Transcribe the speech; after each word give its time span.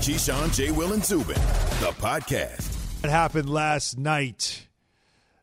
Keyshawn, 0.00 0.54
J. 0.54 0.70
Will, 0.70 0.92
and 0.94 1.04
Zubin, 1.04 1.34
the 1.34 1.92
podcast. 1.98 3.04
It 3.04 3.10
happened 3.10 3.50
last 3.50 3.98
night. 3.98 4.66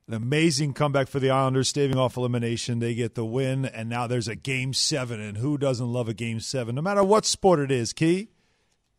An 0.08 0.14
amazing 0.16 0.74
comeback 0.74 1.08
for 1.10 1.20
the 1.20 1.30
Islanders, 1.30 1.68
staving 1.68 1.98
off 1.98 2.18
elimination. 2.18 2.80
They 2.80 2.96
get 2.96 3.14
the 3.16 3.26
win, 3.26 3.66
and 3.66 3.88
now 3.90 4.08
there's 4.08 4.28
a 4.28 4.36
game 4.36 4.74
seven. 4.74 5.20
And 5.20 5.38
who 5.38 5.58
doesn't 5.58 5.88
love 5.92 6.10
a 6.10 6.14
game 6.14 6.40
seven? 6.40 6.76
No 6.76 6.82
matter 6.82 7.04
what 7.04 7.26
sport 7.26 7.60
it 7.60 7.72
is, 7.72 7.94
Key, 7.94 8.30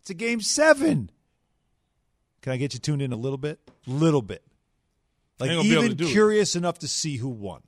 it's 0.00 0.10
a 0.10 0.14
game 0.14 0.40
seven. 0.40 1.11
Can 2.43 2.52
I 2.52 2.56
get 2.56 2.75
you 2.75 2.79
tuned 2.80 3.02
in 3.02 3.12
a 3.12 3.16
little 3.16 3.38
bit? 3.38 3.59
Little 3.86 4.22
bit. 4.22 4.45
Like 5.40 5.50
Ain't 5.50 5.59
gonna 5.59 5.68
be 5.68 5.72
able 5.75 5.84
even 5.86 5.96
to 5.96 6.04
do 6.04 6.09
it. 6.09 6.12
curious 6.12 6.54
enough 6.56 6.79
to 6.80 6.88
see 6.88 7.16
who 7.16 7.29
won. 7.30 7.62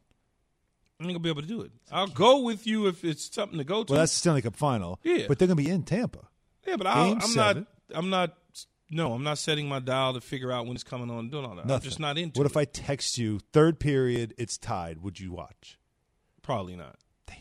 I'm 1.00 1.06
not 1.06 1.12
gonna 1.14 1.20
be 1.20 1.30
able 1.30 1.42
to 1.42 1.48
do 1.48 1.62
it. 1.62 1.70
I'll 1.90 2.06
go 2.06 2.40
with 2.42 2.66
you 2.66 2.86
if 2.86 3.04
it's 3.04 3.34
something 3.34 3.58
to 3.58 3.64
go 3.64 3.82
to. 3.84 3.92
Well, 3.92 4.00
that's 4.00 4.12
the 4.12 4.18
Stanley 4.18 4.42
Cup 4.42 4.54
final. 4.54 5.00
Yeah. 5.02 5.24
But 5.28 5.38
they're 5.38 5.48
going 5.48 5.56
to 5.56 5.64
be 5.64 5.70
in 5.70 5.82
Tampa. 5.82 6.28
yeah, 6.66 6.76
but 6.76 6.86
I'll, 6.86 7.06
game 7.14 7.20
I'm 7.22 7.28
seven. 7.28 7.62
not. 7.62 7.72
I'm 7.94 8.10
not. 8.10 8.34
No, 8.92 9.12
I'm 9.12 9.22
not 9.22 9.38
setting 9.38 9.68
my 9.68 9.78
dial 9.78 10.14
to 10.14 10.20
figure 10.20 10.50
out 10.50 10.66
when 10.66 10.74
it's 10.74 10.82
coming 10.82 11.10
on 11.10 11.18
and 11.20 11.30
doing 11.30 11.44
all 11.44 11.54
that. 11.54 11.70
I'm 11.70 11.80
just 11.80 12.00
not 12.00 12.18
into. 12.18 12.40
What 12.40 12.44
it. 12.46 12.50
if 12.50 12.56
I 12.56 12.64
text 12.64 13.18
you, 13.18 13.38
third 13.52 13.78
period, 13.78 14.34
it's 14.36 14.58
tied? 14.58 14.98
Would 15.02 15.20
you 15.20 15.30
watch? 15.32 15.78
Probably 16.42 16.74
not. 16.74 16.96
Damn. 17.26 17.36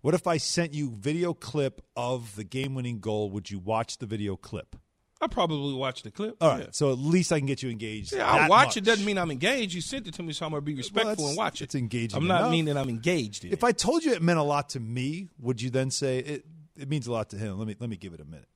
What 0.00 0.14
if 0.14 0.26
I 0.26 0.36
sent 0.38 0.74
you 0.74 0.90
video 0.90 1.32
clip 1.32 1.80
of 1.96 2.34
the 2.34 2.42
game 2.42 2.74
winning 2.74 2.98
goal? 2.98 3.30
Would 3.30 3.50
you 3.50 3.60
watch 3.60 3.98
the 3.98 4.06
video 4.06 4.34
clip? 4.36 4.74
I 5.20 5.26
probably 5.28 5.74
watch 5.74 6.02
the 6.02 6.10
clip. 6.12 6.36
All 6.40 6.48
right, 6.50 6.60
Yeah. 6.60 6.66
so 6.72 6.90
at 6.92 6.98
least 6.98 7.32
I 7.32 7.38
can 7.38 7.46
get 7.46 7.62
you 7.62 7.70
engaged. 7.70 8.12
Yeah, 8.12 8.28
I'll 8.30 8.48
watch 8.48 8.68
much. 8.68 8.76
it. 8.78 8.84
Doesn't 8.84 9.04
mean 9.04 9.18
I'm 9.18 9.30
engaged. 9.32 9.74
You 9.74 9.80
sent 9.80 10.06
it 10.08 10.14
to 10.14 10.22
me, 10.22 10.32
so 10.32 10.46
I'm 10.46 10.52
gonna 10.52 10.60
be 10.62 10.74
respectful 10.74 11.10
that's- 11.10 11.28
and 11.28 11.36
watch 11.36 11.60
it. 11.60 11.64
it's 11.64 11.74
engaging 11.76 12.16
I'm 12.16 12.26
not 12.28 12.40
enough. 12.42 12.50
meaning 12.52 12.76
I'm 12.76 12.88
engaged. 12.88 13.44
If 13.44 13.62
I 13.64 13.72
told 13.72 14.04
you 14.04 14.12
it 14.12 14.22
meant 14.22 14.38
a 14.38 14.44
lot 14.44 14.70
to 14.70 14.80
me, 14.80 15.28
would 15.38 15.60
you 15.62 15.70
then 15.70 15.90
say 15.90 16.18
it? 16.18 16.44
It 16.76 16.88
means 16.88 17.06
a 17.08 17.12
lot 17.12 17.30
to 17.30 17.36
him. 17.36 17.58
Let 17.58 17.66
me 17.66 17.74
let 17.78 17.90
me 17.90 17.96
give 17.96 18.12
it 18.14 18.20
a 18.20 18.24
minute. 18.24 18.48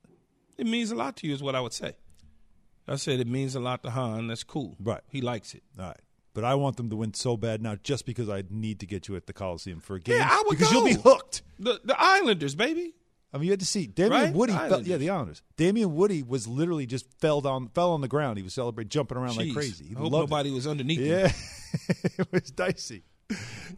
It 0.57 0.67
means 0.67 0.91
a 0.91 0.95
lot 0.95 1.17
to 1.17 1.27
you, 1.27 1.33
is 1.33 1.41
what 1.43 1.55
I 1.55 1.61
would 1.61 1.73
say. 1.73 1.95
I 2.87 2.95
said 2.97 3.19
it 3.19 3.27
means 3.27 3.55
a 3.55 3.59
lot 3.59 3.81
to 3.83 3.89
Hahn. 3.91 4.27
That's 4.27 4.43
cool. 4.43 4.75
Right. 4.79 5.01
He 5.09 5.21
likes 5.21 5.53
it. 5.53 5.63
All 5.79 5.85
right, 5.87 5.99
but 6.33 6.43
I 6.43 6.55
want 6.55 6.77
them 6.77 6.89
to 6.89 6.95
win 6.95 7.13
so 7.13 7.37
bad 7.37 7.61
now, 7.61 7.75
just 7.81 8.05
because 8.05 8.29
I 8.29 8.43
need 8.49 8.79
to 8.81 8.85
get 8.85 9.07
you 9.07 9.15
at 9.15 9.25
the 9.25 9.33
Coliseum 9.33 9.79
for 9.79 9.95
a 9.95 9.99
game. 9.99 10.17
Yeah, 10.17 10.27
I 10.29 10.43
would 10.45 10.57
because 10.57 10.71
you'll 10.73 10.83
be 10.85 10.93
hooked. 10.93 11.41
The 11.59 11.79
the 11.83 11.95
Islanders, 11.97 12.55
baby. 12.55 12.93
I 13.33 13.37
mean, 13.37 13.45
you 13.45 13.51
had 13.51 13.61
to 13.61 13.65
see 13.65 13.87
Damien 13.87 14.11
Right? 14.25 14.33
Woody. 14.33 14.53
Fell, 14.53 14.83
yeah, 14.83 14.97
the 14.97 15.09
Islanders. 15.09 15.41
Damien 15.57 15.95
Woody 15.95 16.21
was 16.21 16.47
literally 16.47 16.85
just 16.85 17.11
fell 17.19 17.41
down, 17.41 17.67
fell 17.69 17.91
on 17.93 18.01
the 18.01 18.07
ground. 18.07 18.37
He 18.37 18.43
was 18.43 18.53
celebrating, 18.53 18.89
jumping 18.89 19.17
around 19.17 19.37
like 19.37 19.53
crazy. 19.53 19.85
He 19.85 19.95
I 19.95 19.99
hope 19.99 20.11
loved 20.11 20.25
it. 20.25 20.29
nobody 20.31 20.51
was 20.51 20.67
underneath 20.67 20.99
him. 20.99 21.07
Yeah, 21.07 21.31
it 22.19 22.31
was 22.31 22.51
dicey. 22.51 23.03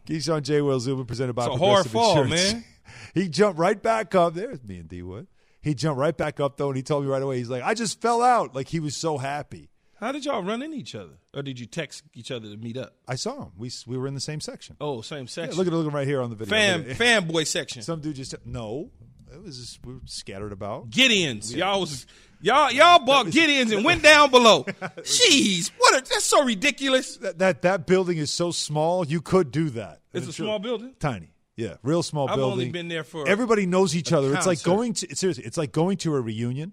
Keyshawn 0.06 0.42
J. 0.42 0.60
Will 0.60 0.78
Zubin 0.80 1.06
presented 1.06 1.32
by 1.32 1.46
It's 1.46 1.54
a 1.54 1.58
hard 1.58 1.86
fall, 1.88 2.22
Insurance. 2.22 2.52
man. 2.52 2.64
he 3.14 3.28
jumped 3.28 3.58
right 3.58 3.80
back 3.82 4.14
up. 4.14 4.34
There's 4.34 4.62
me 4.62 4.76
and 4.78 4.88
D 4.88 5.02
Wood. 5.02 5.26
He 5.66 5.74
jumped 5.74 5.98
right 5.98 6.16
back 6.16 6.38
up 6.38 6.56
though, 6.56 6.68
and 6.68 6.76
he 6.76 6.82
told 6.84 7.04
me 7.04 7.10
right 7.10 7.20
away. 7.20 7.38
He's 7.38 7.50
like, 7.50 7.64
"I 7.64 7.74
just 7.74 8.00
fell 8.00 8.22
out." 8.22 8.54
Like 8.54 8.68
he 8.68 8.78
was 8.78 8.96
so 8.96 9.18
happy. 9.18 9.68
How 9.98 10.12
did 10.12 10.24
y'all 10.24 10.42
run 10.42 10.62
into 10.62 10.76
each 10.76 10.94
other, 10.94 11.14
or 11.34 11.42
did 11.42 11.58
you 11.58 11.66
text 11.66 12.04
each 12.14 12.30
other 12.30 12.48
to 12.50 12.56
meet 12.56 12.76
up? 12.76 12.94
I 13.08 13.16
saw 13.16 13.42
him. 13.46 13.52
We 13.58 13.70
we 13.86 13.98
were 13.98 14.06
in 14.06 14.14
the 14.14 14.20
same 14.20 14.40
section. 14.40 14.76
Oh, 14.80 15.00
same 15.00 15.22
Yeah, 15.22 15.26
section. 15.26 15.56
look 15.58 15.66
at 15.66 15.72
look 15.72 15.84
at 15.84 15.88
him 15.88 15.94
right 15.94 16.06
here 16.06 16.20
on 16.22 16.30
the 16.30 16.36
video. 16.36 16.50
fan 16.56 16.84
fanboy 16.84 17.46
section. 17.48 17.82
Some 17.82 18.00
dude 18.00 18.14
just 18.14 18.34
no. 18.44 18.90
It 19.32 19.42
was 19.42 19.58
just, 19.58 19.84
we 19.84 19.94
were 19.94 20.00
scattered 20.04 20.52
about. 20.52 20.88
Gideons, 20.90 21.54
y'all 21.54 21.80
was 21.80 22.06
y'all 22.40 22.70
y'all 22.70 23.04
bought 23.04 23.26
Gideons 23.26 23.74
and 23.74 23.84
went 23.84 24.02
down 24.04 24.30
below. 24.30 24.62
Jeez, 24.98 25.72
what? 25.76 25.94
A, 25.94 26.08
that's 26.08 26.24
so 26.24 26.44
ridiculous. 26.44 27.16
That, 27.16 27.38
that 27.40 27.62
that 27.62 27.86
building 27.86 28.18
is 28.18 28.30
so 28.30 28.52
small. 28.52 29.04
You 29.04 29.20
could 29.20 29.50
do 29.50 29.70
that. 29.70 30.00
It's 30.12 30.28
a 30.28 30.32
small 30.32 30.60
building. 30.60 30.94
Tiny. 31.00 31.32
Yeah, 31.56 31.76
real 31.82 32.02
small 32.02 32.28
I've 32.28 32.36
building. 32.36 32.52
only 32.52 32.68
been 32.70 32.88
there 32.88 33.04
for 33.04 33.26
everybody 33.26 33.66
knows 33.66 33.96
each 33.96 34.12
a 34.12 34.18
other. 34.18 34.34
It's 34.34 34.46
like 34.46 34.62
going 34.62 34.92
to 34.94 35.16
seriously. 35.16 35.44
It's 35.44 35.56
like 35.56 35.72
going 35.72 35.96
to 35.98 36.14
a 36.14 36.20
reunion. 36.20 36.72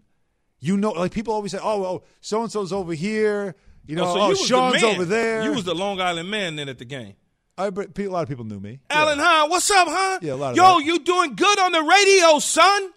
You 0.60 0.78
know, 0.78 0.92
like 0.92 1.12
people 1.14 1.34
always 1.34 1.52
say, 1.52 1.60
"Oh, 1.62 1.84
oh, 1.86 2.04
so 2.22 2.42
and 2.42 2.52
so's 2.52 2.74
over 2.74 2.94
here." 2.94 3.56
You 3.86 3.96
know, 3.96 4.06
Oh, 4.06 4.08
oh, 4.08 4.14
so 4.14 4.24
you 4.24 4.30
was 4.30 4.40
the 4.42 4.48
Sean's 4.48 4.84
over 4.84 5.06
there. 5.06 5.44
You 5.44 5.52
was 5.52 5.64
the 5.66 5.76
Long 5.76 6.00
Island 6.00 6.30
man 6.30 6.56
then 6.56 6.70
at 6.70 6.80
the 6.80 6.86
game. 6.86 7.16
I, 7.58 7.68
a 7.68 7.70
lot 8.08 8.24
of 8.24 8.30
people 8.30 8.46
knew 8.46 8.60
me. 8.60 8.80
Alan 8.90 9.20
Yeah. 9.20 9.24
Hahn, 9.26 9.50
what's 9.50 9.70
up, 9.70 9.88
huh? 9.90 10.20
Yeah, 10.22 10.34
a 10.34 10.36
lot 10.36 10.52
of 10.52 10.58
Yo, 10.58 10.80
that. 10.80 10.86
you 10.86 11.00
doing 11.00 11.36
good 11.36 11.60
on 11.60 11.72
the 11.72 11.84
radio, 11.84 12.40
son? 12.40 12.92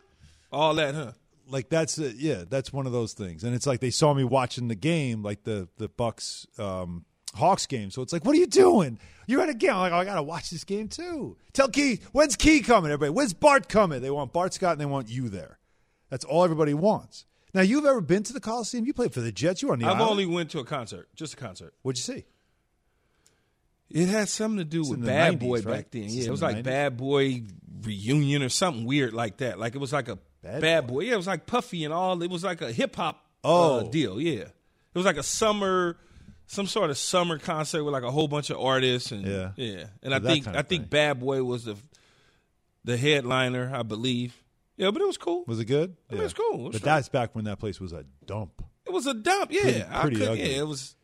All 0.50 0.74
that, 0.74 0.94
huh? 0.94 1.12
like 1.48 1.68
that's 1.68 1.98
uh, 1.98 2.12
yeah, 2.16 2.44
that's 2.48 2.72
one 2.72 2.86
of 2.86 2.92
those 2.92 3.12
things. 3.12 3.44
And 3.44 3.54
it's 3.54 3.66
like 3.66 3.80
they 3.80 3.90
saw 3.90 4.14
me 4.14 4.24
watching 4.24 4.68
the 4.68 4.74
game, 4.74 5.22
like 5.22 5.44
the 5.44 5.68
the 5.76 5.88
Bucks 5.88 6.46
um, 6.58 7.04
Hawks 7.36 7.66
game. 7.66 7.90
So 7.90 8.02
it's 8.02 8.12
like, 8.12 8.24
what 8.24 8.34
are 8.34 8.38
you 8.38 8.46
doing? 8.46 8.98
You're 9.26 9.40
at 9.42 9.48
a 9.48 9.54
game. 9.54 9.70
I'm 9.72 9.78
like, 9.80 9.92
oh, 9.92 9.96
I 9.96 10.04
gotta 10.04 10.22
watch 10.22 10.50
this 10.50 10.64
game 10.64 10.88
too. 10.88 11.36
Tell 11.52 11.68
Key, 11.68 12.00
when's 12.12 12.36
Key 12.36 12.60
coming? 12.60 12.90
Everybody, 12.90 13.10
when's 13.10 13.32
Bart 13.34 13.68
coming? 13.68 14.02
They 14.02 14.10
want 14.10 14.32
Bart 14.32 14.54
Scott 14.54 14.72
and 14.72 14.80
they 14.80 14.86
want 14.86 15.08
you 15.08 15.28
there. 15.28 15.58
That's 16.10 16.24
all 16.24 16.44
everybody 16.44 16.74
wants. 16.74 17.24
Now, 17.54 17.62
you've 17.62 17.86
ever 17.86 18.00
been 18.02 18.22
to 18.24 18.32
the 18.34 18.40
Coliseum? 18.40 18.84
You 18.84 18.92
played 18.92 19.14
for 19.14 19.20
the 19.20 19.32
Jets. 19.32 19.62
You 19.62 19.68
were 19.68 19.72
on 19.74 19.78
the 19.80 19.86
I've 19.86 19.94
island. 19.96 20.10
only 20.10 20.26
went 20.26 20.50
to 20.50 20.58
a 20.58 20.64
concert, 20.64 21.08
just 21.16 21.34
a 21.34 21.36
concert. 21.36 21.72
What'd 21.82 21.98
you 21.98 22.14
see? 22.14 22.24
It 23.90 24.08
had 24.08 24.28
something 24.28 24.58
to 24.58 24.64
do 24.64 24.80
It's 24.80 24.90
with 24.90 25.06
Bad 25.06 25.34
90s, 25.34 25.40
Boy 25.40 25.54
right? 25.60 25.64
back 25.64 25.90
then. 25.90 26.02
This 26.02 26.14
Yeah, 26.14 26.24
it 26.26 26.30
was 26.30 26.40
the 26.40 26.46
like 26.46 26.56
90s? 26.58 26.62
Bad 26.64 26.96
Boy 26.96 27.42
reunion 27.82 28.42
or 28.42 28.48
something 28.48 28.84
weird 28.84 29.12
like 29.14 29.38
that. 29.38 29.58
Like 29.58 29.74
it 29.74 29.78
was 29.78 29.92
like 29.92 30.08
a 30.08 30.18
Bad 30.42 30.60
Bad, 30.60 30.86
Boy. 30.86 30.92
Boy. 30.94 31.00
Yeah, 31.02 31.14
it 31.14 31.18
was 31.18 31.26
like 31.26 31.46
Puffy 31.46 31.84
and 31.84 31.94
all. 31.94 32.20
It 32.22 32.30
was 32.30 32.44
like 32.44 32.60
a 32.62 32.72
hip 32.72 32.96
hop 32.96 33.24
Oh. 33.44 33.78
uh, 33.80 33.82
deal. 33.84 34.20
Yeah, 34.20 34.40
it 34.40 34.52
was 34.94 35.04
like 35.06 35.18
a 35.18 35.22
summer, 35.22 35.96
some 36.46 36.66
sort 36.66 36.90
of 36.90 36.98
summer 36.98 37.38
concert 37.38 37.82
with 37.84 37.92
like 37.92 38.02
a 38.02 38.10
whole 38.10 38.28
bunch 38.28 38.50
of 38.50 38.58
artists 38.60 39.12
and 39.12 39.26
Yeah. 39.26 39.50
yeah. 39.56 39.84
And 40.02 40.14
I 40.14 40.18
think 40.20 40.44
kind 40.44 40.56
I 40.56 40.62
think 40.62 40.84
thing. 40.84 40.88
Bad 40.90 41.20
Boy 41.20 41.42
was 41.42 41.64
the 41.64 41.76
the 42.84 42.96
headliner, 42.96 43.72
I 43.74 43.82
believe. 43.82 44.36
Yeah, 44.76 44.90
but 44.90 45.00
it 45.02 45.06
was 45.06 45.16
cool. 45.16 45.44
Was 45.46 45.58
it 45.58 45.64
good? 45.64 45.96
I 46.10 46.14
mean, 46.14 46.22
it's 46.24 46.34
cool. 46.34 46.60
It 46.60 46.62
was 46.68 46.72
but 46.74 46.82
that's 46.82 47.08
back 47.08 47.34
when 47.34 47.46
that 47.46 47.58
place 47.58 47.80
was 47.80 47.92
a 47.92 48.04
dump. 48.26 48.62
It 48.84 48.92
was 48.92 49.06
a 49.06 49.14
dump. 49.14 49.50
Yeah, 49.50 49.62
Pretty- 49.62 49.82
I 49.90 50.00
pretty 50.02 50.16
could, 50.16 50.28
ugly. 50.28 50.50
Yeah, 50.52 50.58
it 50.60 50.66
was. 50.66 50.94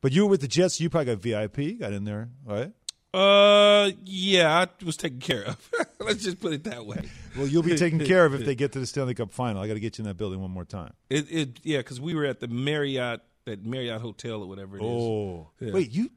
But 0.00 0.12
you 0.12 0.24
were 0.24 0.30
with 0.30 0.40
the 0.42 0.48
Jets. 0.48 0.80
You 0.80 0.90
probably 0.90 1.14
got 1.14 1.22
VIP. 1.22 1.78
Got 1.78 1.92
in 1.94 2.04
there, 2.04 2.28
right? 2.44 2.72
Uh, 3.14 3.92
yeah, 4.04 4.52
I 4.66 4.84
was 4.84 4.96
taken 4.96 5.20
care 5.20 5.44
of. 5.44 5.70
Let's 6.00 6.24
just 6.24 6.40
put 6.40 6.52
it 6.52 6.64
that 6.64 6.84
way. 6.84 7.08
Well, 7.36 7.46
you'll 7.46 7.62
be 7.62 7.76
taken 7.76 7.98
care 8.04 8.26
of 8.26 8.34
if 8.34 8.44
they 8.44 8.56
get 8.56 8.72
to 8.72 8.80
the 8.80 8.86
Stanley 8.86 9.14
Cup 9.14 9.32
final. 9.32 9.62
I 9.62 9.68
got 9.68 9.74
to 9.74 9.80
get 9.80 9.96
you 9.96 10.02
in 10.02 10.08
that 10.08 10.16
building 10.16 10.40
one 10.40 10.50
more 10.50 10.64
time. 10.64 10.92
It, 11.08 11.26
it 11.30 11.60
yeah, 11.62 11.78
because 11.78 12.00
we 12.00 12.14
were 12.14 12.24
at 12.24 12.40
the 12.40 12.48
Marriott, 12.48 13.20
that 13.46 13.64
Marriott 13.64 14.00
hotel 14.00 14.42
or 14.42 14.48
whatever 14.48 14.76
it 14.78 14.82
is. 14.82 14.86
Oh, 14.90 15.48
Yeah. 15.60 15.72
wait, 15.72 15.90
you? 15.92 16.10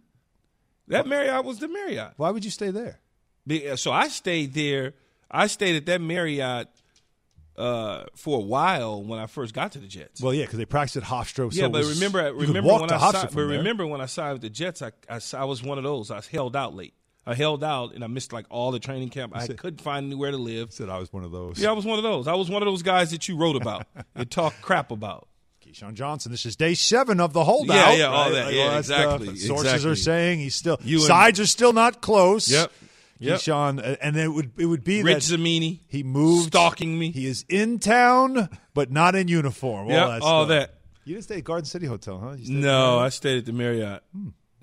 That 0.88 1.06
Marriott 1.08 1.44
was 1.44 1.60
the 1.60 1.68
Marriott. 1.68 2.14
Why 2.18 2.30
would 2.32 2.46
you 2.46 2.52
stay 2.52 2.72
there? 2.72 3.00
So 3.78 3.92
I 3.92 4.08
stayed 4.08 4.54
there. 4.54 4.94
I 5.30 5.48
stayed 5.48 5.76
at 5.76 5.86
that 5.88 6.00
Marriott 6.02 6.70
uh, 7.58 8.06
for 8.16 8.38
a 8.38 8.42
while 8.42 9.04
when 9.04 9.20
I 9.20 9.26
first 9.28 9.54
got 9.54 9.72
to 9.74 9.80
the 9.80 9.88
Jets. 9.88 10.22
Well, 10.22 10.34
yeah, 10.34 10.44
because 10.46 10.60
they 10.60 10.66
practiced 10.66 10.98
at 10.98 11.04
Hofstra. 11.04 11.52
yeah, 11.54 11.62
so 11.62 11.66
it 11.66 11.72
but 11.72 11.80
was- 11.80 11.96
remember, 12.00 12.34
remember 12.34 12.74
when 12.74 12.92
I 12.92 12.98
signed, 13.12 13.14
but 13.14 13.36
there. 13.36 13.46
remember 13.48 13.86
when 13.88 14.00
I 14.00 14.06
signed 14.06 14.34
with 14.34 14.42
the 14.44 14.50
Jets, 14.50 14.82
I, 14.82 14.92
I, 15.10 15.20
I 15.34 15.44
was 15.46 15.64
one 15.64 15.78
of 15.78 15.84
those. 15.84 16.12
I 16.12 16.22
held 16.32 16.56
out 16.56 16.76
late. 16.76 16.94
I 17.26 17.34
held 17.36 17.62
out 17.64 17.94
and 17.94 18.04
I 18.06 18.08
missed 18.08 18.32
like 18.32 18.46
all 18.50 18.72
the 18.72 18.80
training 18.80 19.10
camp. 19.10 19.34
I 19.36 19.46
said- 19.48 19.58
couldn't 19.58 19.82
find 19.82 20.06
anywhere 20.06 20.32
to 20.32 20.38
live. 20.38 20.72
said 20.72 20.88
I 20.88 21.00
was 21.00 21.12
one 21.12 21.24
of 21.26 21.32
those. 21.32 21.60
Yeah, 21.60 21.70
I 21.70 21.74
was 21.74 21.84
one 21.84 21.98
of 22.00 22.04
those. 22.04 22.28
I 22.28 22.36
was 22.36 22.50
one 22.50 22.62
of 22.62 22.68
those 22.68 22.84
guys 22.84 23.12
that 23.12 23.28
you 23.28 23.36
wrote 23.38 23.56
about 23.58 23.86
and 24.16 24.30
talked 24.32 24.62
crap 24.62 24.92
about. 24.92 25.28
Keyshawn 25.68 25.94
Johnson. 25.96 26.32
This 26.32 26.46
is 26.46 26.56
day 26.56 26.74
seven 26.74 27.20
of 27.20 27.34
the 27.34 27.44
holdout. 27.44 27.76
Yeah, 27.76 27.94
yeah, 27.96 28.06
all 28.06 28.26
right? 28.26 28.32
that. 28.34 28.46
Like, 28.46 28.56
Yeah, 28.56 28.70
stuff. 28.70 28.78
exactly, 29.22 29.38
Sources 29.38 29.66
exactly. 29.74 29.92
are 29.92 29.96
saying 29.96 30.40
he's 30.40 30.56
still 30.56 30.78
You 30.84 30.98
and- 30.98 31.06
sides 31.06 31.40
are 31.40 31.46
still 31.46 31.74
not 31.74 32.02
close. 32.02 32.50
Yep. 32.50 32.72
Yep. 33.20 33.40
Keyshawn, 33.40 33.80
uh, 33.80 33.96
and 34.00 34.16
it 34.16 34.28
would 34.28 34.52
it 34.58 34.68
would 34.68 34.84
be 34.84 35.02
Rich 35.02 35.26
that 35.28 35.34
Cimini. 35.38 35.82
he 35.88 36.04
moved 36.04 36.50
stalking 36.50 36.98
me. 37.00 37.12
He 37.12 37.26
is 37.26 37.46
in 37.50 37.80
town, 37.80 38.48
but 38.76 38.92
not 38.92 39.16
in 39.16 39.28
uniform. 39.28 39.90
Yep, 39.90 40.00
all 40.02 40.10
that. 40.12 40.22
all 40.22 40.46
stuff. 40.46 40.50
that. 40.50 40.74
You 41.04 41.16
didn't 41.16 41.24
stay 41.24 41.38
at 41.38 41.44
Garden 41.44 41.66
City 41.66 41.88
Hotel, 41.88 42.20
huh? 42.20 42.36
You 42.38 42.60
No. 42.60 43.00
I 43.00 43.10
stayed 43.10 43.40
at 43.40 43.46
the 43.46 43.54
Marriott. 43.54 44.04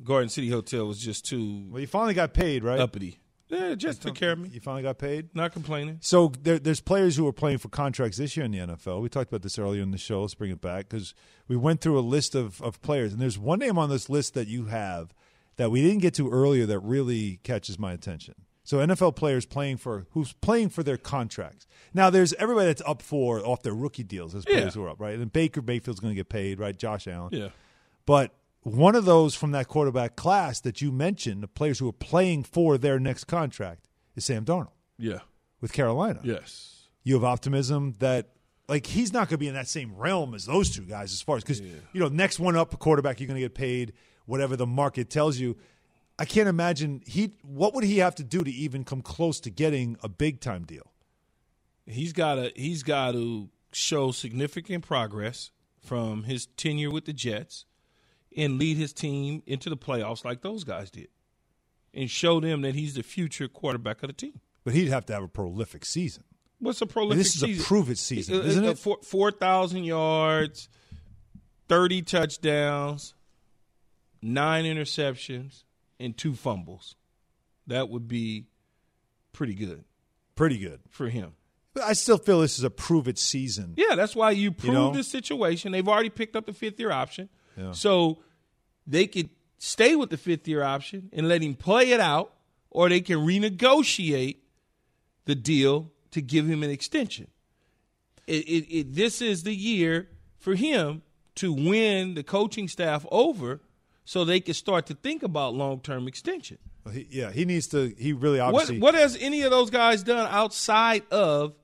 Garden 0.04 0.28
City 0.28 0.50
Hotel 0.50 0.86
was 0.86 0.98
just 1.00 1.24
too 1.26 1.64
Well, 1.70 1.80
you 1.80 1.86
finally 1.88 2.14
got 2.14 2.32
paid, 2.32 2.62
right? 2.62 2.78
uppity. 2.78 3.18
Yeah, 3.54 3.74
just 3.74 4.02
took 4.02 4.14
care 4.14 4.32
of 4.32 4.38
me. 4.38 4.48
You 4.52 4.60
finally 4.60 4.82
got 4.82 4.98
paid. 4.98 5.28
Not 5.34 5.52
complaining. 5.52 5.98
So 6.00 6.32
there, 6.42 6.58
there's 6.58 6.80
players 6.80 7.16
who 7.16 7.26
are 7.26 7.32
playing 7.32 7.58
for 7.58 7.68
contracts 7.68 8.16
this 8.18 8.36
year 8.36 8.44
in 8.44 8.52
the 8.52 8.58
NFL. 8.58 9.00
We 9.00 9.08
talked 9.08 9.30
about 9.30 9.42
this 9.42 9.58
earlier 9.58 9.82
in 9.82 9.90
the 9.90 9.98
show. 9.98 10.22
Let's 10.22 10.34
bring 10.34 10.50
it 10.50 10.60
back 10.60 10.88
because 10.88 11.14
we 11.48 11.56
went 11.56 11.80
through 11.80 11.98
a 11.98 12.00
list 12.00 12.34
of, 12.34 12.60
of 12.62 12.80
players, 12.82 13.12
and 13.12 13.20
there's 13.22 13.38
one 13.38 13.58
name 13.58 13.78
on 13.78 13.88
this 13.90 14.08
list 14.10 14.34
that 14.34 14.48
you 14.48 14.66
have 14.66 15.14
that 15.56 15.70
we 15.70 15.82
didn't 15.82 16.00
get 16.02 16.14
to 16.14 16.30
earlier 16.30 16.66
that 16.66 16.80
really 16.80 17.38
catches 17.44 17.78
my 17.78 17.92
attention. 17.92 18.34
So 18.66 18.78
NFL 18.78 19.14
players 19.14 19.44
playing 19.44 19.76
for 19.76 20.06
who's 20.12 20.32
playing 20.32 20.70
for 20.70 20.82
their 20.82 20.96
contracts. 20.96 21.66
Now 21.92 22.08
there's 22.08 22.32
everybody 22.34 22.66
that's 22.68 22.82
up 22.86 23.02
for 23.02 23.38
off 23.46 23.62
their 23.62 23.74
rookie 23.74 24.02
deals. 24.02 24.32
There's 24.32 24.46
players 24.46 24.64
Yeah. 24.74 24.80
who 24.80 24.84
are 24.84 24.88
up, 24.88 25.00
right? 25.00 25.18
And 25.18 25.30
Baker 25.30 25.60
Mayfield's 25.60 26.00
going 26.00 26.12
to 26.12 26.16
get 26.16 26.30
paid, 26.30 26.58
right? 26.58 26.76
Josh 26.76 27.06
Allen. 27.06 27.28
Yeah. 27.32 27.48
But 28.06 28.32
one 28.64 28.94
of 28.96 29.04
those 29.04 29.34
from 29.34 29.52
that 29.52 29.68
quarterback 29.68 30.16
class 30.16 30.60
that 30.60 30.80
you 30.82 30.90
mentioned, 30.90 31.42
the 31.42 31.48
players 31.48 31.78
who 31.78 31.88
are 31.88 31.92
playing 31.92 32.42
for 32.44 32.76
their 32.78 32.98
next 32.98 33.24
contract, 33.24 33.86
is 34.16 34.24
Sam 34.24 34.44
Darnold 34.44 34.72
Yeah. 34.98 35.20
with 35.60 35.72
Carolina. 35.72 36.20
Yes. 36.24 36.88
You 37.02 37.14
have 37.14 37.24
optimism 37.24 37.94
that 38.00 38.30
like 38.68 38.86
he's 38.86 39.12
not 39.12 39.28
going 39.28 39.34
to 39.34 39.38
be 39.38 39.48
in 39.48 39.54
that 39.54 39.68
same 39.68 39.94
realm 39.94 40.34
as 40.34 40.46
those 40.46 40.70
two 40.70 40.82
guys 40.82 41.12
as 41.12 41.20
far 41.20 41.36
as 41.36 41.44
because 41.44 41.60
you 41.60 42.00
know 42.00 42.08
next 42.08 42.38
one 42.40 42.56
up 42.56 42.78
quarterback 42.78 43.20
you're 43.20 43.26
going 43.26 43.36
to 43.36 43.42
get 43.44 43.54
paid 43.54 43.92
whatever 44.24 44.56
the 44.56 44.66
market 44.66 45.10
tells 45.10 45.38
you. 45.38 45.56
I 46.18 46.24
can't 46.24 46.48
imagine 46.48 47.02
he 47.06 47.34
what 47.42 47.74
would 47.74 47.84
he 47.84 47.98
have 47.98 48.14
to 48.14 48.24
do 48.24 48.42
to 48.42 48.50
even 48.50 48.84
come 48.84 49.02
close 49.02 49.38
to 49.40 49.50
getting 49.50 49.98
a 50.02 50.08
big 50.08 50.40
time 50.40 50.64
deal. 50.64 50.92
He's 51.86 52.14
got 52.14 52.36
to 52.36 52.52
he's 52.56 52.82
got 52.82 53.12
to 53.12 53.50
show 53.72 54.12
significant 54.12 54.86
progress 54.86 55.50
from 55.82 56.22
his 56.22 56.46
tenure 56.56 56.90
with 56.90 57.04
the 57.04 57.12
Jets 57.12 57.66
and 58.36 58.58
lead 58.58 58.76
his 58.76 58.92
team 58.92 59.42
into 59.46 59.70
the 59.70 59.76
playoffs 59.76 60.24
like 60.24 60.42
those 60.42 60.64
guys 60.64 60.90
did 60.90 61.08
and 61.92 62.10
show 62.10 62.40
them 62.40 62.62
that 62.62 62.74
he's 62.74 62.94
the 62.94 63.02
future 63.02 63.46
quarterback 63.48 64.02
of 64.02 64.08
the 64.08 64.12
team. 64.12 64.40
But 64.64 64.74
he'd 64.74 64.88
have 64.88 65.06
to 65.06 65.12
have 65.12 65.22
a 65.22 65.28
prolific 65.28 65.84
season. 65.84 66.24
What's 66.58 66.80
a 66.80 66.86
prolific 66.86 67.18
this 67.18 67.34
is 67.34 67.40
season? 67.40 67.62
a 67.64 67.66
prove 67.66 67.90
it 67.90 67.98
season, 67.98 68.36
Uh, 68.36 68.42
isn't 68.44 68.64
uh, 68.64 68.70
it? 68.70 68.78
Four- 68.78 68.98
4,000 69.02 69.84
yards, 69.84 70.68
30 71.68 72.02
touchdowns, 72.02 73.14
nine 74.22 74.64
interceptions, 74.64 75.64
and 76.00 76.16
two 76.16 76.34
fumbles. 76.34 76.96
That 77.66 77.88
would 77.88 78.08
be 78.08 78.46
pretty 79.32 79.54
good 79.54 79.84
Pretty 80.34 80.58
good. 80.58 80.80
for 80.90 81.08
him. 81.08 81.32
But 81.74 81.84
I 81.84 81.92
still 81.92 82.18
feel 82.18 82.40
this 82.40 82.58
is 82.58 82.64
a 82.64 82.70
prove 82.70 83.08
it 83.08 83.18
season. 83.18 83.74
Yeah, 83.76 83.94
that's 83.96 84.14
why 84.14 84.30
you 84.32 84.52
prove 84.52 84.74
know? 84.74 84.92
the 84.92 85.02
situation. 85.04 85.72
They've 85.72 85.88
already 85.88 86.10
picked 86.10 86.36
up 86.36 86.46
the 86.46 86.52
fifth 86.52 86.78
year 86.78 86.90
option. 86.92 87.28
Yeah. 87.56 87.72
So 87.72 88.18
they 88.86 89.06
could 89.06 89.30
stay 89.58 89.96
with 89.96 90.10
the 90.10 90.16
fifth 90.16 90.46
year 90.46 90.62
option 90.62 91.10
and 91.12 91.28
let 91.28 91.42
him 91.42 91.54
play 91.54 91.90
it 91.90 92.00
out, 92.00 92.32
or 92.70 92.88
they 92.88 93.00
can 93.00 93.18
renegotiate 93.18 94.36
the 95.24 95.34
deal 95.34 95.90
to 96.10 96.20
give 96.20 96.46
him 96.46 96.62
an 96.62 96.70
extension. 96.70 97.28
It, 98.26 98.46
it, 98.48 98.74
it, 98.78 98.94
this 98.94 99.20
is 99.20 99.42
the 99.42 99.54
year 99.54 100.08
for 100.38 100.54
him 100.54 101.02
to 101.36 101.52
win 101.52 102.14
the 102.14 102.22
coaching 102.22 102.68
staff 102.68 103.06
over 103.10 103.60
so 104.04 104.24
they 104.24 104.40
can 104.40 104.54
start 104.54 104.86
to 104.86 104.94
think 104.94 105.22
about 105.22 105.54
long 105.54 105.80
term 105.80 106.06
extension. 106.06 106.58
He, 106.92 107.06
yeah, 107.10 107.32
he 107.32 107.44
needs 107.44 107.66
to. 107.68 107.94
He 107.98 108.12
really 108.12 108.38
What, 108.38 108.48
obviously. 108.54 108.78
what 108.78 108.94
has 108.94 109.16
any 109.18 109.42
of 109.42 109.50
those 109.50 109.70
guys 109.70 110.02
done 110.02 110.28
outside 110.30 111.02
of 111.10 111.54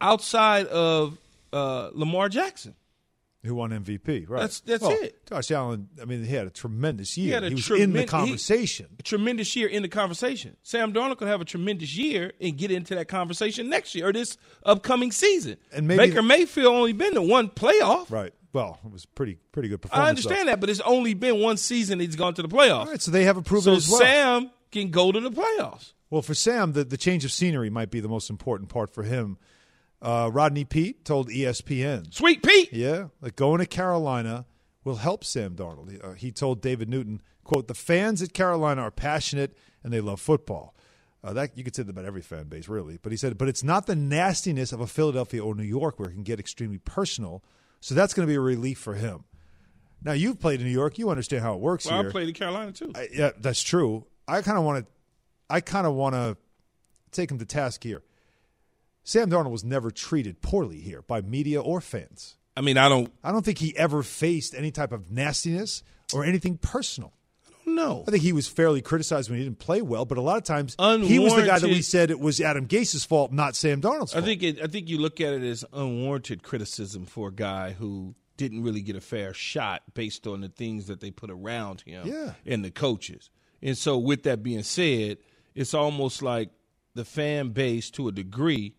outside 0.00 0.66
of 0.66 1.18
uh, 1.52 1.90
Lamar 1.94 2.28
Jackson? 2.28 2.74
Who 3.44 3.54
won 3.54 3.70
MVP? 3.70 4.28
Right. 4.28 4.40
That's- 4.40 4.60
that's 4.60 4.82
Well, 4.82 4.92
it. 4.92 5.26
Josh 5.26 5.50
Allen. 5.50 5.88
I 6.00 6.04
mean, 6.04 6.24
he 6.24 6.34
had 6.34 6.46
a 6.46 6.50
tremendous 6.50 7.16
year. 7.16 7.34
had 7.34 7.44
a 7.44 7.50
was 7.54 7.70
in 7.70 7.92
the 7.92 7.98
tremen- 7.98 8.00
he- 8.00 8.06
conversation. 8.06 8.86
A 8.98 9.02
tremendous 9.02 9.54
year 9.56 9.68
in 9.68 9.82
the 9.82 9.88
conversation. 9.88 10.56
Sam 10.62 10.92
Darnold 10.92 11.18
could 11.18 11.28
have 11.28 11.40
a 11.40 11.44
tremendous 11.44 11.96
year 11.96 12.32
and 12.40 12.56
get 12.56 12.70
into 12.70 12.94
that 12.96 13.08
conversation 13.08 13.68
next 13.68 13.94
year 13.94 14.08
or 14.08 14.12
this 14.12 14.36
upcoming 14.64 15.12
season. 15.12 15.56
And 15.72 15.86
maybe- 15.86 16.08
Baker 16.08 16.22
Mayfield 16.22 16.66
only 16.74 16.92
been 16.92 17.14
to 17.14 17.22
one 17.22 17.48
playoff. 17.48 18.10
right. 18.10 18.32
Well, 18.54 18.80
it 18.84 18.90
was 18.90 19.04
pretty 19.04 19.36
pretty 19.52 19.68
good 19.68 19.82
performance. 19.82 20.06
I 20.06 20.08
understand 20.08 20.48
that, 20.48 20.58
but 20.58 20.70
it's 20.70 20.80
only 20.80 21.12
been 21.12 21.38
one 21.40 21.58
season 21.58 22.00
he's 22.00 22.16
gone 22.16 22.32
to 22.34 22.42
the 22.42 22.48
playoffs. 22.48 22.78
All 22.78 22.86
right, 22.86 23.00
so 23.02 23.10
they 23.10 23.24
have 23.24 23.36
a 23.36 23.42
proven 23.42 23.62
so 23.64 23.74
as 23.74 23.88
well. 23.90 24.00
Sam 24.00 24.50
can 24.72 24.90
go 24.90 25.12
to 25.12 25.20
the 25.20 25.30
playoffs. 25.30 25.92
Well, 26.10 26.22
for 26.22 26.32
Sam, 26.32 26.72
the, 26.72 26.82
the 26.82 26.96
change 26.96 27.26
of 27.26 27.30
scenery 27.30 27.68
might 27.68 27.90
be 27.90 28.00
the 28.00 28.08
most 28.08 28.30
important 28.30 28.70
part 28.70 28.88
for 28.92 29.02
him. 29.02 29.36
Uh, 30.00 30.30
Rodney 30.32 30.64
Peete 30.64 31.04
told 31.04 31.28
ESPN, 31.28 32.14
Sweet 32.14 32.42
Pete. 32.42 32.72
yeah, 32.72 33.08
like 33.20 33.34
going 33.36 33.58
to 33.58 33.66
Carolina 33.66 34.46
will 34.84 34.96
help 34.96 35.24
Sam 35.24 35.54
Darnold. 35.56 35.90
He, 35.90 36.00
uh, 36.00 36.12
he 36.12 36.30
told 36.30 36.62
David 36.62 36.88
Newton, 36.88 37.20
"quote 37.42 37.66
The 37.68 37.74
fans 37.74 38.22
at 38.22 38.32
Carolina 38.32 38.82
are 38.82 38.90
passionate 38.92 39.56
and 39.82 39.92
they 39.92 40.00
love 40.00 40.20
football." 40.20 40.74
Uh, 41.24 41.32
that 41.32 41.58
you 41.58 41.64
could 41.64 41.74
say 41.74 41.82
that 41.82 41.90
about 41.90 42.04
every 42.04 42.22
fan 42.22 42.44
base, 42.44 42.68
really. 42.68 42.96
But 43.02 43.10
he 43.10 43.18
said, 43.18 43.36
but 43.36 43.48
it's 43.48 43.64
not 43.64 43.86
the 43.86 43.96
nastiness 43.96 44.72
of 44.72 44.80
a 44.80 44.86
Philadelphia 44.86 45.42
or 45.44 45.52
New 45.56 45.64
York 45.64 45.98
where 45.98 46.08
it 46.08 46.12
can 46.12 46.22
get 46.22 46.38
extremely 46.38 46.78
personal. 46.78 47.42
So 47.80 47.96
that's 47.96 48.14
going 48.14 48.24
to 48.24 48.30
be 48.30 48.36
a 48.36 48.40
relief 48.40 48.78
for 48.78 48.94
him. 48.94 49.24
Now 50.00 50.12
you've 50.12 50.38
played 50.38 50.60
in 50.60 50.66
New 50.68 50.72
York, 50.72 50.96
you 50.96 51.10
understand 51.10 51.42
how 51.42 51.54
it 51.54 51.60
works 51.60 51.86
Well, 51.86 51.98
here. 51.98 52.08
I 52.08 52.12
played 52.12 52.28
in 52.28 52.34
Carolina 52.34 52.70
too. 52.70 52.92
I, 52.94 53.08
yeah, 53.12 53.30
that's 53.36 53.62
true. 53.64 54.06
I 54.28 54.42
kind 54.42 54.58
of 54.58 54.62
want 54.64 54.86
to, 54.86 54.92
I 55.50 55.60
kind 55.60 55.88
of 55.88 55.94
want 55.94 56.14
to 56.14 56.36
take 57.10 57.32
him 57.32 57.40
to 57.40 57.44
task 57.44 57.82
here. 57.82 58.02
Sam 59.08 59.30
Darnold 59.30 59.52
was 59.52 59.64
never 59.64 59.90
treated 59.90 60.42
poorly 60.42 60.80
here 60.80 61.00
by 61.00 61.22
media 61.22 61.62
or 61.62 61.80
fans. 61.80 62.36
I 62.54 62.60
mean, 62.60 62.76
I 62.76 62.90
don't 62.90 63.10
I 63.24 63.32
don't 63.32 63.42
think 63.42 63.56
he 63.56 63.74
ever 63.74 64.02
faced 64.02 64.54
any 64.54 64.70
type 64.70 64.92
of 64.92 65.10
nastiness 65.10 65.82
or 66.12 66.26
anything 66.26 66.58
personal. 66.58 67.14
I 67.46 67.50
don't 67.64 67.74
know. 67.74 68.04
I 68.06 68.10
think 68.10 68.22
he 68.22 68.34
was 68.34 68.48
fairly 68.48 68.82
criticized 68.82 69.30
when 69.30 69.38
he 69.38 69.44
didn't 69.46 69.60
play 69.60 69.80
well, 69.80 70.04
but 70.04 70.18
a 70.18 70.20
lot 70.20 70.36
of 70.36 70.44
times 70.44 70.76
he 70.78 71.18
was 71.18 71.34
the 71.34 71.46
guy 71.46 71.58
that 71.58 71.68
we 71.68 71.80
said 71.80 72.10
it 72.10 72.20
was 72.20 72.38
Adam 72.38 72.66
Gase's 72.66 73.06
fault, 73.06 73.32
not 73.32 73.56
Sam 73.56 73.80
Darnold's 73.80 74.14
I 74.14 74.20
think 74.20 74.42
it, 74.42 74.60
I 74.62 74.66
think 74.66 74.90
you 74.90 74.98
look 74.98 75.22
at 75.22 75.32
it 75.32 75.42
as 75.42 75.64
unwarranted 75.72 76.42
criticism 76.42 77.06
for 77.06 77.28
a 77.28 77.32
guy 77.32 77.72
who 77.72 78.14
didn't 78.36 78.62
really 78.62 78.82
get 78.82 78.94
a 78.94 79.00
fair 79.00 79.32
shot 79.32 79.82
based 79.94 80.26
on 80.26 80.42
the 80.42 80.50
things 80.50 80.86
that 80.88 81.00
they 81.00 81.10
put 81.10 81.30
around 81.30 81.80
him 81.80 82.06
Yeah. 82.06 82.32
and 82.44 82.62
the 82.62 82.70
coaches. 82.70 83.30
And 83.62 83.78
so 83.78 83.96
with 83.96 84.24
that 84.24 84.42
being 84.42 84.64
said, 84.64 85.16
it's 85.54 85.72
almost 85.72 86.20
like 86.22 86.50
the 86.94 87.06
fan 87.06 87.50
base 87.50 87.88
to 87.92 88.08
a 88.08 88.12
degree 88.12 88.74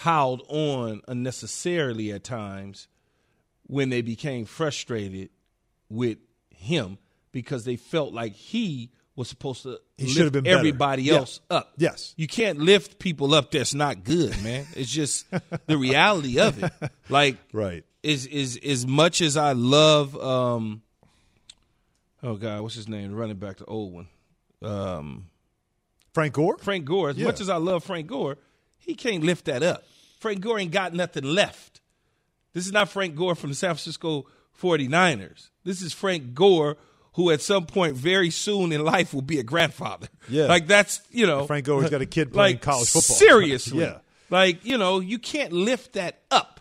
piled 0.00 0.42
on 0.48 1.02
unnecessarily 1.08 2.10
at 2.10 2.24
times 2.24 2.88
when 3.66 3.90
they 3.90 4.00
became 4.00 4.46
frustrated 4.46 5.28
with 5.90 6.16
him 6.48 6.96
because 7.32 7.64
they 7.66 7.76
felt 7.76 8.14
like 8.14 8.32
he 8.32 8.90
was 9.14 9.28
supposed 9.28 9.62
to 9.64 9.78
He 9.98 10.04
lift 10.04 10.16
should 10.16 10.24
have 10.24 10.32
been 10.32 10.44
better. 10.44 10.56
everybody 10.56 11.02
Yeah. 11.02 11.16
else 11.16 11.40
up. 11.50 11.74
Yes. 11.76 12.14
You 12.16 12.26
can't 12.26 12.58
lift 12.60 12.98
people 12.98 13.34
up 13.34 13.50
that's 13.50 13.74
not 13.74 14.02
good, 14.02 14.42
man. 14.42 14.66
It's 14.74 14.90
just 14.90 15.26
the 15.66 15.76
reality 15.76 16.40
of 16.40 16.62
it. 16.62 16.72
Like 17.10 17.36
right. 17.52 17.84
is 18.02 18.24
is 18.26 18.58
as 18.64 18.86
much 18.86 19.20
as 19.20 19.36
I 19.36 19.52
love 19.52 20.16
um 20.16 20.80
oh 22.22 22.36
god, 22.36 22.62
what's 22.62 22.74
his 22.76 22.88
name? 22.88 23.12
Running 23.14 23.36
back 23.36 23.58
the 23.58 23.66
old 23.66 23.92
one. 23.92 24.08
Um 24.62 25.26
Frank 26.14 26.32
Gore? 26.34 26.56
Frank 26.58 26.86
Gore, 26.86 27.10
as 27.10 27.16
Yeah. 27.18 27.26
much 27.26 27.40
as 27.42 27.48
I 27.50 27.56
love 27.56 27.84
Frank 27.84 28.06
Gore, 28.06 28.38
he 28.80 28.94
can't 28.94 29.22
lift 29.22 29.44
that 29.44 29.62
up. 29.62 29.84
Frank 30.18 30.40
Gore 30.40 30.58
ain't 30.58 30.72
got 30.72 30.92
nothing 30.92 31.24
left. 31.24 31.80
This 32.52 32.66
is 32.66 32.72
not 32.72 32.88
Frank 32.88 33.14
Gore 33.14 33.34
from 33.34 33.50
the 33.50 33.56
San 33.56 33.70
Francisco 33.70 34.26
49ers. 34.60 35.50
This 35.64 35.82
is 35.82 35.92
Frank 35.92 36.34
Gore 36.34 36.76
who 37.14 37.30
at 37.30 37.40
some 37.40 37.66
point 37.66 37.96
very 37.96 38.30
soon 38.30 38.72
in 38.72 38.84
life 38.84 39.12
will 39.12 39.22
be 39.22 39.38
a 39.38 39.42
grandfather. 39.42 40.08
Yeah. 40.28 40.46
Like 40.46 40.66
that's, 40.66 41.00
you 41.10 41.26
know. 41.26 41.46
Frank 41.46 41.66
Gore's 41.66 41.90
got 41.90 42.00
a 42.00 42.06
kid 42.06 42.32
playing 42.32 42.56
like, 42.56 42.62
college 42.62 42.88
football. 42.88 43.16
Seriously. 43.16 43.80
Yeah. 43.80 43.98
Like, 44.28 44.64
you 44.64 44.78
know, 44.78 45.00
you 45.00 45.18
can't 45.18 45.52
lift 45.52 45.94
that 45.94 46.22
up. 46.30 46.60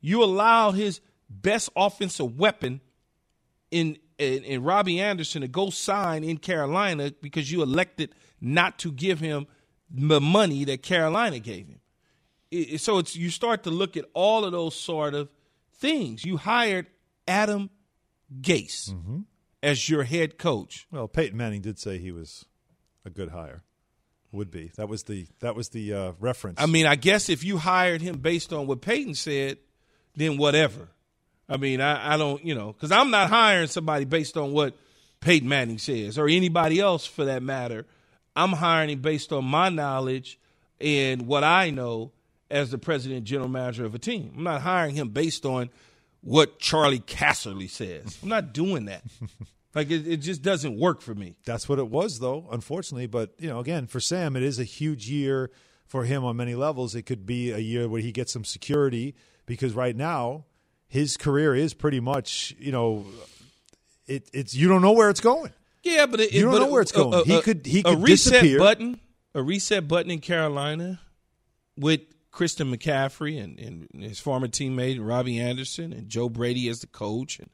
You 0.00 0.24
allow 0.24 0.72
his 0.72 1.00
best 1.30 1.70
offensive 1.76 2.36
weapon 2.36 2.80
in, 3.70 3.98
in 4.18 4.42
in 4.42 4.64
Robbie 4.64 5.00
Anderson 5.00 5.42
to 5.42 5.48
go 5.48 5.70
sign 5.70 6.24
in 6.24 6.38
Carolina 6.38 7.12
because 7.22 7.52
you 7.52 7.62
elected 7.62 8.12
not 8.40 8.80
to 8.80 8.90
give 8.90 9.20
him 9.20 9.46
the 9.96 10.20
money 10.20 10.64
that 10.64 10.82
Carolina 10.82 11.38
gave 11.38 11.66
him. 11.68 11.80
It- 12.50 12.80
so 12.80 12.98
it's 12.98 13.14
you 13.16 13.30
start 13.30 13.62
to 13.64 13.70
look 13.70 13.96
at 13.96 14.04
all 14.12 14.44
of 14.44 14.52
those 14.52 14.74
sort 14.74 15.14
of 15.14 15.28
things. 15.78 16.24
You 16.24 16.36
hired 16.36 16.86
Adam 17.28 17.70
Gase 18.40 18.90
Mm-hmm. 18.92 19.20
as 19.62 19.88
your 19.88 20.02
head 20.04 20.38
coach. 20.38 20.86
Well, 20.90 21.08
Peyton 21.08 21.36
Manning 21.36 21.60
did 21.60 21.78
say 21.78 21.98
he 21.98 22.10
was 22.12 22.44
a 23.04 23.10
good 23.10 23.30
hire. 23.30 23.62
Would 24.32 24.50
be. 24.50 24.72
That 24.76 24.88
was 24.88 25.04
the 25.04 25.28
that 25.40 25.54
was 25.54 25.68
the 25.68 25.92
uh, 25.94 26.12
reference. 26.18 26.60
I 26.60 26.66
mean, 26.66 26.86
I 26.86 26.96
guess 26.96 27.28
if 27.28 27.44
you 27.44 27.56
hired 27.58 28.02
him 28.02 28.18
based 28.18 28.52
on 28.52 28.66
what 28.66 28.80
Peyton 28.80 29.14
said, 29.14 29.58
then 30.16 30.38
whatever. 30.38 30.88
I 31.48 31.56
mean, 31.56 31.80
I, 31.80 32.14
I 32.14 32.16
don't, 32.16 32.44
you 32.44 32.54
know, 32.54 32.72
because 32.72 32.90
I'm 32.90 33.10
not 33.10 33.28
hiring 33.30 33.68
somebody 33.68 34.06
based 34.06 34.36
on 34.36 34.52
what 34.52 34.74
Peyton 35.20 35.48
Manning 35.48 35.78
says 35.78 36.18
or 36.18 36.26
anybody 36.26 36.80
else 36.80 37.06
for 37.06 37.26
that 37.26 37.42
matter. 37.44 37.86
I'm 38.36 38.52
hiring 38.52 38.90
him 38.90 39.00
based 39.00 39.32
on 39.32 39.44
my 39.44 39.68
knowledge 39.68 40.38
and 40.80 41.26
what 41.26 41.44
I 41.44 41.70
know 41.70 42.12
as 42.50 42.70
the 42.70 42.78
president 42.78 43.24
general 43.24 43.48
manager 43.48 43.84
of 43.84 43.94
a 43.94 43.98
team. 43.98 44.32
I'm 44.36 44.44
not 44.44 44.62
hiring 44.62 44.94
him 44.94 45.08
based 45.08 45.44
on 45.44 45.70
what 46.20 46.58
Charley 46.58 47.00
Casserly 47.00 47.68
says. 47.68 48.18
I'm 48.22 48.28
not 48.28 48.52
doing 48.52 48.86
that. 48.86 49.02
like, 49.74 49.90
it, 49.90 50.06
it 50.06 50.16
just 50.18 50.42
doesn't 50.42 50.78
work 50.78 51.00
for 51.00 51.14
me. 51.14 51.36
That's 51.44 51.68
what 51.68 51.78
it 51.78 51.88
was, 51.88 52.18
though, 52.18 52.46
unfortunately. 52.50 53.06
But, 53.06 53.34
you 53.38 53.48
know, 53.48 53.60
again, 53.60 53.86
for 53.86 54.00
Sam, 54.00 54.36
it 54.36 54.42
is 54.42 54.58
a 54.58 54.64
huge 54.64 55.08
year 55.08 55.50
for 55.86 56.04
him 56.04 56.24
on 56.24 56.36
many 56.36 56.54
levels. 56.54 56.94
It 56.94 57.02
could 57.02 57.26
be 57.26 57.50
a 57.50 57.58
year 57.58 57.88
where 57.88 58.00
he 58.00 58.12
gets 58.12 58.32
some 58.32 58.44
security 58.44 59.14
because 59.46 59.74
right 59.74 59.94
now 59.94 60.44
his 60.88 61.16
career 61.16 61.54
is 61.54 61.74
pretty 61.74 62.00
much, 62.00 62.54
you 62.58 62.72
know, 62.72 63.04
it, 64.06 64.28
it's 64.32 64.54
you 64.54 64.68
don't 64.68 64.82
know 64.82 64.92
where 64.92 65.10
it's 65.10 65.20
going. 65.20 65.52
Yeah, 65.84 66.06
but 66.06 66.20
it, 66.20 66.32
You 66.32 66.42
don't 66.42 66.52
but 66.52 66.58
know 66.60 66.70
where 66.72 66.82
it's 66.82 66.90
a- 66.92 66.96
going. 66.96 67.14
A, 67.14 67.24
He 67.24 67.40
could- 67.42 67.66
he 67.66 67.80
a 67.80 67.84
could 67.84 68.02
reset 68.02 68.32
disappear. 68.32 68.58
button, 68.58 69.00
a 69.34 69.42
reset 69.42 69.86
button 69.86 70.10
in 70.10 70.20
Carolina 70.20 71.00
with 71.76 72.00
Christian 72.30 72.74
McCaffrey 72.74 73.40
and, 73.42 73.58
and 73.60 73.88
his 74.02 74.18
former 74.18 74.48
teammate 74.48 74.98
Robbie 75.00 75.38
Anderson 75.38 75.92
and 75.92 76.08
Joe 76.08 76.28
Brady 76.28 76.68
as 76.68 76.80
the 76.80 76.86
coach 76.88 77.38
and 77.38 77.50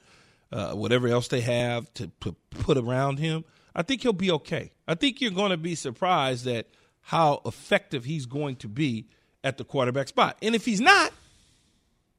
uh, 0.52 0.72
whatever 0.74 1.08
else 1.08 1.28
they 1.28 1.40
have 1.42 1.92
to, 1.94 2.10
to 2.22 2.34
put 2.50 2.78
around 2.78 3.18
him. 3.18 3.44
I 3.74 3.82
think 3.82 4.02
he'll 4.02 4.12
be 4.12 4.30
okay. 4.32 4.72
I 4.88 4.94
think 4.94 5.20
you're 5.20 5.30
going 5.32 5.50
to 5.50 5.56
be 5.56 5.74
surprised 5.74 6.46
at 6.46 6.68
how 7.02 7.40
effective 7.44 8.04
he's 8.04 8.26
going 8.26 8.56
to 8.56 8.68
be 8.68 9.08
at 9.44 9.58
the 9.58 9.64
quarterback 9.64 10.08
spot. 10.08 10.36
And 10.42 10.54
if 10.54 10.64
he's 10.64 10.80
not, 10.80 11.12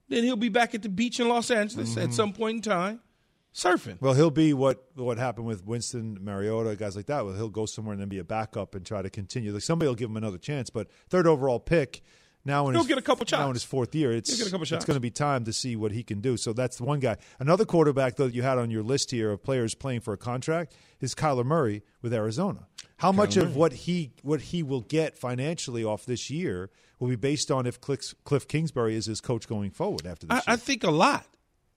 then 0.08 0.24
he'll 0.24 0.36
be 0.36 0.50
back 0.50 0.74
at 0.76 0.82
the 0.82 0.90
beach 0.90 1.20
in 1.20 1.30
Los 1.30 1.52
Angeles 1.52 1.92
Mm-hmm. 1.92 2.00
at 2.00 2.14
some 2.14 2.34
point 2.34 2.58
in 2.58 2.62
time 2.62 3.00
surfing. 3.54 4.00
Well, 4.02 4.14
he'll 4.14 4.32
be 4.32 4.54
what 4.54 4.84
what 4.96 5.18
happened 5.18 5.48
with 5.48 5.66
Winston 5.66 6.18
Mariota, 6.22 6.76
guys 6.76 6.96
like 6.96 7.08
that. 7.08 7.26
Well, 7.26 7.36
he'll 7.36 7.50
go 7.50 7.66
somewhere 7.66 7.94
and 7.94 8.02
then 8.02 8.10
be 8.10 8.20
a 8.20 8.24
backup 8.24 8.76
and 8.76 8.86
try 8.86 9.02
to 9.02 9.10
continue. 9.10 9.54
Like 9.54 9.64
somebody 9.64 9.88
will 9.88 9.96
give 9.96 10.10
him 10.10 10.18
another 10.18 10.38
chance. 10.38 10.70
But 10.70 10.88
third 11.10 11.28
overall 11.28 11.60
pick, 11.60 12.02
now 12.44 12.68
in 12.68 12.74
He'll 12.74 12.84
his, 12.84 12.88
get 12.88 12.98
a 12.98 13.02
couple 13.02 13.26
shots. 13.26 13.40
now 13.40 13.48
in 13.48 13.54
his 13.54 13.64
fourth 13.64 13.94
year, 13.94 14.12
it's 14.12 14.36
get 14.36 14.48
a 14.48 14.52
couple 14.52 14.64
it's 14.64 14.86
going 14.86 14.96
to 14.96 15.02
be 15.02 15.12
time 15.12 15.46
to 15.46 15.54
see 15.54 15.76
what 15.76 15.92
he 15.92 16.04
can 16.04 16.22
do. 16.22 16.38
So 16.38 16.54
that's 16.54 16.78
the 16.78 16.84
one 16.84 17.00
guy. 17.00 17.18
Another 17.40 17.66
quarterback 17.66 18.16
though 18.16 18.28
that 18.28 18.34
you 18.34 18.42
had 18.42 18.58
on 18.58 18.72
your 18.72 18.84
list 18.84 19.12
here 19.12 19.32
of 19.32 19.44
players 19.44 19.76
playing 19.76 20.02
for 20.02 20.14
a 20.14 20.18
contract 20.18 20.76
is 21.00 21.14
Kyler 21.14 21.46
Murray 21.46 21.84
with 22.02 22.14
Arizona. 22.14 22.68
How 22.98 23.12
much 23.12 23.38
of 23.38 23.56
what 23.56 23.74
he 23.74 24.12
what 24.22 24.42
he 24.42 24.64
will 24.64 24.82
get 24.82 25.18
financially 25.18 25.84
off 25.84 26.06
this 26.06 26.30
year 26.30 26.70
will 27.00 27.10
be 27.10 27.16
based 27.16 27.50
on 27.50 27.66
if 27.66 27.82
Cliff, 27.82 28.14
Cliff 28.24 28.48
Kingsbury 28.48 28.96
is 28.96 29.08
his 29.08 29.22
coach 29.22 29.48
going 29.48 29.72
forward 29.72 30.06
after 30.06 30.28
this 30.28 30.34
I, 30.34 30.36
year? 30.38 30.44
I 30.48 30.56
think 30.56 30.84
a 30.84 30.92
lot. 30.92 31.26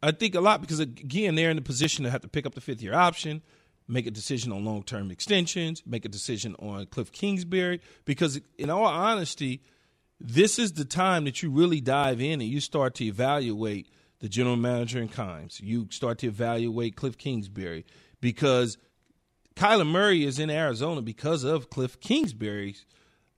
I 0.04 0.12
think 0.12 0.34
a 0.34 0.40
lot 0.40 0.60
because 0.60 0.80
again, 0.80 1.34
they're 1.34 1.50
in 1.50 1.56
the 1.56 1.62
position 1.62 2.04
to 2.04 2.10
have 2.10 2.20
to 2.20 2.28
pick 2.28 2.44
up 2.44 2.54
the 2.54 2.60
fifth 2.60 2.82
year 2.82 2.94
option, 2.94 3.40
make 3.88 4.06
a 4.06 4.10
decision 4.10 4.52
on 4.52 4.64
long 4.64 4.82
term 4.82 5.10
extensions, 5.10 5.82
make 5.86 6.04
a 6.04 6.10
decision 6.10 6.54
on 6.58 6.86
Cliff 6.86 7.10
Kingsbury. 7.10 7.80
Because 8.04 8.40
in 8.58 8.68
all 8.68 8.84
honesty, 8.84 9.62
this 10.20 10.58
is 10.58 10.72
the 10.72 10.84
time 10.84 11.24
that 11.24 11.42
you 11.42 11.50
really 11.50 11.80
dive 11.80 12.20
in 12.20 12.40
and 12.42 12.50
you 12.50 12.60
start 12.60 12.94
to 12.96 13.04
evaluate 13.04 13.88
the 14.20 14.28
general 14.28 14.56
manager 14.56 15.00
in 15.00 15.08
Kimes. 15.08 15.60
You 15.62 15.88
start 15.90 16.18
to 16.18 16.26
evaluate 16.26 16.96
Cliff 16.96 17.16
Kingsbury 17.16 17.86
because 18.20 18.76
Kyler 19.56 19.86
Murray 19.86 20.24
is 20.24 20.38
in 20.38 20.50
Arizona 20.50 21.00
because 21.00 21.44
of 21.44 21.70
Cliff 21.70 21.98
Kingsbury's 22.00 22.84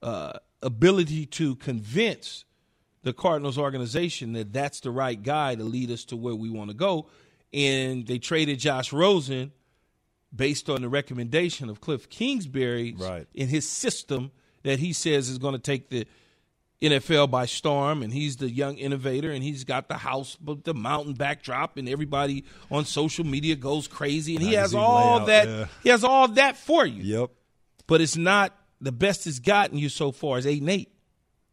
uh, 0.01 0.33
ability 0.61 1.25
to 1.27 1.55
convince 1.55 2.43
the 3.07 3.13
Cardinals 3.13 3.57
organization 3.57 4.33
that 4.33 4.51
that's 4.53 4.81
the 4.81 4.91
right 4.91 5.21
guy 5.23 5.55
to 5.55 5.63
lead 5.63 5.89
us 5.91 6.03
to 6.05 6.17
where 6.17 6.35
we 6.35 6.49
want 6.49 6.69
to 6.69 6.75
go. 6.75 7.07
And 7.53 8.05
they 8.05 8.19
traded 8.19 8.59
Josh 8.59 8.91
Rosen 8.91 9.53
based 10.35 10.69
on 10.69 10.81
the 10.81 10.89
recommendation 10.89 11.69
of 11.69 11.79
Cliff 11.79 12.09
Kingsbury 12.09 12.93
Right. 12.97 13.25
in 13.33 13.47
his 13.47 13.67
system 13.67 14.31
that 14.63 14.79
he 14.79 14.91
says 14.91 15.29
is 15.29 15.37
going 15.37 15.53
to 15.53 15.59
take 15.59 15.89
the 15.89 16.05
NFL 16.81 17.31
by 17.31 17.45
storm, 17.45 18.03
and 18.03 18.11
he's 18.13 18.35
the 18.37 18.49
young 18.51 18.75
innovator, 18.77 19.31
and 19.31 19.41
he's 19.41 19.63
got 19.63 19.87
the 19.87 19.95
house, 19.97 20.35
but 20.39 20.63
the 20.65 20.73
mountain 20.75 21.13
backdrop, 21.13 21.77
and 21.77 21.87
everybody 21.89 22.43
on 22.69 22.85
social 22.85 23.25
media 23.25 23.55
goes 23.55 23.87
crazy, 23.87 24.35
and 24.35 24.43
he 24.45 24.53
has 24.53 24.75
all 24.75 25.15
layout, 25.15 25.27
that. 25.27 25.47
yeah. 25.47 25.65
He 25.81 25.89
has 25.89 26.03
all 26.03 26.27
that 26.27 26.55
for 26.57 26.85
you, 26.85 27.01
Yep. 27.19 27.31
but 27.87 28.01
it's 28.01 28.17
not 28.17 28.53
the 28.81 28.91
best 28.91 29.25
it's 29.25 29.39
gotten 29.39 29.77
you 29.79 29.89
so 29.89 30.11
far. 30.11 30.37
Is 30.37 30.45
eight 30.45 30.61
and 30.61 30.69
eight, 30.69 30.91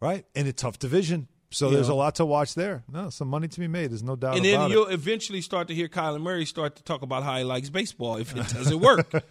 Right. 0.01 0.27
In 0.35 0.47
a 0.47 0.53
tough 0.53 0.79
division. 0.79 1.29
So 1.55 1.69
You 1.71 1.77
there's 1.77 1.89
know. 1.89 1.95
a 1.95 1.97
lot 1.97 2.17
to 2.17 2.27
watch 2.27 2.55
there. 2.55 2.83
No, 2.93 3.11
some 3.11 3.29
money 3.29 3.49
to 3.49 3.61
be 3.61 3.69
made. 3.69 3.91
There's 3.91 4.03
no 4.03 4.17
doubt 4.17 4.37
and 4.37 4.45
then 4.45 4.61
it. 4.63 4.71
you'll 4.71 4.89
eventually 4.89 5.41
start 5.41 5.69
to 5.69 5.75
hear 5.75 5.89
Kyler 5.89 6.21
Murray 6.21 6.45
start 6.47 6.77
to 6.77 6.83
talk 6.83 7.03
about 7.03 7.23
how 7.23 7.37
he 7.39 7.45
likes 7.45 7.71
baseball 7.71 8.17
if 8.17 8.35
it 8.37 8.49
doesn't 8.49 8.81
work. 8.81 9.11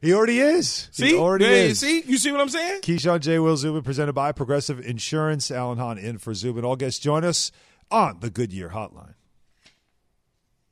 He 0.00 0.12
already 0.14 0.40
is. 0.40 0.88
see, 0.92 1.08
he 1.10 1.16
already 1.16 1.44
Hey, 1.44 1.66
is. 1.70 1.80
see, 1.80 2.02
you 2.06 2.16
see 2.18 2.30
what 2.32 2.40
I'm 2.40 2.48
saying? 2.48 2.80
Keyshawn 2.80 3.20
J. 3.20 3.38
Will 3.38 3.56
Zubin, 3.56 3.82
presented 3.82 4.12
by 4.14 4.32
Progressive 4.32 4.80
Insurance. 4.80 5.50
Alan 5.50 5.78
Hahn 5.78 5.98
in 5.98 6.18
for 6.18 6.32
Zubin. 6.34 6.64
All 6.64 6.76
guests 6.76 6.98
join 7.00 7.24
us 7.24 7.52
on 7.90 8.18
the 8.20 8.30
Goodyear 8.30 8.70
Hotline. 8.70 9.14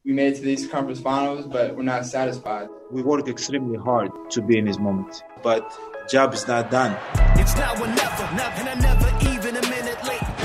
We 0.05 0.13
made 0.13 0.35
it 0.35 0.37
to 0.37 0.43
the 0.43 0.51
East 0.53 0.71
Conference 0.71 1.01
Finals, 1.01 1.47
but 1.47 1.75
we're 1.77 1.83
not 1.83 2.07
satisfied. 2.07 2.69
We 2.93 3.03
work 3.03 3.27
extremely 3.29 3.77
hard 3.77 4.11
to 4.31 4.41
be 4.41 4.57
in 4.57 4.65
this 4.65 4.79
moment, 4.79 5.23
but 5.43 5.73
job 6.09 6.33
is 6.33 6.47
not 6.47 6.71
done. 6.71 6.97
It's 7.39 7.57
now 7.57 7.75
or 7.75 7.87
never, 7.89 8.23
and 8.23 8.69
I 8.69 8.75
never 8.81 9.16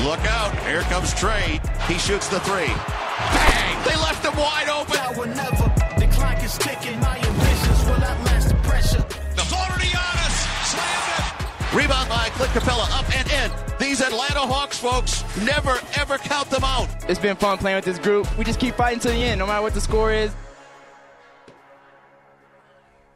Look 0.03 0.25
out. 0.25 0.58
Here 0.65 0.81
comes 0.81 1.13
Trae. 1.13 1.62
He 1.88 1.98
shoots 2.00 2.27
the 2.27 2.39
three. 2.41 2.65
Bang! 2.65 3.86
They 3.86 3.96
left 3.98 4.25
him 4.25 4.36
wide 4.36 4.67
open. 4.67 4.96
Now 4.96 5.13
or 5.13 5.27
never, 5.27 6.00
the 6.00 6.08
clock 6.12 6.43
is 6.43 6.58
ticking. 6.58 7.00
My 7.00 7.17
ambitions 7.17 7.86
will 7.86 8.03
outlast 8.03 8.50
the 8.50 8.55
pressure. 8.63 9.05
The 9.36 9.46
floater 9.46 9.79
to 9.79 9.86
Giannis. 9.86 10.38
Slammed 10.65 11.72
it. 11.72 11.75
Rebound 11.75 12.10
by 12.10 12.29
Clint 12.34 12.51
Capela. 12.51 13.00
Up 13.00 13.15
and 13.15 13.31
in. 13.31 13.77
These 13.77 14.01
Atlanta 14.01 14.41
Hawks 14.41 14.79
folks, 14.79 15.24
never, 15.46 15.79
ever 15.96 16.17
count 16.17 16.50
them 16.50 16.63
out. 16.63 16.88
It's 17.08 17.20
been 17.20 17.36
fun 17.36 17.60
playing 17.60 17.77
with 17.77 17.86
this 17.86 18.00
group. 18.00 18.27
We 18.38 18.43
just 18.43 18.60
keep 18.60 18.75
fighting 18.75 19.00
to 19.01 19.08
the 19.10 19.15
end, 19.15 19.39
no 19.39 19.46
matter 19.46 19.62
what 19.62 19.74
the 19.74 19.81
score 19.81 20.12
is. 20.12 20.31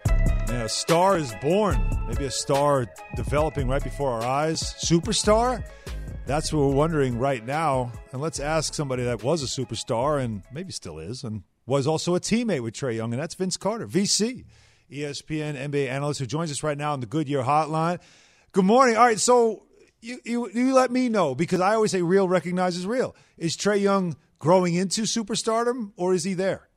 Yeah, 0.08 0.64
a 0.64 0.70
star 0.70 1.18
is 1.18 1.34
born. 1.42 1.78
Maybe 2.08 2.26
a 2.26 2.32
star 2.32 2.86
developing 3.16 3.68
right 3.68 3.84
before 3.84 4.12
our 4.12 4.24
eyes. 4.24 4.62
Superstar? 4.62 5.64
That's 6.28 6.52
what 6.52 6.68
we're 6.68 6.74
wondering 6.74 7.20
right 7.20 7.46
now. 7.46 7.92
And 8.12 8.20
let's 8.20 8.40
ask 8.40 8.74
somebody 8.74 9.04
that 9.04 9.22
was 9.22 9.44
a 9.44 9.46
superstar 9.46 10.20
and 10.20 10.42
maybe 10.52 10.72
still 10.72 10.98
is 10.98 11.24
and 11.24 11.44
was 11.68 11.86
also 11.86 12.16
a 12.16 12.20
teammate 12.20 12.62
with 12.62 12.74
Trae 12.74 12.96
Young, 12.96 13.14
and 13.14 13.22
that's 13.22 13.36
Vince 13.36 13.58
Carter, 13.58 13.88
VC, 13.88 14.44
ESPN 14.92 15.56
NBA 15.56 15.88
analyst 15.88 16.20
who 16.20 16.26
joins 16.26 16.50
us 16.50 16.64
right 16.64 16.78
now 16.78 16.94
on 16.94 17.00
the 17.00 17.06
Goodyear 17.06 17.44
Hotline. 17.44 18.00
Good 18.54 18.66
morning. 18.66 18.98
All 18.98 19.06
right, 19.06 19.20
so 19.20 19.68
you, 20.02 20.20
you, 20.24 20.50
you 20.50 20.74
let 20.74 20.90
me 20.90 21.10
know 21.10 21.36
because 21.36 21.62
I 21.62 21.76
always 21.76 21.92
say 21.92 22.02
real 22.02 22.28
recognizes 22.28 22.88
real. 22.88 23.16
Is 23.38 23.56
Trae 23.56 23.80
Young 23.80 24.16
growing 24.40 24.74
into 24.74 25.04
superstardom 25.04 25.92
or 25.96 26.16
is 26.16 26.24
he 26.24 26.34
there? 26.34 26.70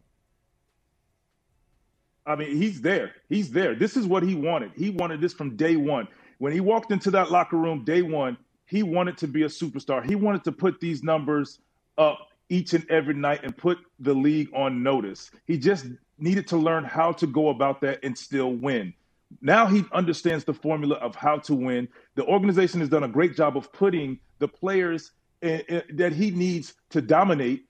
I 2.26 2.36
mean, 2.36 2.54
he's 2.54 2.82
there. 2.82 3.12
He's 3.30 3.50
there. 3.50 3.74
This 3.74 3.96
is 3.96 4.06
what 4.06 4.22
he 4.22 4.34
wanted. 4.34 4.72
He 4.76 4.90
wanted 4.90 5.22
this 5.22 5.32
from 5.32 5.56
day 5.56 5.76
one. 5.76 6.06
When 6.36 6.52
he 6.52 6.60
walked 6.60 6.92
into 6.92 7.10
that 7.12 7.30
locker 7.30 7.56
room 7.56 7.84
day 7.84 8.02
one, 8.02 8.36
he 8.68 8.82
wanted 8.82 9.16
to 9.18 9.26
be 9.26 9.42
a 9.42 9.48
superstar. 9.48 10.04
He 10.04 10.14
wanted 10.14 10.44
to 10.44 10.52
put 10.52 10.78
these 10.78 11.02
numbers 11.02 11.58
up 11.96 12.28
each 12.50 12.74
and 12.74 12.88
every 12.90 13.14
night 13.14 13.40
and 13.42 13.56
put 13.56 13.78
the 13.98 14.14
league 14.14 14.50
on 14.54 14.82
notice. 14.82 15.30
He 15.46 15.58
just 15.58 15.86
needed 16.18 16.46
to 16.48 16.56
learn 16.56 16.84
how 16.84 17.12
to 17.12 17.26
go 17.26 17.48
about 17.48 17.80
that 17.80 17.98
and 18.02 18.16
still 18.16 18.52
win. 18.52 18.92
Now 19.40 19.66
he 19.66 19.84
understands 19.92 20.44
the 20.44 20.54
formula 20.54 20.96
of 20.96 21.14
how 21.14 21.38
to 21.38 21.54
win. 21.54 21.88
The 22.14 22.24
organization 22.26 22.80
has 22.80 22.88
done 22.90 23.04
a 23.04 23.08
great 23.08 23.34
job 23.34 23.56
of 23.56 23.72
putting 23.72 24.18
the 24.38 24.48
players 24.48 25.12
eh, 25.42 25.62
eh, 25.68 25.80
that 25.94 26.12
he 26.12 26.30
needs 26.30 26.74
to 26.90 27.00
dominate 27.00 27.64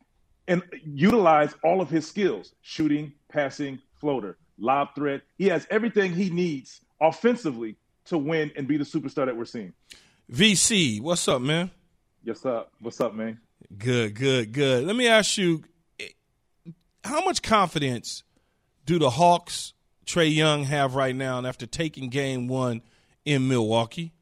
and 0.48 0.62
utilize 0.84 1.54
all 1.62 1.80
of 1.80 1.90
his 1.90 2.06
skills 2.06 2.54
shooting, 2.62 3.12
passing, 3.28 3.80
floater, 4.00 4.36
lob 4.58 4.94
threat. 4.96 5.22
He 5.36 5.46
has 5.46 5.66
everything 5.70 6.12
he 6.12 6.30
needs 6.30 6.80
offensively 7.00 7.76
to 8.06 8.18
win 8.18 8.50
and 8.56 8.66
be 8.66 8.76
the 8.76 8.84
superstar 8.84 9.26
that 9.26 9.36
we're 9.36 9.44
seeing. 9.44 9.72
VC, 10.30 11.00
what's 11.00 11.26
up, 11.26 11.40
man? 11.40 11.70
Yes, 12.22 12.44
up. 12.44 12.70
What's 12.80 13.00
up, 13.00 13.14
man? 13.14 13.40
Good, 13.76 14.14
good, 14.14 14.52
good. 14.52 14.84
Let 14.84 14.94
me 14.94 15.08
ask 15.08 15.38
you, 15.38 15.62
eh, 15.98 16.08
how 17.02 17.24
much 17.24 17.42
confidence 17.42 18.24
do 18.84 18.98
the 18.98 19.08
Hawks, 19.08 19.72
Trae 20.04 20.34
Young, 20.34 20.64
have 20.64 20.94
right 20.94 21.16
now 21.16 21.44
after 21.44 21.64
taking 21.64 22.10
Game 22.10 22.46
One 22.46 22.82
in 23.24 23.48
Milwaukee? 23.48 24.12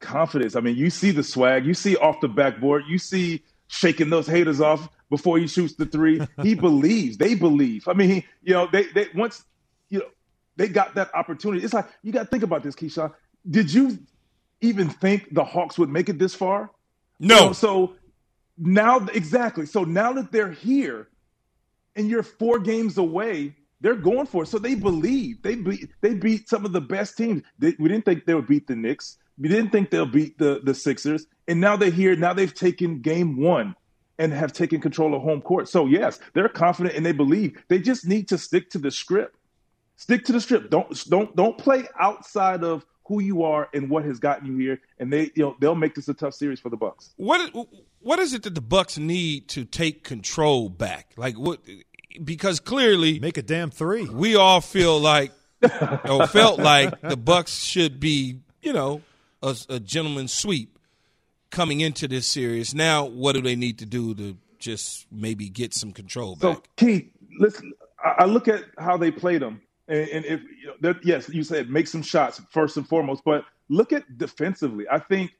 Confidence. 0.00 0.56
I 0.56 0.60
mean, 0.60 0.76
you 0.76 0.90
see 0.90 1.12
the 1.12 1.22
swag. 1.22 1.64
You 1.64 1.74
see 1.74 1.96
off 1.96 2.20
the 2.20 2.28
backboard. 2.28 2.84
You 2.88 2.98
see 2.98 3.44
shaking 3.68 4.10
those 4.10 4.26
haters 4.26 4.60
off 4.60 4.88
before 5.08 5.38
he 5.38 5.46
shoots 5.46 5.74
the 5.74 5.86
three. 5.86 6.20
He 6.42 6.54
believes. 6.54 7.16
They 7.16 7.36
believe. 7.36 7.86
I 7.86 7.92
mean, 7.92 8.08
he, 8.08 8.26
you 8.42 8.54
know, 8.54 8.68
they 8.72 8.84
they 8.94 9.06
once 9.14 9.44
you 9.88 10.00
know 10.00 10.06
they 10.56 10.68
got 10.68 10.94
that 10.96 11.14
opportunity. 11.14 11.64
It's 11.64 11.74
like 11.74 11.86
you 12.02 12.12
got 12.12 12.24
to 12.24 12.26
think 12.26 12.42
about 12.42 12.62
this, 12.62 12.74
Keyshawn. 12.74 13.12
Did 13.48 13.72
you 13.72 13.98
even 14.60 14.88
think 14.88 15.32
the 15.34 15.44
Hawks 15.44 15.78
would 15.78 15.88
make 15.88 16.08
it 16.08 16.18
this 16.18 16.34
far? 16.34 16.70
No. 17.18 17.34
You 17.34 17.40
know, 17.46 17.52
so 17.52 17.94
now, 18.58 18.98
exactly. 19.14 19.66
So 19.66 19.84
now 19.84 20.12
that 20.14 20.32
they're 20.32 20.52
here, 20.52 21.08
and 21.96 22.08
you're 22.08 22.22
four 22.22 22.58
games 22.58 22.98
away, 22.98 23.54
they're 23.80 23.96
going 23.96 24.26
for 24.26 24.44
it. 24.44 24.46
So 24.46 24.58
they 24.58 24.74
believe 24.74 25.42
they 25.42 25.54
beat 25.54 25.88
they 26.00 26.14
beat 26.14 26.48
some 26.48 26.64
of 26.64 26.72
the 26.72 26.80
best 26.80 27.16
teams. 27.16 27.42
They, 27.58 27.74
we 27.78 27.88
didn't 27.88 28.04
think 28.04 28.26
they 28.26 28.34
would 28.34 28.46
beat 28.46 28.66
the 28.66 28.76
Knicks. 28.76 29.18
We 29.38 29.48
didn't 29.48 29.70
think 29.70 29.90
they'll 29.90 30.06
beat 30.06 30.38
the 30.38 30.60
the 30.62 30.74
Sixers. 30.74 31.26
And 31.48 31.60
now 31.60 31.76
they're 31.76 31.90
here. 31.90 32.14
Now 32.14 32.32
they've 32.34 32.54
taken 32.54 33.00
game 33.00 33.40
one 33.40 33.74
and 34.18 34.32
have 34.32 34.52
taken 34.52 34.80
control 34.80 35.14
of 35.14 35.22
home 35.22 35.40
court. 35.40 35.68
So 35.68 35.86
yes, 35.86 36.20
they're 36.34 36.48
confident 36.48 36.94
and 36.94 37.04
they 37.04 37.12
believe. 37.12 37.62
They 37.68 37.78
just 37.78 38.06
need 38.06 38.28
to 38.28 38.38
stick 38.38 38.70
to 38.70 38.78
the 38.78 38.90
script. 38.90 39.36
Stick 39.96 40.24
to 40.26 40.32
the 40.32 40.40
script. 40.40 40.70
Don't 40.70 41.08
don't 41.08 41.34
don't 41.34 41.56
play 41.58 41.88
outside 41.98 42.62
of 42.62 42.84
who 43.10 43.20
you 43.20 43.42
are 43.42 43.68
and 43.74 43.90
what 43.90 44.04
has 44.04 44.20
gotten 44.20 44.46
you 44.46 44.56
here. 44.56 44.80
And 45.00 45.12
they 45.12 45.32
you 45.34 45.42
know 45.42 45.56
they'll 45.60 45.74
make 45.74 45.96
this 45.96 46.08
a 46.08 46.14
tough 46.14 46.32
series 46.32 46.60
for 46.60 46.68
the 46.70 46.76
Bucks. 46.76 47.10
What 47.16 47.52
what 47.98 48.20
is 48.20 48.32
it 48.34 48.44
that 48.44 48.54
the 48.54 48.60
Bucks 48.60 48.96
need 48.98 49.48
to 49.48 49.64
take 49.64 50.04
control 50.04 50.68
back? 50.68 51.12
Like 51.16 51.34
what? 51.36 51.58
Because 52.22 52.60
clearly, 52.60 53.18
Make 53.18 53.36
a 53.36 53.42
damn 53.42 53.70
three. 53.70 54.08
we 54.08 54.36
all 54.36 54.60
feel 54.60 54.98
like 55.00 55.32
or 56.08 56.26
felt 56.28 56.60
like 56.60 57.00
the 57.00 57.16
Bucks 57.16 57.58
should 57.58 57.98
be, 58.00 58.38
you 58.62 58.72
know, 58.72 59.02
a, 59.42 59.56
a 59.68 59.80
gentleman's 59.80 60.32
sweep 60.32 60.78
coming 61.50 61.80
into 61.80 62.06
this 62.06 62.26
series. 62.28 62.74
Now, 62.76 63.04
what 63.06 63.32
do 63.32 63.42
they 63.42 63.56
need 63.56 63.78
to 63.80 63.86
do 63.86 64.14
to 64.14 64.36
just 64.60 65.06
maybe 65.10 65.48
get 65.48 65.74
some 65.74 65.90
control 65.92 66.36
back? 66.36 66.56
So 66.56 66.62
Keith, 66.76 67.10
listen. 67.40 67.72
I 68.04 68.14
I 68.22 68.24
look 68.26 68.46
at 68.46 68.64
how 68.78 68.96
they 68.96 69.10
played 69.10 69.42
them, 69.42 69.60
and, 69.90 70.08
and 70.08 70.24
if 70.24 70.40
you 70.42 70.72
know, 70.80 70.94
yes, 71.02 71.28
you 71.28 71.42
said 71.42 71.68
make 71.68 71.86
some 71.86 72.02
shots 72.02 72.40
first 72.50 72.78
and 72.78 72.88
foremost, 72.88 73.22
but 73.24 73.44
look 73.68 73.92
at 73.92 74.16
defensively. 74.16 74.86
I 74.90 74.98
think 74.98 75.32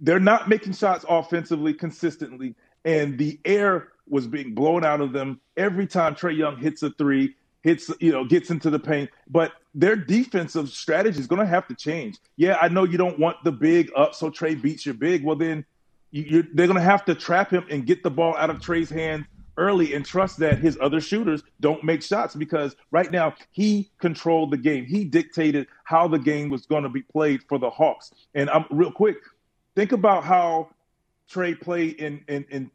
they're 0.00 0.20
not 0.20 0.48
making 0.48 0.74
shots 0.74 1.04
offensively 1.08 1.74
consistently, 1.74 2.54
and 2.84 3.18
the 3.18 3.40
air 3.44 3.88
was 4.08 4.26
being 4.26 4.54
blown 4.54 4.84
out 4.84 5.00
of 5.00 5.12
them 5.12 5.40
every 5.56 5.86
time 5.86 6.14
Trae 6.14 6.36
Young 6.36 6.56
hits 6.56 6.82
a 6.84 6.90
three. 6.90 7.34
hits, 7.62 7.90
you 8.00 8.12
know, 8.12 8.24
gets 8.24 8.50
into 8.50 8.70
the 8.70 8.78
paint. 8.78 9.10
But 9.28 9.52
their 9.74 9.96
defensive 9.96 10.68
strategy 10.70 11.18
is 11.18 11.26
going 11.26 11.40
to 11.40 11.46
have 11.46 11.66
to 11.68 11.74
change. 11.74 12.18
Yeah, 12.36 12.56
I 12.60 12.68
know 12.68 12.84
you 12.84 12.98
don't 12.98 13.18
want 13.18 13.36
the 13.44 13.52
big 13.52 13.90
up, 13.96 14.14
so 14.14 14.30
Trae 14.30 14.60
beats 14.60 14.86
your 14.86 14.94
big. 14.94 15.24
Well, 15.24 15.36
then 15.36 15.64
you, 16.10 16.46
they're 16.54 16.66
going 16.66 16.78
to 16.78 16.82
have 16.82 17.04
to 17.06 17.14
trap 17.14 17.50
him 17.50 17.66
and 17.70 17.84
get 17.84 18.02
the 18.02 18.10
ball 18.10 18.36
out 18.36 18.50
of 18.50 18.58
Trae's 18.60 18.90
hands 18.90 19.26
early 19.58 19.92
and 19.92 20.06
trust 20.06 20.38
that 20.38 20.58
his 20.58 20.78
other 20.80 21.00
shooters 21.00 21.42
don't 21.60 21.84
make 21.84 22.02
shots 22.02 22.34
because 22.34 22.76
right 22.90 23.10
now 23.10 23.34
he 23.50 23.90
controlled 23.98 24.50
the 24.50 24.56
game. 24.56 24.86
He 24.86 25.04
dictated 25.04 25.66
how 25.84 26.08
the 26.08 26.18
game 26.18 26.48
was 26.48 26.64
going 26.64 26.84
to 26.84 26.88
be 26.88 27.02
played 27.02 27.42
for 27.48 27.58
the 27.58 27.68
Hawks. 27.68 28.12
And 28.34 28.48
I'm 28.48 28.64
real 28.70 28.92
quick, 28.92 29.18
think 29.74 29.92
about 29.92 30.24
how 30.24 30.70
Trae 31.30 31.60
played 31.60 31.96
in 31.96 32.24
in, 32.28 32.46
in 32.50 32.70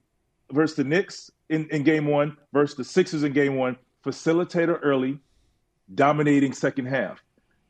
versus 0.51 0.75
the 0.75 0.83
Knicks 0.83 1.31
in, 1.49 1.67
in 1.69 1.83
game 1.83 2.05
one 2.05 2.37
versus 2.51 2.77
the 2.77 2.83
Sixers 2.83 3.23
in 3.23 3.33
game 3.33 3.55
one. 3.55 3.77
Facilitator 4.05 4.79
early, 4.83 5.17
dominating 5.95 6.53
second 6.53 6.87
half. 6.87 7.23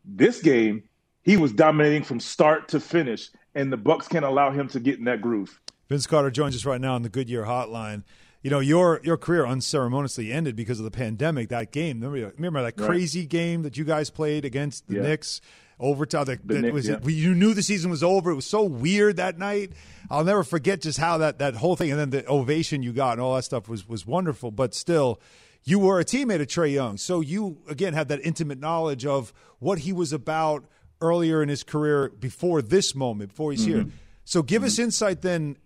This 0.03 0.41
game, 0.41 0.84
he 1.22 1.38
was 1.38 1.53
dominating 1.53 2.03
from 2.03 2.20
start 2.20 2.67
to 2.70 2.79
finish, 2.79 3.29
and 3.53 3.72
the 3.72 3.77
Bucks 3.77 4.08
can't 4.08 4.25
allow 4.25 4.51
him 4.51 4.67
to 4.70 4.79
get 4.79 4.98
in 4.98 5.05
that 5.05 5.22
groove. 5.22 5.60
Vince 5.89 6.08
Carter 6.08 6.32
joins 6.32 6.55
us 6.55 6.65
right 6.65 6.82
now 6.82 6.96
on 6.96 7.03
the 7.03 7.10
Goodyear 7.10 7.43
Hotline 7.43 8.03
you 8.43 8.50
know 8.50 8.59
your 8.59 9.00
your 9.03 9.17
career 9.17 9.45
unceremoniously 9.45 10.31
ended 10.31 10.55
because 10.55 10.77
of 10.77 10.85
the 10.85 10.91
pandemic. 10.91 11.50
That 11.50 11.71
game, 11.71 12.01
remember, 12.01 12.33
remember 12.35 12.62
that 12.62 12.75
crazy 12.75 13.21
right. 13.21 13.29
game 13.29 13.63
that 13.63 13.77
you 13.77 13.85
guys 13.85 14.09
played 14.09 14.45
against 14.45 14.88
the 14.88 14.97
yeah. 14.97 15.01
Knicks 15.03 15.41
overtime. 15.79 16.25
That, 16.25 16.47
that 16.50 16.62
Knicks, 16.62 16.73
was 16.73 16.88
yeah. 16.89 17.00
you 17.05 17.33
knew 17.33 17.53
the 17.53 17.63
season 17.63 17.89
was 17.89 18.03
over. 18.03 18.31
It 18.31 18.35
was 18.35 18.45
so 18.45 18.63
weird 18.63 19.15
that 19.15 19.39
night. 19.39 19.71
I'll 20.12 20.25
never 20.25 20.43
forget 20.43 20.81
just 20.81 21.00
how 21.00 21.19
that 21.19 21.39
that 21.39 21.55
whole 21.55 21.77
thing 21.77 21.91
and 21.91 22.00
then 22.00 22.09
the 22.09 22.27
ovation 22.27 22.83
you 22.83 22.91
got 22.91 23.13
and 23.13 23.21
all 23.21 23.35
that 23.35 23.43
stuff 23.43 23.69
was 23.69 23.88
was 23.88 24.05
wonderful. 24.05 24.51
But 24.51 24.75
still, 24.75 25.21
you 25.63 25.79
were 25.79 26.01
a 26.01 26.05
teammate 26.05 26.41
of 26.41 26.47
Trae 26.47 26.73
Young, 26.73 26.97
so 26.97 27.21
you 27.21 27.59
again 27.69 27.93
had 27.93 28.09
that 28.09 28.19
intimate 28.23 28.59
knowledge 28.59 29.05
of 29.05 29.33
what 29.59 29.79
he 29.79 29.93
was 29.93 30.12
about 30.12 30.65
earlier 31.00 31.41
in 31.41 31.47
his 31.47 31.63
career 31.63 32.09
before 32.09 32.62
this 32.62 32.93
moment, 32.93 33.29
before 33.29 33.51
he's 33.51 33.65
mm-hmm. 33.65 33.83
here. 33.83 33.85
So 34.25 34.41
give 34.41 34.62
mm-hmm. 34.62 34.67
us 34.67 34.79
insight 34.79 35.21
then 35.21 35.57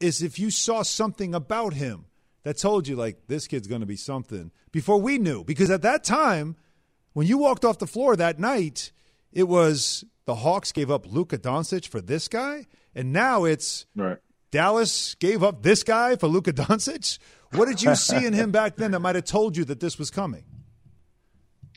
is 0.00 0.22
if 0.22 0.38
you 0.38 0.50
saw 0.50 0.82
something 0.82 1.34
about 1.34 1.74
him 1.74 2.06
that 2.42 2.58
told 2.58 2.86
you 2.86 2.96
like 2.96 3.26
this 3.26 3.46
kid's 3.46 3.66
going 3.66 3.80
to 3.80 3.86
be 3.86 3.96
something 3.96 4.50
before 4.70 5.00
we 5.00 5.18
knew 5.18 5.44
because 5.44 5.70
at 5.70 5.82
that 5.82 6.04
time 6.04 6.56
when 7.12 7.26
you 7.26 7.38
walked 7.38 7.64
off 7.64 7.78
the 7.78 7.86
floor 7.86 8.16
that 8.16 8.38
night 8.38 8.92
it 9.32 9.44
was 9.44 10.04
the 10.26 10.36
Hawks 10.36 10.72
gave 10.72 10.90
up 10.90 11.06
Luka 11.10 11.38
Doncic 11.38 11.88
for 11.88 12.00
this 12.00 12.28
guy 12.28 12.66
and 12.94 13.12
now 13.12 13.44
it's 13.44 13.86
right. 13.96 14.18
Dallas 14.50 15.16
gave 15.16 15.42
up 15.42 15.62
this 15.62 15.82
guy 15.82 16.16
for 16.16 16.28
Luka 16.28 16.52
Doncic 16.52 17.18
what 17.52 17.66
did 17.66 17.82
you 17.82 17.94
see 17.94 18.24
in 18.24 18.32
him 18.32 18.50
back 18.50 18.76
then 18.76 18.90
that 18.92 19.00
might 19.00 19.14
have 19.14 19.24
told 19.24 19.56
you 19.56 19.64
that 19.64 19.80
this 19.80 19.98
was 19.98 20.10
coming 20.10 20.44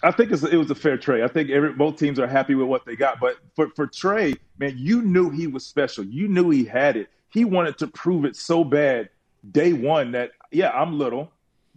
I 0.04 0.12
think 0.12 0.32
it 0.32 0.56
was 0.56 0.70
a 0.70 0.76
fair 0.76 0.96
trade. 0.96 1.24
I 1.24 1.28
think 1.28 1.50
every, 1.50 1.74
both 1.74 1.98
teams 1.98 2.20
are 2.20 2.28
happy 2.28 2.54
with 2.54 2.68
what 2.68 2.86
they 2.86 2.96
got. 2.96 3.20
But 3.20 3.38
for, 3.56 3.70
for 3.76 3.88
Trae, 3.88 4.38
man, 4.60 4.76
you 4.78 5.02
knew 5.02 5.32
he 5.32 5.48
was 5.48 5.66
special. 5.66 6.04
You 6.04 6.28
knew 6.28 6.52
he 6.52 6.66
had 6.66 6.96
it 6.98 7.10
he 7.38 7.46
wanted 7.46 7.78
to 7.78 7.86
prove 7.86 8.26
it 8.26 8.36
so 8.36 8.64
bad 8.64 9.10
day 9.52 9.72
one 9.72 10.14
that 10.14 10.32
yeah, 10.52 10.72
I'm 10.72 10.98
little, 10.98 11.32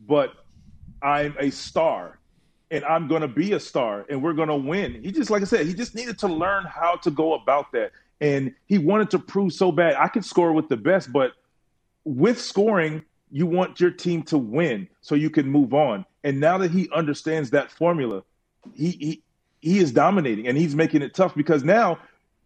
but 0.08 0.32
I'm 1.02 1.36
a 1.38 1.50
star 1.50 2.18
and 2.70 2.82
I'm 2.86 3.08
going 3.08 3.20
to 3.20 3.28
be 3.28 3.52
a 3.52 3.60
star 3.60 4.06
and 4.08 4.22
we're 4.22 4.32
going 4.32 4.48
to 4.48 4.56
win. 4.56 5.02
He 5.02 5.12
just 5.12 5.28
like 5.28 5.42
I 5.42 5.44
said, 5.44 5.66
he 5.66 5.74
just 5.74 5.94
needed 5.94 6.18
to 6.20 6.28
learn 6.28 6.64
how 6.64 6.96
to 6.96 7.10
go 7.10 7.34
about 7.34 7.72
that. 7.72 7.92
And 8.22 8.54
he 8.68 8.78
wanted 8.78 9.10
to 9.10 9.18
prove 9.18 9.52
so 9.52 9.70
bad 9.70 9.96
I 9.96 10.08
could 10.08 10.24
score 10.24 10.52
with 10.52 10.70
the 10.70 10.78
best, 10.78 11.12
but 11.12 11.32
with 12.04 12.40
scoring, 12.40 13.02
you 13.30 13.44
want 13.44 13.80
your 13.80 13.90
team 13.90 14.22
to 14.24 14.38
win 14.38 14.88
so 15.02 15.14
you 15.14 15.28
can 15.28 15.46
move 15.46 15.74
on. 15.74 16.06
And 16.24 16.40
now 16.40 16.56
that 16.56 16.70
he 16.70 16.88
understands 16.90 17.50
that 17.50 17.70
formula, 17.70 18.22
he 18.74 18.90
he, 18.92 19.22
he 19.60 19.78
is 19.78 19.92
dominating 19.92 20.48
and 20.48 20.56
he's 20.56 20.74
making 20.74 21.02
it 21.02 21.12
tough 21.12 21.34
because 21.34 21.64
now 21.64 21.98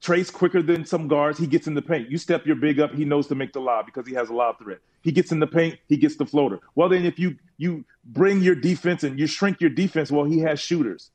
Trace 0.04 0.30
quicker 0.30 0.60
than 0.60 0.84
some 0.84 1.08
guards. 1.08 1.38
He 1.38 1.46
gets 1.46 1.66
in 1.66 1.72
the 1.72 1.80
paint. 1.80 2.10
You 2.10 2.18
step 2.18 2.44
your 2.44 2.56
big 2.56 2.78
up, 2.78 2.92
he 2.92 3.06
knows 3.06 3.26
to 3.28 3.34
make 3.34 3.54
the 3.54 3.60
lob 3.60 3.86
because 3.86 4.06
he 4.06 4.12
has 4.12 4.28
a 4.28 4.34
lob 4.34 4.58
threat. 4.58 4.80
He 5.00 5.10
gets 5.10 5.32
in 5.32 5.40
the 5.40 5.46
paint, 5.46 5.78
he 5.88 5.96
gets 5.96 6.16
the 6.16 6.26
floater. 6.26 6.60
Well, 6.74 6.90
then 6.90 7.06
if 7.06 7.18
you 7.18 7.36
you 7.56 7.86
bring 8.04 8.42
your 8.42 8.54
defense 8.54 9.02
and 9.02 9.18
you 9.18 9.26
shrink 9.26 9.62
your 9.62 9.70
defense, 9.70 10.12
well, 10.12 10.26
he 10.26 10.40
has 10.40 10.60
shooters. 10.60 11.10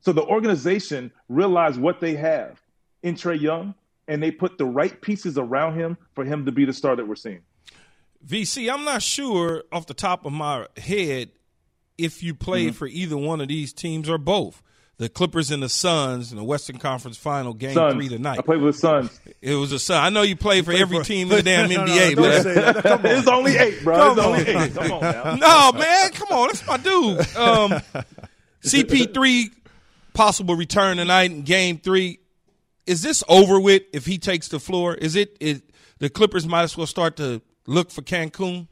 So 0.00 0.12
the 0.12 0.24
organization 0.24 1.12
realized 1.28 1.80
what 1.80 2.00
they 2.00 2.16
have 2.16 2.60
in 3.04 3.14
Trae 3.14 3.40
Young, 3.40 3.72
and 4.08 4.20
they 4.20 4.32
put 4.32 4.58
the 4.58 4.66
right 4.66 5.00
pieces 5.00 5.38
around 5.38 5.78
him 5.78 5.96
for 6.16 6.24
him 6.24 6.44
to 6.46 6.50
be 6.50 6.64
the 6.64 6.72
star 6.72 6.96
that 6.96 7.06
we're 7.06 7.14
seeing. 7.14 7.42
VC, 8.26 8.68
I'm 8.68 8.84
not 8.84 9.02
sure 9.02 9.62
off 9.70 9.86
the 9.86 9.94
top 9.94 10.26
of 10.26 10.32
my 10.32 10.66
head 10.76 11.30
if 11.96 12.20
you 12.24 12.34
played 12.34 12.70
mm-hmm. 12.70 12.78
for 12.78 12.88
either 12.88 13.16
one 13.16 13.40
of 13.40 13.46
these 13.46 13.72
teams 13.72 14.08
or 14.08 14.18
both 14.18 14.60
the 14.96 15.08
Clippers 15.08 15.50
and 15.50 15.62
the 15.62 15.68
Suns 15.68 16.30
in 16.30 16.38
the 16.38 16.44
Western 16.44 16.78
Conference 16.78 17.16
Final 17.16 17.52
Game 17.52 17.74
Suns. 17.74 17.94
Three 17.94 18.08
tonight. 18.08 18.38
I 18.38 18.42
played 18.42 18.60
with 18.60 18.74
the 18.74 18.80
Suns. 18.80 19.20
It 19.40 19.56
was 19.56 19.72
a 19.72 19.78
Sun. 19.78 20.02
I 20.02 20.08
know 20.08 20.22
you 20.22 20.36
played 20.36 20.64
for 20.64 20.72
every 20.72 20.98
for, 20.98 21.04
team 21.04 21.30
in 21.30 21.36
the 21.36 21.42
damn 21.42 21.68
no, 21.68 21.84
NBA, 21.84 22.16
no, 22.16 22.96
but 22.96 23.04
it's 23.04 23.28
only 23.28 23.56
eight, 23.58 23.84
bro. 23.84 23.96
Come 23.96 24.18
it's 24.18 24.20
on. 24.20 24.26
only 24.26 24.42
eight. 24.42 24.74
Come 24.74 24.92
on 24.92 25.00
now. 25.02 25.34
No, 25.74 25.78
man, 25.78 26.10
come 26.12 26.28
on. 26.30 26.46
That's 26.48 26.66
my 26.66 26.76
dude. 26.78 27.18
Um, 27.36 27.82
CP3 28.62 29.50
possible 30.14 30.56
return 30.56 30.96
tonight 30.96 31.30
in 31.30 31.42
Game 31.42 31.76
Three. 31.76 32.20
Is 32.86 33.02
this 33.02 33.22
over 33.28 33.60
with 33.60 33.82
if 33.92 34.06
he 34.06 34.16
takes 34.16 34.48
the 34.48 34.58
floor? 34.58 34.94
Is 34.94 35.14
it? 35.14 35.36
Is, 35.40 35.62
the 35.98 36.08
Clippers 36.08 36.46
might 36.46 36.62
as 36.62 36.76
well 36.76 36.86
start 36.86 37.16
to 37.16 37.42
look 37.66 37.90
for 37.90 38.00
Cancun. 38.00 38.68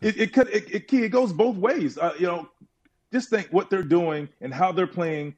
it, 0.00 0.20
it 0.20 0.32
could 0.32 0.48
it, 0.48 0.70
it, 0.70 0.92
it, 0.92 1.08
goes 1.08 1.32
both 1.32 1.56
ways. 1.56 1.96
Uh, 1.96 2.12
you 2.18 2.26
know, 2.26 2.48
just 3.14 3.30
think 3.30 3.46
what 3.52 3.70
they're 3.70 3.82
doing 3.84 4.28
and 4.40 4.52
how 4.52 4.72
they're 4.72 4.88
playing 4.88 5.36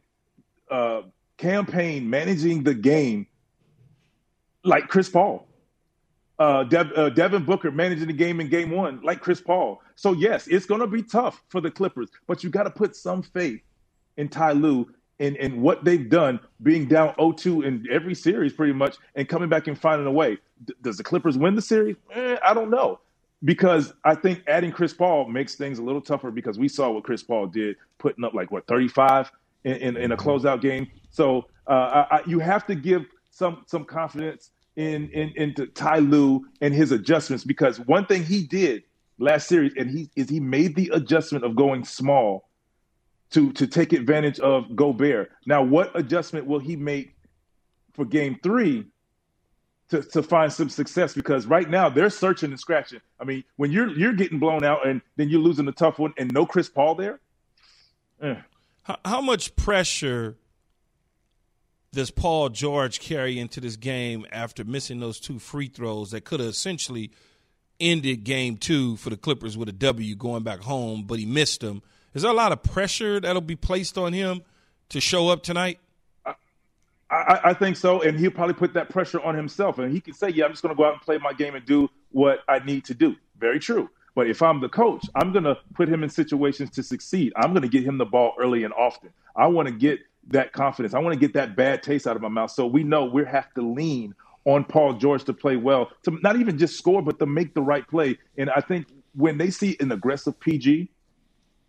uh, 0.71 1.03
campaign, 1.37 2.09
managing 2.09 2.65
the 2.65 2.73
game 2.73 3.27
like 4.65 4.89
Chris 4.89 5.11
Paul. 5.11 5.47
Uh, 6.39 6.65
Dev, 6.65 6.91
uh, 6.97 7.11
Devin 7.11 7.45
Booker 7.45 7.71
managing 7.71 8.07
the 8.07 8.15
game 8.15 8.41
in 8.41 8.49
game 8.49 8.71
one 8.71 9.01
like 9.03 9.21
Chris 9.21 9.41
Paul. 9.43 9.83
So, 9.95 10.12
yes, 10.12 10.47
it's 10.49 10.65
going 10.65 10.81
to 10.81 10.87
be 10.87 11.03
tough 11.03 11.43
for 11.49 11.61
the 11.61 11.71
Clippers, 11.71 12.09
but 12.27 12.43
you 12.43 12.51
got 12.51 12.62
to 12.65 12.71
put 12.71 12.97
some 12.97 13.23
faith 13.23 13.61
in 14.17 14.29
Ty 14.29 14.53
Lue 14.53 14.89
and, 15.21 15.37
and 15.37 15.61
what 15.62 15.85
they've 15.85 16.09
done 16.09 16.41
being 16.62 16.89
down 16.89 17.15
0-2 17.19 17.65
in 17.65 17.87
every 17.91 18.15
series 18.15 18.53
pretty 18.55 18.73
much 18.73 18.97
and 19.15 19.29
coming 19.29 19.49
back 19.51 19.67
and 19.67 19.79
finding 19.79 20.07
a 20.07 20.12
way. 20.12 20.39
D- 20.65 20.75
does 20.83 20.97
the 20.97 21.05
Clippers 21.05 21.37
win 21.39 21.55
the 21.55 21.62
series? 21.62 21.97
Eh, 22.12 22.37
I 22.43 22.55
don't 22.55 22.71
know 22.71 23.01
because 23.44 23.92
I 24.05 24.14
think 24.14 24.42
adding 24.46 24.72
Chris 24.72 24.92
Paul 24.92 25.29
makes 25.29 25.55
things 25.55 25.79
a 25.79 25.83
little 25.83 26.01
tougher 26.01 26.31
because 26.31 26.59
we 26.59 26.68
saw 26.68 26.90
what 26.90 27.05
Chris 27.05 27.22
Paul 27.22 27.46
did, 27.46 27.77
putting 27.99 28.25
up 28.25 28.35
like 28.35 28.51
what 28.51 28.66
35 28.66 29.31
in, 29.64 29.72
in, 29.75 29.96
in 29.96 30.12
a 30.12 30.16
mm-hmm. 30.16 30.29
closeout 30.29 30.61
game. 30.61 30.88
So 31.11 31.46
uh, 31.66 32.05
I, 32.11 32.22
you 32.27 32.38
have 32.38 32.66
to 32.66 32.75
give 32.75 33.05
some 33.31 33.64
some 33.66 33.85
confidence 33.85 34.51
in 34.77 35.11
in 35.11 35.33
into 35.37 35.66
Ty 35.66 35.99
Lue 35.99 36.46
and 36.61 36.72
his 36.72 36.92
adjustments 36.92 37.44
because 37.44 37.79
one 37.81 38.07
thing 38.07 38.25
he 38.25 38.44
did 38.44 38.85
last 39.18 39.49
series 39.49 39.72
and 39.77 39.90
he 39.90 40.11
is 40.16 40.29
he 40.29 40.40
made 40.40 40.77
the 40.77 40.90
adjustment 40.94 41.44
of 41.44 41.57
going 41.57 41.85
small 41.85 42.49
to 43.31 43.53
to 43.53 43.66
take 43.66 43.92
advantage 43.92 44.38
of 44.40 44.75
Gobert. 44.77 45.31
Now, 45.46 45.62
what 45.62 45.99
adjustment 45.99 46.46
will 46.46 46.59
he 46.59 46.77
make 46.77 47.14
for 47.94 48.05
Game 48.05 48.38
Three? 48.42 48.87
To, 49.90 50.03
to 50.03 50.22
find 50.22 50.53
some 50.53 50.68
success 50.68 51.14
because 51.14 51.46
right 51.46 51.68
now 51.68 51.88
they're 51.88 52.11
searching 52.11 52.51
and 52.51 52.59
scratching. 52.59 53.01
I 53.20 53.25
mean, 53.25 53.44
when 53.57 53.70
you're 53.70 53.88
you're 53.88 54.14
getting 54.14 54.38
blown 54.38 54.64
out 54.64 54.87
and 54.87 55.01
then 55.16 55.29
you're 55.29 55.40
losing 55.40 55.68
a 55.68 55.72
tough 55.72 55.99
one 55.99 56.12
and 56.18 56.33
no 56.33 56.46
Chris 56.46 56.68
Paul 56.68 56.94
there. 56.96 57.20
Eh. 58.20 58.37
How, 58.83 58.99
how 59.05 59.20
much 59.20 59.55
pressure 59.57 60.37
does 61.92 62.11
Paul 62.11 62.51
George 62.51 63.01
carry 63.01 63.38
into 63.38 63.61
this 63.61 63.77
game 63.77 64.27
after 64.31 64.64
missing 64.64 65.01
those 65.01 65.18
two 65.18 65.38
free 65.38 65.68
throws 65.68 66.11
that 66.11 66.25
could 66.25 66.40
have 66.40 66.51
essentially 66.51 67.11
ended 67.81 68.25
game 68.25 68.57
two 68.57 68.96
for 68.96 69.11
the 69.11 69.16
Clippers 69.16 69.57
with 69.57 69.68
a 69.68 69.72
W 69.72 70.14
going 70.14 70.42
back 70.42 70.61
home, 70.61 71.05
but 71.07 71.18
he 71.18 71.27
missed 71.27 71.61
them? 71.61 71.83
Is 72.14 72.22
there 72.22 72.31
a 72.31 72.35
lot 72.35 72.53
of 72.53 72.62
pressure 72.62 73.20
that'll 73.20 73.42
be 73.42 73.57
placed 73.57 73.99
on 73.99 74.12
him 74.12 74.42
to 74.90 75.01
show 75.01 75.29
up 75.29 75.42
tonight? 75.42 75.79
I, 77.11 77.40
I, 77.45 77.55
think 77.55 77.77
so, 77.77 78.03
and 78.03 78.19
he'll 78.19 78.33
probably 78.33 78.55
put 78.55 78.75
that 78.75 78.90
pressure 78.90 79.21
on 79.21 79.37
himself, 79.37 79.79
and 79.79 79.92
he 79.92 80.01
can 80.01 80.12
say, 80.12 80.29
"Yeah, 80.29 80.45
I'm 80.45 80.51
just 80.51 80.62
going 80.62 80.75
to 80.75 80.77
go 80.77 80.85
out 80.85 80.95
and 80.95 81.03
play 81.03 81.19
my 81.19 81.33
game 81.33 81.55
and 81.55 81.64
do 81.64 81.88
what 82.11 82.40
I 82.49 82.59
need 82.59 82.85
to 82.87 82.95
do." 82.95 83.14
Very 83.38 83.61
true. 83.61 83.88
But 84.16 84.29
if 84.29 84.42
I'm 84.42 84.61
the 84.61 84.69
coach, 84.69 85.05
I'm 85.14 85.31
going 85.31 85.45
to 85.45 85.57
put 85.75 85.88
him 85.88 86.03
in 86.03 86.09
situations 86.09 86.71
to 86.71 86.83
succeed. 86.83 87.33
I'm 87.37 87.53
going 87.53 87.62
to 87.62 87.69
get 87.69 87.85
him 87.85 87.99
the 87.99 88.07
ball 88.07 88.33
early 88.40 88.64
and 88.64 88.73
often. 88.73 89.11
I 89.37 89.47
want 89.47 89.69
to 89.69 89.75
get 89.75 90.01
that 90.29 90.53
confidence. 90.53 90.95
I 90.95 90.99
want 90.99 91.12
to 91.12 91.21
get 91.21 91.35
that 91.35 91.55
bad 91.55 91.83
taste 91.83 92.07
out 92.07 92.16
of 92.16 92.23
my 92.23 92.29
mouth. 92.29 92.51
So 92.51 92.66
we 92.66 92.83
know 92.83 93.05
we 93.05 93.25
have 93.27 93.53
to 93.55 93.62
lean 93.62 94.14
on 94.47 94.64
Paul 94.64 94.95
George 94.95 95.25
to 95.25 95.35
play 95.35 95.57
well, 95.57 95.90
to 96.05 96.19
not 96.23 96.37
even 96.37 96.57
just 96.57 96.79
score, 96.79 97.03
but 97.03 97.19
to 97.19 97.27
make 97.27 97.53
the 97.53 97.61
right 97.61 97.87
play. 97.87 98.19
And 98.38 98.49
I 98.51 98.61
think 98.61 98.87
when 99.14 99.38
they 99.38 99.51
see 99.51 99.77
an 99.81 99.92
aggressive 99.92 100.40
PG, 100.40 100.88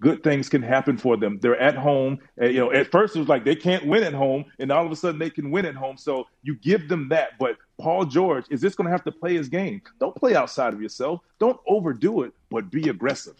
good 0.01 0.23
things 0.23 0.49
can 0.49 0.61
happen 0.61 0.97
for 0.97 1.17
them. 1.17 1.39
They're 1.41 1.59
at 1.59 1.75
home. 1.75 2.19
And, 2.37 2.53
you 2.53 2.59
know, 2.59 2.71
at 2.71 2.91
first 2.91 3.15
it 3.15 3.19
was 3.19 3.27
like 3.27 3.43
they 3.43 3.55
can't 3.55 3.85
win 3.85 4.03
at 4.03 4.13
home, 4.13 4.45
and 4.59 4.71
all 4.71 4.85
of 4.85 4.91
a 4.91 4.95
sudden 4.95 5.19
they 5.19 5.29
can 5.29 5.51
win 5.51 5.65
at 5.65 5.75
home. 5.75 5.97
So 5.97 6.25
you 6.43 6.55
give 6.55 6.87
them 6.87 7.09
that. 7.09 7.31
But 7.39 7.57
Paul 7.79 8.05
George 8.05 8.45
is 8.49 8.61
this 8.61 8.75
going 8.75 8.85
to 8.85 8.91
have 8.91 9.03
to 9.05 9.11
play 9.11 9.35
his 9.35 9.49
game? 9.49 9.81
Don't 9.99 10.15
play 10.15 10.35
outside 10.35 10.73
of 10.73 10.81
yourself. 10.81 11.21
Don't 11.39 11.59
overdo 11.67 12.23
it, 12.23 12.33
but 12.49 12.69
be 12.69 12.89
aggressive. 12.89 13.35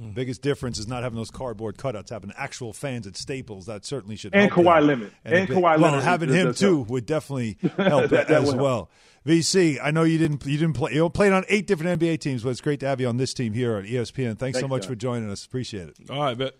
The 0.00 0.12
biggest 0.14 0.40
difference 0.42 0.78
is 0.78 0.88
not 0.88 1.02
having 1.02 1.16
those 1.16 1.30
cardboard 1.30 1.76
cutouts, 1.76 2.08
having 2.10 2.32
actual 2.36 2.72
fans 2.72 3.06
at 3.06 3.16
Staples. 3.16 3.66
That 3.66 3.84
certainly 3.84 4.16
should 4.16 4.34
And 4.34 4.50
help 4.50 4.64
Kawhi 4.66 4.78
them. 4.80 4.86
Leonard. 4.86 5.12
a 5.24 5.28
And 5.38 5.48
bit- 5.48 5.56
Kawhi 5.56 5.62
well, 5.62 5.78
Leonard 5.78 6.02
having 6.04 6.28
him 6.30 6.54
too 6.54 6.76
help. 6.76 6.88
would 6.88 7.06
definitely 7.06 7.58
help 7.76 8.10
That- 8.10 8.28
that 8.28 8.30
as 8.30 8.46
would 8.46 8.54
help. 8.56 8.60
well. 8.62 8.90
VC, 9.26 9.78
I 9.82 9.90
know 9.90 10.02
you 10.04 10.16
didn't 10.16 10.46
you 10.46 10.56
didn't 10.56 10.74
play. 10.76 10.94
You 10.94 11.08
played 11.10 11.32
on 11.32 11.44
eight 11.50 11.66
different 11.66 12.00
NBA 12.00 12.20
teams, 12.20 12.42
but 12.42 12.48
it's 12.50 12.62
great 12.62 12.80
to 12.80 12.86
have 12.86 13.00
you 13.02 13.08
on 13.08 13.18
this 13.18 13.34
team 13.34 13.52
here 13.52 13.76
at 13.76 13.84
E 13.84 13.92
ESPN. 13.92 14.38
Thanks 14.38 14.58
so 14.58 14.66
much 14.66 14.82
John. 14.82 14.88
for 14.92 14.94
joining 14.96 15.30
us. 15.30 15.44
Appreciate 15.44 15.88
it. 15.90 15.96
All 16.08 16.20
right, 16.22 16.38
bet. 16.38 16.54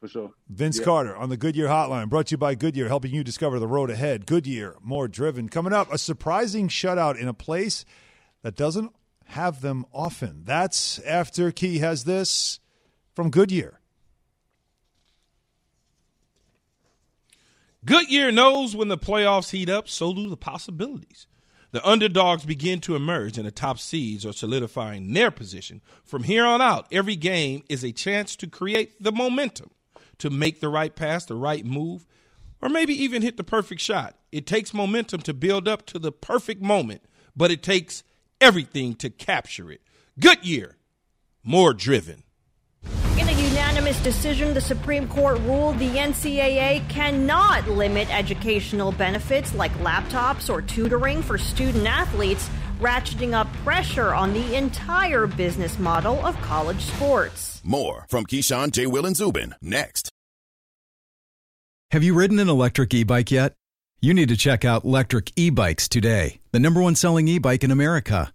For 0.00 0.08
sure. 0.08 0.30
Vince 0.48 0.78
Yeah. 0.78 0.84
Carter 0.86 1.14
on 1.14 1.28
the 1.28 1.36
Goodyear 1.36 1.66
Hotline, 1.68 2.08
brought 2.08 2.28
to 2.28 2.32
you 2.32 2.38
by 2.38 2.54
Goodyear, 2.54 2.88
helping 2.88 3.12
you 3.12 3.22
discover 3.22 3.58
the 3.58 3.68
road 3.68 3.90
ahead. 3.90 4.24
Goodyear, 4.24 4.76
more 4.82 5.08
driven. 5.08 5.50
Coming 5.50 5.74
up, 5.74 5.92
a 5.92 5.98
surprising 5.98 6.68
shutout 6.68 7.18
in 7.20 7.28
a 7.28 7.34
place 7.34 7.84
that 8.42 8.56
doesn't 8.56 8.92
have 9.26 9.60
them 9.60 9.84
often. 9.92 10.42
That's 10.46 10.98
after 11.00 11.52
Key 11.52 11.80
has 11.80 12.04
this 12.04 12.60
from 13.14 13.30
Goodyear. 13.30 13.80
Goodyear 17.84 18.30
knows 18.30 18.76
when 18.76 18.88
the 18.88 18.98
playoffs 18.98 19.50
heat 19.50 19.70
up, 19.70 19.88
so 19.88 20.12
do 20.12 20.28
the 20.28 20.36
possibilities. 20.36 21.26
The 21.72 21.86
underdogs 21.88 22.44
begin 22.44 22.80
to 22.80 22.96
emerge, 22.96 23.38
and 23.38 23.46
the 23.46 23.52
top 23.52 23.78
seeds 23.78 24.26
are 24.26 24.32
solidifying 24.32 25.12
their 25.12 25.30
position. 25.30 25.80
From 26.04 26.24
here 26.24 26.44
on 26.44 26.60
out, 26.60 26.86
every 26.90 27.16
game 27.16 27.62
is 27.68 27.84
a 27.84 27.92
chance 27.92 28.36
to 28.36 28.46
create 28.46 29.02
the 29.02 29.12
momentum, 29.12 29.70
to 30.18 30.30
make 30.30 30.60
the 30.60 30.68
right 30.68 30.94
pass, 30.94 31.24
the 31.24 31.36
right 31.36 31.64
move, 31.64 32.06
or 32.60 32.68
maybe 32.68 32.92
even 32.92 33.22
hit 33.22 33.36
the 33.36 33.44
perfect 33.44 33.80
shot. 33.80 34.16
It 34.32 34.46
takes 34.46 34.74
momentum 34.74 35.22
to 35.22 35.32
build 35.32 35.66
up 35.68 35.86
to 35.86 35.98
the 35.98 36.12
perfect 36.12 36.60
moment, 36.60 37.02
but 37.36 37.50
it 37.50 37.62
takes 37.62 38.02
everything 38.40 38.94
to 38.96 39.08
capture 39.08 39.70
it. 39.70 39.80
Goodyear, 40.18 40.76
more 41.42 41.72
driven. 41.72 42.24
In 43.40 43.46
a 43.46 43.48
unanimous 43.48 43.98
decision, 44.02 44.52
the 44.52 44.60
Supreme 44.60 45.08
Court 45.08 45.40
ruled 45.40 45.78
the 45.78 45.88
NCAA 45.88 46.86
cannot 46.90 47.66
limit 47.66 48.14
educational 48.14 48.92
benefits 48.92 49.54
like 49.54 49.72
laptops 49.78 50.52
or 50.52 50.60
tutoring 50.60 51.22
for 51.22 51.38
student 51.38 51.86
athletes, 51.86 52.50
ratcheting 52.80 53.32
up 53.32 53.50
pressure 53.64 54.12
on 54.12 54.34
the 54.34 54.54
entire 54.56 55.26
business 55.26 55.78
model 55.78 56.24
of 56.26 56.38
college 56.42 56.82
sports. 56.82 57.62
More 57.64 58.04
from 58.10 58.26
Keyshawn, 58.26 58.72
J. 58.72 58.86
Will, 58.86 59.06
and 59.06 59.16
Zubin 59.16 59.54
next. 59.62 60.10
Have 61.92 62.04
you 62.04 62.12
ridden 62.12 62.38
an 62.40 62.50
electric 62.50 62.92
e 62.92 63.04
bike 63.04 63.30
yet? 63.30 63.54
You 64.02 64.12
need 64.12 64.28
to 64.28 64.36
check 64.36 64.66
out 64.66 64.84
Lectric 64.84 65.32
E 65.36 65.48
Bikes 65.48 65.88
today, 65.88 66.40
the 66.52 66.60
number 66.60 66.82
one 66.82 66.94
selling 66.94 67.26
e 67.26 67.38
bike 67.38 67.64
in 67.64 67.70
America. 67.70 68.34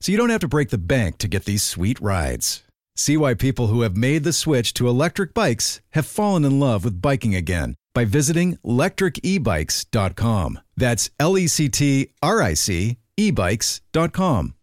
so 0.00 0.12
you 0.12 0.18
don't 0.18 0.30
have 0.30 0.40
to 0.40 0.48
break 0.48 0.70
the 0.70 0.78
bank 0.78 1.18
to 1.18 1.28
get 1.28 1.44
these 1.44 1.62
sweet 1.62 2.00
rides. 2.00 2.62
See 2.96 3.16
why 3.16 3.34
people 3.34 3.68
who 3.68 3.82
have 3.82 3.96
made 3.96 4.24
the 4.24 4.32
switch 4.32 4.74
to 4.74 4.88
electric 4.88 5.32
bikes 5.34 5.80
have 5.90 6.06
fallen 6.06 6.44
in 6.44 6.60
love 6.60 6.84
with 6.84 7.00
biking 7.00 7.34
again 7.34 7.74
by 7.94 8.04
visiting 8.04 8.56
lectricebikes.com. 8.64 10.58
That's 10.76 11.10
L 11.18 11.38
E 11.38 11.46
C 11.46 11.68
T 11.68 12.12
R 12.22 12.42
I 12.42 12.54
C 12.54 12.98
ebikes.com. 13.18 14.54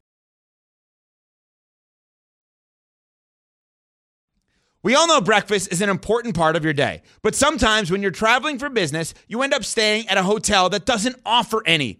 We 4.84 4.96
all 4.96 5.08
know 5.08 5.20
breakfast 5.20 5.72
is 5.72 5.82
an 5.82 5.90
important 5.90 6.36
part 6.36 6.56
of 6.56 6.64
your 6.64 6.74
day, 6.74 7.02
but 7.22 7.36
sometimes 7.36 7.92
when 7.92 8.02
you're 8.02 8.12
traveling 8.12 8.58
for 8.58 8.70
business, 8.70 9.14
you 9.28 9.42
end 9.42 9.54
up 9.54 9.66
staying 9.66 10.08
at 10.08 10.18
a 10.18 10.24
hotel 10.24 10.70
that 10.70 10.86
doesn't 10.86 11.20
offer 11.26 11.62
any. 11.66 12.00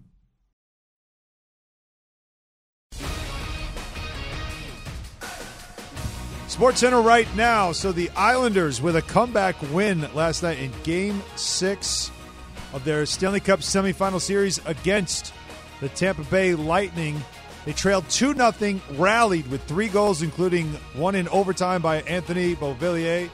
Sports 6.51 6.81
Center 6.81 7.01
right 7.01 7.33
now. 7.37 7.71
So 7.71 7.93
the 7.93 8.09
Islanders 8.09 8.81
with 8.81 8.97
a 8.97 9.01
comeback 9.01 9.55
win 9.71 10.05
last 10.13 10.43
night 10.43 10.59
in 10.59 10.69
Game 10.83 11.23
Six 11.37 12.11
of 12.73 12.83
their 12.83 13.05
Stanley 13.05 13.39
Cup 13.39 13.61
semifinal 13.61 14.19
series 14.19 14.59
against 14.65 15.33
the 15.79 15.87
Tampa 15.87 16.23
Bay 16.23 16.53
Lightning. 16.53 17.23
They 17.63 17.71
trailed 17.71 18.07
two 18.09 18.33
0 18.33 18.81
rallied 18.97 19.47
with 19.47 19.63
three 19.63 19.87
goals, 19.87 20.23
including 20.23 20.67
one 20.93 21.15
in 21.15 21.29
overtime 21.29 21.81
by 21.81 22.01
Anthony 22.01 22.53
Beauvillier, 22.57 23.29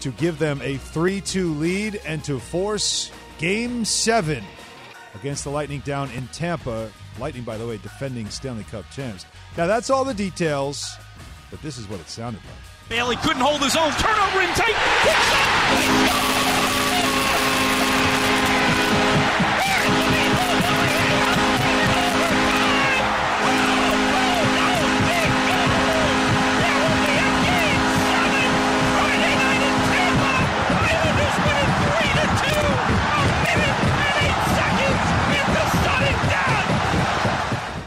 to 0.00 0.10
give 0.10 0.40
them 0.40 0.60
a 0.62 0.78
three-two 0.78 1.54
lead 1.54 2.00
and 2.04 2.24
to 2.24 2.40
force 2.40 3.12
Game 3.38 3.84
Seven 3.84 4.42
against 5.14 5.44
the 5.44 5.50
Lightning 5.50 5.80
down 5.80 6.10
in 6.10 6.26
Tampa. 6.32 6.90
Lightning, 7.20 7.44
by 7.44 7.56
the 7.56 7.68
way, 7.68 7.76
defending 7.76 8.28
Stanley 8.30 8.64
Cup 8.64 8.90
champs. 8.90 9.26
Now 9.56 9.68
that's 9.68 9.90
all 9.90 10.04
the 10.04 10.12
details, 10.12 10.96
but 11.52 11.62
this 11.62 11.78
is 11.78 11.88
what 11.88 12.00
it 12.00 12.08
sounded 12.08 12.40
like. 12.44 12.88
Bailey 12.88 13.14
couldn't 13.16 13.42
hold 13.42 13.62
his 13.62 13.76
own. 13.76 13.92
Turnover 13.92 14.40
intake. 14.40 16.51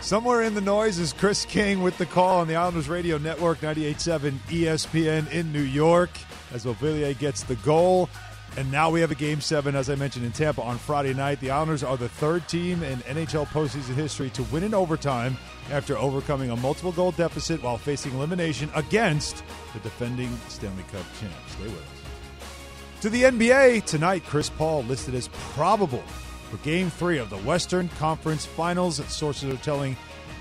Somewhere 0.06 0.44
in 0.44 0.54
the 0.54 0.62
noise 0.62 1.00
is 1.00 1.14
Chris 1.14 1.46
King 1.46 1.82
with 1.82 1.98
the 1.98 2.06
call 2.06 2.40
on 2.40 2.48
the 2.48 2.56
Islanders 2.56 2.88
Radio 2.88 3.18
Network, 3.18 3.62
98.7 3.62 4.34
ESPN 4.50 5.32
in 5.32 5.52
New 5.52 5.64
York, 5.64 6.12
as 6.54 6.64
Villiers 6.64 7.18
gets 7.18 7.42
the 7.42 7.56
goal. 7.56 8.08
And 8.56 8.72
now 8.72 8.92
we 8.92 9.02
have 9.02 9.10
a 9.10 9.16
game 9.16 9.42
seven, 9.42 9.76
as 9.76 9.90
I 9.90 9.96
mentioned, 9.96 10.24
in 10.24 10.32
Tampa 10.32 10.62
on 10.62 10.78
Friday 10.78 11.16
night. 11.16 11.40
The 11.40 11.50
Islanders 11.50 11.84
are 11.84 11.98
the 11.98 12.08
third 12.08 12.48
team 12.48 12.84
in 12.84 13.00
NHL 13.00 13.48
postseason 13.48 13.96
history 13.96 14.30
to 14.30 14.44
win 14.44 14.64
in 14.64 14.76
overtime 14.76 15.38
after 15.72 15.98
overcoming 15.98 16.52
a 16.52 16.56
multiple 16.56 16.92
goal 16.92 17.12
deficit 17.14 17.64
while 17.64 17.80
facing 17.80 18.14
elimination 18.14 18.70
against 18.76 19.44
the 19.74 19.80
defending 19.80 20.30
Stanley 20.50 20.84
Cup 20.84 21.06
champs. 21.20 21.54
Stay 21.54 21.64
with 21.64 21.82
us. 21.82 23.02
To 23.02 23.10
the 23.10 23.24
NBA, 23.24 23.86
tonight, 23.86 24.24
Chris 24.24 24.52
Paul 24.52 24.84
listed 24.84 25.16
as 25.16 25.30
probable 25.56 26.04
for 26.50 26.58
game 26.58 26.90
three 26.90 27.18
of 27.18 27.30
the 27.30 27.38
Western 27.38 27.90
Conference 27.90 28.46
Finals. 28.46 28.98
Sources 29.08 29.54
are 29.54 29.58
telling 29.58 29.96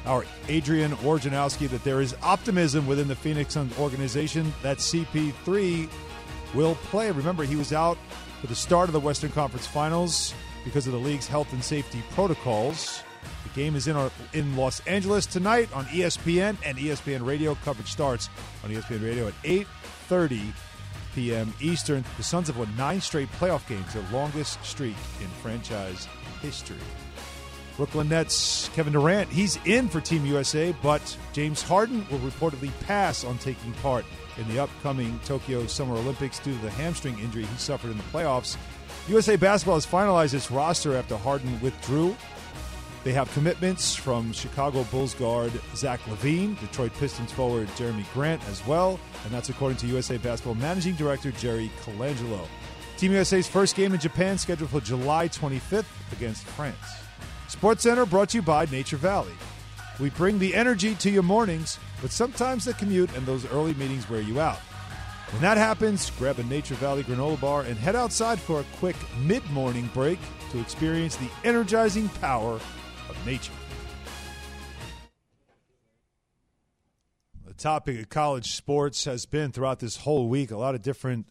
our 0.06 0.24
Adrian 0.48 0.92
Wojnarowski 0.96 1.68
that 1.70 1.82
there 1.84 2.00
is 2.00 2.14
optimism 2.22 2.86
within 2.86 3.08
the 3.08 3.16
Phoenix 3.16 3.54
Suns 3.54 3.76
organization 3.78 4.52
that 4.62 4.78
CP3 4.78 5.88
will 6.54 6.74
play. 6.76 7.10
Remember, 7.10 7.44
he 7.44 7.56
was 7.56 7.72
out 7.72 7.98
for 8.40 8.46
the 8.46 8.54
start 8.54 8.88
of 8.88 8.92
the 8.92 9.00
Western 9.00 9.30
Conference 9.30 9.66
Finals 9.66 10.34
because 10.64 10.86
of 10.86 10.92
the 10.92 10.98
league's 10.98 11.26
health 11.26 11.52
and 11.52 11.62
safety 11.62 12.02
protocols. 12.12 13.02
The 13.44 13.60
game 13.60 13.76
is 13.76 13.88
in 13.88 13.96
our, 13.96 14.10
in 14.32 14.56
Los 14.56 14.80
Angeles 14.86 15.26
tonight 15.26 15.74
on 15.74 15.84
ESPN 15.86 16.56
and 16.64 16.76
ESPN 16.78 17.24
Radio. 17.24 17.54
Coverage 17.64 17.90
starts 17.90 18.28
on 18.62 18.70
ESPN 18.70 19.02
Radio 19.02 19.28
at 19.28 19.34
8:30 19.42 20.52
p.m. 21.14 21.52
Eastern. 21.60 22.04
The 22.16 22.22
Suns 22.22 22.48
have 22.48 22.58
won 22.58 22.74
nine 22.76 23.00
straight 23.00 23.30
playoff 23.32 23.66
games, 23.68 23.92
their 23.92 24.04
longest 24.12 24.64
streak 24.64 24.96
in 25.20 25.28
franchise 25.42 26.08
history. 26.42 26.76
Brooklyn 27.76 28.08
Nets 28.08 28.70
Kevin 28.74 28.92
Durant, 28.92 29.28
he's 29.30 29.58
in 29.64 29.88
for 29.88 30.00
Team 30.00 30.24
USA, 30.26 30.72
but 30.82 31.16
James 31.32 31.60
Harden 31.60 32.06
will 32.10 32.20
reportedly 32.20 32.70
pass 32.80 33.24
on 33.24 33.36
taking 33.38 33.72
part 33.74 34.04
in 34.36 34.46
the 34.48 34.60
upcoming 34.60 35.18
Tokyo 35.24 35.66
Summer 35.66 35.94
Olympics 35.94 36.38
due 36.38 36.54
to 36.54 36.62
the 36.62 36.70
hamstring 36.70 37.18
injury 37.18 37.44
he 37.44 37.56
suffered 37.56 37.90
in 37.90 37.96
the 37.96 38.04
playoffs. 38.04 38.56
USA 39.08 39.36
Basketball 39.36 39.74
has 39.74 39.86
finalized 39.86 40.34
its 40.34 40.50
roster 40.50 40.96
after 40.96 41.16
Harden 41.16 41.60
withdrew 41.60 42.16
They 43.04 43.12
have 43.12 43.30
commitments 43.34 43.94
from 43.94 44.32
Chicago 44.32 44.82
Bulls 44.84 45.12
guard 45.12 45.52
Zach 45.76 46.00
LaVine, 46.04 46.58
Detroit 46.58 46.94
Pistons 46.94 47.30
forward 47.30 47.68
Jerami 47.76 48.10
Grant 48.14 48.42
as 48.48 48.66
well, 48.66 48.98
and 49.24 49.32
that's 49.32 49.50
according 49.50 49.76
to 49.78 49.86
USA 49.88 50.16
Basketball 50.16 50.54
Managing 50.54 50.94
Director 50.94 51.30
Jerry 51.32 51.70
Colangelo. 51.84 52.46
Team 52.96 53.12
USA's 53.12 53.46
first 53.46 53.76
game 53.76 53.92
in 53.92 54.00
Japan 54.00 54.38
scheduled 54.38 54.70
for 54.70 54.80
July 54.80 55.28
25th 55.28 55.84
against 56.12 56.44
France. 56.44 56.78
Sports 57.48 57.82
Center 57.82 58.06
brought 58.06 58.30
to 58.30 58.38
you 58.38 58.42
by 58.42 58.64
Nature 58.66 58.96
Valley. 58.96 59.34
We 60.00 60.08
bring 60.08 60.38
the 60.38 60.54
energy 60.54 60.94
to 60.94 61.10
your 61.10 61.22
mornings, 61.22 61.78
but 62.00 62.10
sometimes 62.10 62.64
the 62.64 62.72
commute 62.72 63.14
and 63.14 63.26
those 63.26 63.44
early 63.52 63.74
meetings 63.74 64.08
wear 64.08 64.22
you 64.22 64.40
out. 64.40 64.60
When 65.30 65.42
that 65.42 65.58
happens, 65.58 66.08
grab 66.18 66.38
a 66.38 66.42
Nature 66.44 66.76
Valley 66.76 67.04
granola 67.04 67.38
bar 67.38 67.62
and 67.62 67.76
head 67.76 67.96
outside 67.96 68.40
for 68.40 68.60
a 68.60 68.66
quick 68.78 68.96
mid 69.20 69.44
morning 69.50 69.90
break 69.92 70.20
to 70.52 70.60
experience 70.60 71.16
the 71.16 71.28
energizing 71.44 72.08
power 72.08 72.58
of 73.08 73.26
nature. 73.26 73.52
The 77.46 77.54
topic 77.54 78.00
of 78.00 78.08
college 78.08 78.52
sports 78.52 79.04
has 79.04 79.26
been 79.26 79.52
throughout 79.52 79.80
this 79.80 79.98
whole 79.98 80.28
week 80.28 80.50
a 80.50 80.56
lot 80.56 80.74
of 80.74 80.82
different 80.82 81.26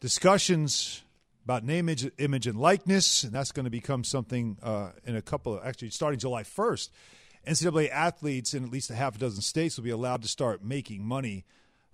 discussions 0.00 1.02
about 1.44 1.64
name, 1.64 1.88
image, 1.88 2.10
image 2.18 2.46
and 2.46 2.58
likeness, 2.58 3.24
and 3.24 3.32
that's 3.32 3.52
going 3.52 3.64
to 3.64 3.70
become 3.70 4.04
something 4.04 4.56
uh, 4.62 4.90
in 5.04 5.16
a 5.16 5.22
couple 5.22 5.56
of 5.56 5.64
actually 5.64 5.90
starting 5.90 6.18
July 6.18 6.42
1st. 6.42 6.90
NCAA 7.46 7.90
athletes 7.90 8.54
in 8.54 8.64
at 8.64 8.70
least 8.70 8.90
a 8.90 8.94
half 8.94 9.16
a 9.16 9.18
dozen 9.18 9.42
states 9.42 9.76
will 9.76 9.84
be 9.84 9.90
allowed 9.90 10.22
to 10.22 10.28
start 10.28 10.64
making 10.64 11.04
money 11.04 11.44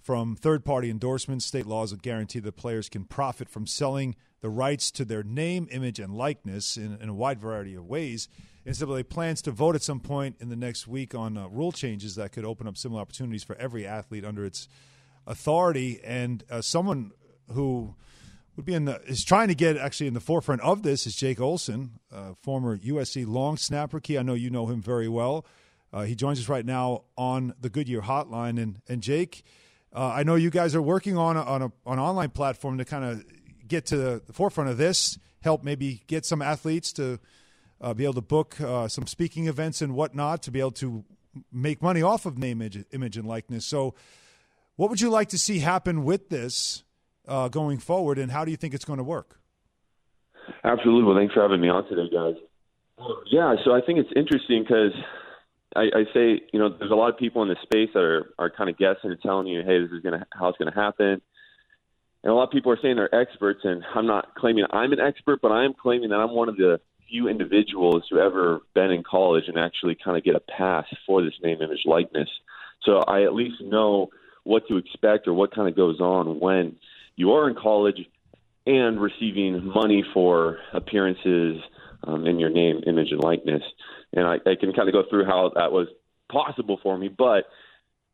from 0.00 0.36
third 0.36 0.64
party 0.64 0.90
endorsements. 0.90 1.46
State 1.46 1.66
laws 1.66 1.90
will 1.90 1.98
guarantee 1.98 2.38
that 2.40 2.56
players 2.56 2.88
can 2.88 3.04
profit 3.04 3.48
from 3.48 3.66
selling 3.66 4.14
the 4.40 4.50
rights 4.50 4.90
to 4.90 5.04
their 5.04 5.22
name, 5.22 5.66
image, 5.70 5.98
and 5.98 6.14
likeness 6.14 6.76
in, 6.76 6.98
in 7.00 7.08
a 7.08 7.14
wide 7.14 7.40
variety 7.40 7.74
of 7.74 7.86
ways. 7.86 8.28
NCAA 8.68 9.08
plans 9.08 9.40
to 9.42 9.50
vote 9.50 9.74
at 9.74 9.82
some 9.82 9.98
point 9.98 10.36
in 10.40 10.50
the 10.50 10.56
next 10.56 10.86
week 10.86 11.14
on 11.14 11.38
uh, 11.38 11.48
rule 11.48 11.72
changes 11.72 12.16
that 12.16 12.32
could 12.32 12.44
open 12.44 12.68
up 12.68 12.76
similar 12.76 13.00
opportunities 13.00 13.42
for 13.42 13.56
every 13.56 13.86
athlete 13.86 14.26
under 14.26 14.44
its 14.44 14.68
authority. 15.26 16.00
And 16.04 16.44
uh, 16.50 16.60
someone 16.60 17.12
who 17.52 17.94
would 18.56 18.66
be 18.66 18.74
in 18.74 18.84
the 18.84 19.00
is 19.06 19.24
trying 19.24 19.48
to 19.48 19.54
get 19.54 19.78
actually 19.78 20.08
in 20.08 20.14
the 20.14 20.20
forefront 20.20 20.60
of 20.60 20.82
this 20.82 21.06
is 21.06 21.16
Jake 21.16 21.40
Olson, 21.40 21.92
uh, 22.12 22.34
former 22.42 22.76
USC 22.76 23.26
long 23.26 23.56
snapper. 23.56 24.00
Key, 24.00 24.18
I 24.18 24.22
know 24.22 24.34
you 24.34 24.50
know 24.50 24.66
him 24.66 24.82
very 24.82 25.08
well. 25.08 25.46
Uh, 25.90 26.02
he 26.02 26.14
joins 26.14 26.38
us 26.38 26.50
right 26.50 26.66
now 26.66 27.04
on 27.16 27.54
the 27.58 27.70
Goodyear 27.70 28.02
Hotline, 28.02 28.60
and 28.62 28.82
and 28.86 29.02
Jake, 29.02 29.44
uh, 29.94 30.12
I 30.14 30.24
know 30.24 30.34
you 30.34 30.50
guys 30.50 30.74
are 30.74 30.82
working 30.82 31.16
on 31.16 31.38
a, 31.38 31.42
on 31.42 31.62
a, 31.62 31.72
on 31.86 31.98
an 31.98 32.00
online 32.00 32.30
platform 32.30 32.76
to 32.76 32.84
kind 32.84 33.04
of 33.04 33.24
get 33.66 33.86
to 33.86 33.96
the 33.96 34.32
forefront 34.32 34.68
of 34.68 34.76
this, 34.76 35.18
help 35.40 35.64
maybe 35.64 36.02
get 36.06 36.26
some 36.26 36.42
athletes 36.42 36.92
to 36.94 37.18
uh, 37.80 37.94
be 37.94 38.04
able 38.04 38.14
to 38.14 38.20
book 38.20 38.60
uh, 38.60 38.88
some 38.88 39.06
speaking 39.06 39.46
events 39.46 39.82
and 39.82 39.94
whatnot 39.94 40.42
to 40.42 40.50
be 40.50 40.60
able 40.60 40.72
to 40.72 41.04
make 41.52 41.82
money 41.82 42.02
off 42.02 42.26
of 42.26 42.38
name, 42.38 42.60
image, 42.60 42.84
image 42.92 43.16
and 43.16 43.26
likeness. 43.26 43.64
So, 43.66 43.94
what 44.76 44.90
would 44.90 45.00
you 45.00 45.10
like 45.10 45.28
to 45.30 45.38
see 45.38 45.58
happen 45.58 46.04
with 46.04 46.28
this? 46.28 46.84
uh, 47.28 47.48
going 47.48 47.78
forward, 47.78 48.18
and 48.18 48.32
how 48.32 48.44
do 48.44 48.50
you 48.50 48.56
think 48.56 48.74
it's 48.74 48.84
going 48.84 48.96
to 48.96 49.04
work? 49.04 49.38
Absolutely. 50.64 51.04
Well, 51.04 51.16
thanks 51.16 51.34
for 51.34 51.42
having 51.42 51.60
me 51.60 51.68
on 51.68 51.86
today, 51.88 52.08
guys. 52.12 52.34
Yeah, 53.30 53.54
so 53.64 53.72
I 53.72 53.80
think 53.84 54.00
it's 54.00 54.10
interesting 54.16 54.64
because 54.64 54.92
I, 55.76 55.82
I 55.82 56.04
say, 56.12 56.40
you 56.52 56.58
know, 56.58 56.70
there's 56.76 56.90
a 56.90 56.96
lot 56.96 57.10
of 57.10 57.18
people 57.18 57.42
in 57.42 57.48
the 57.48 57.56
space 57.62 57.90
that 57.94 58.00
are, 58.00 58.30
are 58.38 58.50
kind 58.50 58.68
of 58.68 58.76
guessing 58.76 59.10
and 59.10 59.20
telling 59.20 59.46
you, 59.46 59.62
hey, 59.64 59.80
this 59.80 59.92
is 59.92 60.02
going 60.02 60.18
to 60.18 60.26
how 60.32 60.48
it's 60.48 60.58
going 60.58 60.72
to 60.72 60.78
happen. 60.78 61.20
And 62.24 62.32
a 62.32 62.34
lot 62.34 62.44
of 62.44 62.50
people 62.50 62.72
are 62.72 62.78
saying 62.82 62.96
they're 62.96 63.14
experts, 63.14 63.60
and 63.62 63.84
I'm 63.94 64.06
not 64.06 64.34
claiming 64.34 64.64
I'm 64.70 64.92
an 64.92 64.98
expert, 64.98 65.40
but 65.40 65.52
I 65.52 65.64
am 65.64 65.74
claiming 65.74 66.08
that 66.08 66.16
I'm 66.16 66.34
one 66.34 66.48
of 66.48 66.56
the 66.56 66.80
few 67.08 67.28
individuals 67.28 68.04
who 68.10 68.18
ever 68.18 68.60
been 68.74 68.90
in 68.90 69.02
college 69.02 69.44
and 69.48 69.58
actually 69.58 69.96
kind 70.02 70.16
of 70.16 70.24
get 70.24 70.34
a 70.34 70.40
pass 70.40 70.84
for 71.06 71.22
this 71.22 71.34
name, 71.42 71.62
image, 71.62 71.82
likeness. 71.84 72.28
So 72.82 72.98
I 72.98 73.24
at 73.24 73.34
least 73.34 73.60
know 73.60 74.08
what 74.44 74.66
to 74.68 74.76
expect 74.76 75.26
or 75.28 75.34
what 75.34 75.54
kind 75.54 75.68
of 75.68 75.76
goes 75.76 76.00
on 76.00 76.40
when 76.40 76.76
you 77.16 77.32
are 77.32 77.48
in 77.48 77.56
college 77.56 77.98
and 78.66 79.00
receiving 79.00 79.64
money 79.64 80.04
for 80.12 80.58
appearances 80.72 81.56
um, 82.04 82.26
in 82.26 82.38
your 82.38 82.50
name, 82.50 82.82
image, 82.86 83.08
and 83.10 83.22
likeness. 83.22 83.62
And 84.12 84.26
I, 84.26 84.34
I 84.34 84.54
can 84.58 84.72
kind 84.72 84.88
of 84.88 84.92
go 84.92 85.02
through 85.08 85.24
how 85.24 85.52
that 85.54 85.72
was 85.72 85.88
possible 86.30 86.78
for 86.82 86.96
me. 86.96 87.08
But 87.08 87.44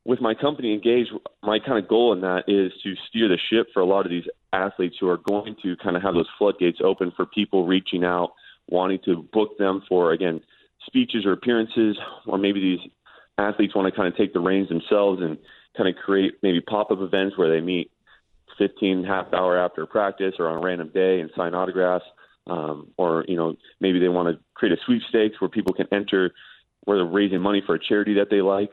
with 0.05 0.21
my 0.21 0.35
company 0.35 0.73
engaged, 0.73 1.11
my 1.43 1.59
kind 1.59 1.83
of 1.83 1.89
goal 1.89 2.13
in 2.13 2.21
that 2.21 2.45
is 2.47 2.73
to 2.83 2.95
steer 3.09 3.29
the 3.29 3.39
ship 3.51 3.69
for 3.73 3.81
a 3.81 3.87
lot 3.87 4.05
of 4.05 4.11
these 4.11 4.25
athletes 4.53 4.97
who 5.01 5.09
are 5.09 5.19
going 5.19 5.57
to 5.63 5.77
kind 5.83 5.97
of 5.97 6.03
have 6.03 6.15
those 6.15 6.29
floodgates 6.39 6.79
open 6.83 7.13
for 7.17 7.27
people 7.27 7.67
reaching 7.67 8.05
out, 8.05 8.33
wanting 8.69 8.99
to 9.05 9.27
book 9.33 9.59
them 9.59 9.83
for, 9.89 10.13
again, 10.13 10.41
speeches 10.87 11.25
or 11.25 11.33
appearances, 11.33 11.97
or 12.27 12.39
maybe 12.39 12.61
these 12.61 12.91
athletes 13.39 13.75
want 13.75 13.93
to 13.93 13.97
kind 13.97 14.09
of 14.09 14.17
take 14.17 14.33
the 14.33 14.41
reins 14.41 14.69
themselves 14.69 15.21
and 15.23 15.39
kind 15.77 15.89
of 15.89 15.97
create 15.97 16.35
maybe 16.43 16.61
pop 16.61 16.91
up 16.91 17.01
events 17.01 17.37
where 17.37 17.51
they 17.51 17.61
meet 17.61 17.91
15 18.59 19.05
half 19.05 19.33
hour 19.33 19.59
after 19.59 19.87
practice 19.87 20.35
or 20.39 20.49
on 20.49 20.59
a 20.59 20.65
random 20.65 20.91
day 20.95 21.21
and 21.21 21.31
sign 21.37 21.55
autographs. 21.55 22.05
Um, 22.47 22.89
or 22.99 23.25
you 23.27 23.37
know 23.37 23.57
maybe 23.81 23.99
they 23.99 24.11
want 24.11 24.29
to 24.29 24.39
create 24.53 24.79
a 24.79 24.83
sweepstakes 24.85 25.41
where 25.41 25.49
people 25.49 25.73
can 25.73 25.87
enter 25.91 26.31
where 26.85 26.99
they're 26.99 27.07
raising 27.07 27.41
money 27.41 27.63
for 27.65 27.75
a 27.75 27.79
charity 27.83 28.15
that 28.15 28.29
they 28.31 28.43
like. 28.43 28.71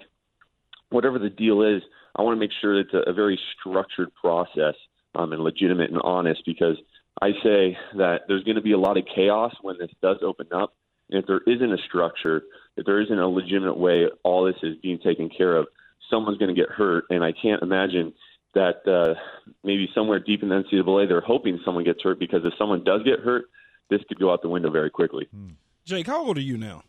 Whatever 0.89 1.17
the 1.19 1.29
deal 1.29 1.61
is, 1.61 1.81
I 2.15 2.21
want 2.21 2.35
to 2.35 2.39
make 2.39 2.51
sure 2.59 2.77
it's 2.77 2.93
a, 2.93 3.09
a 3.09 3.13
very 3.13 3.39
structured 3.57 4.13
process 4.13 4.75
um, 5.15 5.31
and 5.31 5.41
legitimate 5.41 5.89
and 5.89 6.01
honest 6.03 6.41
because 6.45 6.75
I 7.21 7.31
say 7.43 7.77
that 7.97 8.21
there's 8.27 8.43
going 8.43 8.55
to 8.55 8.61
be 8.61 8.71
a 8.71 8.79
lot 8.79 8.97
of 8.97 9.05
chaos 9.13 9.53
when 9.61 9.77
this 9.77 9.91
does 10.01 10.17
open 10.23 10.47
up. 10.51 10.73
And 11.09 11.21
if 11.21 11.27
there 11.27 11.41
isn't 11.45 11.71
a 11.71 11.77
structure, 11.87 12.43
if 12.77 12.85
there 12.85 13.01
isn't 13.01 13.17
a 13.17 13.27
legitimate 13.27 13.77
way 13.77 14.05
all 14.23 14.45
this 14.45 14.55
is 14.63 14.77
being 14.81 14.99
taken 14.99 15.29
care 15.29 15.55
of, 15.55 15.67
someone's 16.09 16.37
going 16.37 16.53
to 16.53 16.59
get 16.59 16.69
hurt. 16.69 17.05
And 17.09 17.23
I 17.23 17.31
can't 17.31 17.61
imagine 17.61 18.13
that 18.53 18.85
uh, 18.87 19.19
maybe 19.63 19.87
somewhere 19.93 20.19
deep 20.19 20.41
in 20.43 20.49
the 20.49 20.55
NCAA 20.55 21.07
they're 21.07 21.21
hoping 21.21 21.59
someone 21.63 21.83
gets 21.83 22.01
hurt 22.01 22.19
because 22.19 22.41
if 22.43 22.53
someone 22.57 22.83
does 22.83 23.01
get 23.03 23.19
hurt, 23.19 23.45
this 23.89 24.01
could 24.07 24.19
go 24.19 24.31
out 24.31 24.41
the 24.41 24.49
window 24.49 24.71
very 24.71 24.89
quickly. 24.89 25.27
Jake, 25.85 26.07
how 26.07 26.25
old 26.25 26.37
are 26.37 26.41
you 26.41 26.57
now? 26.57 26.83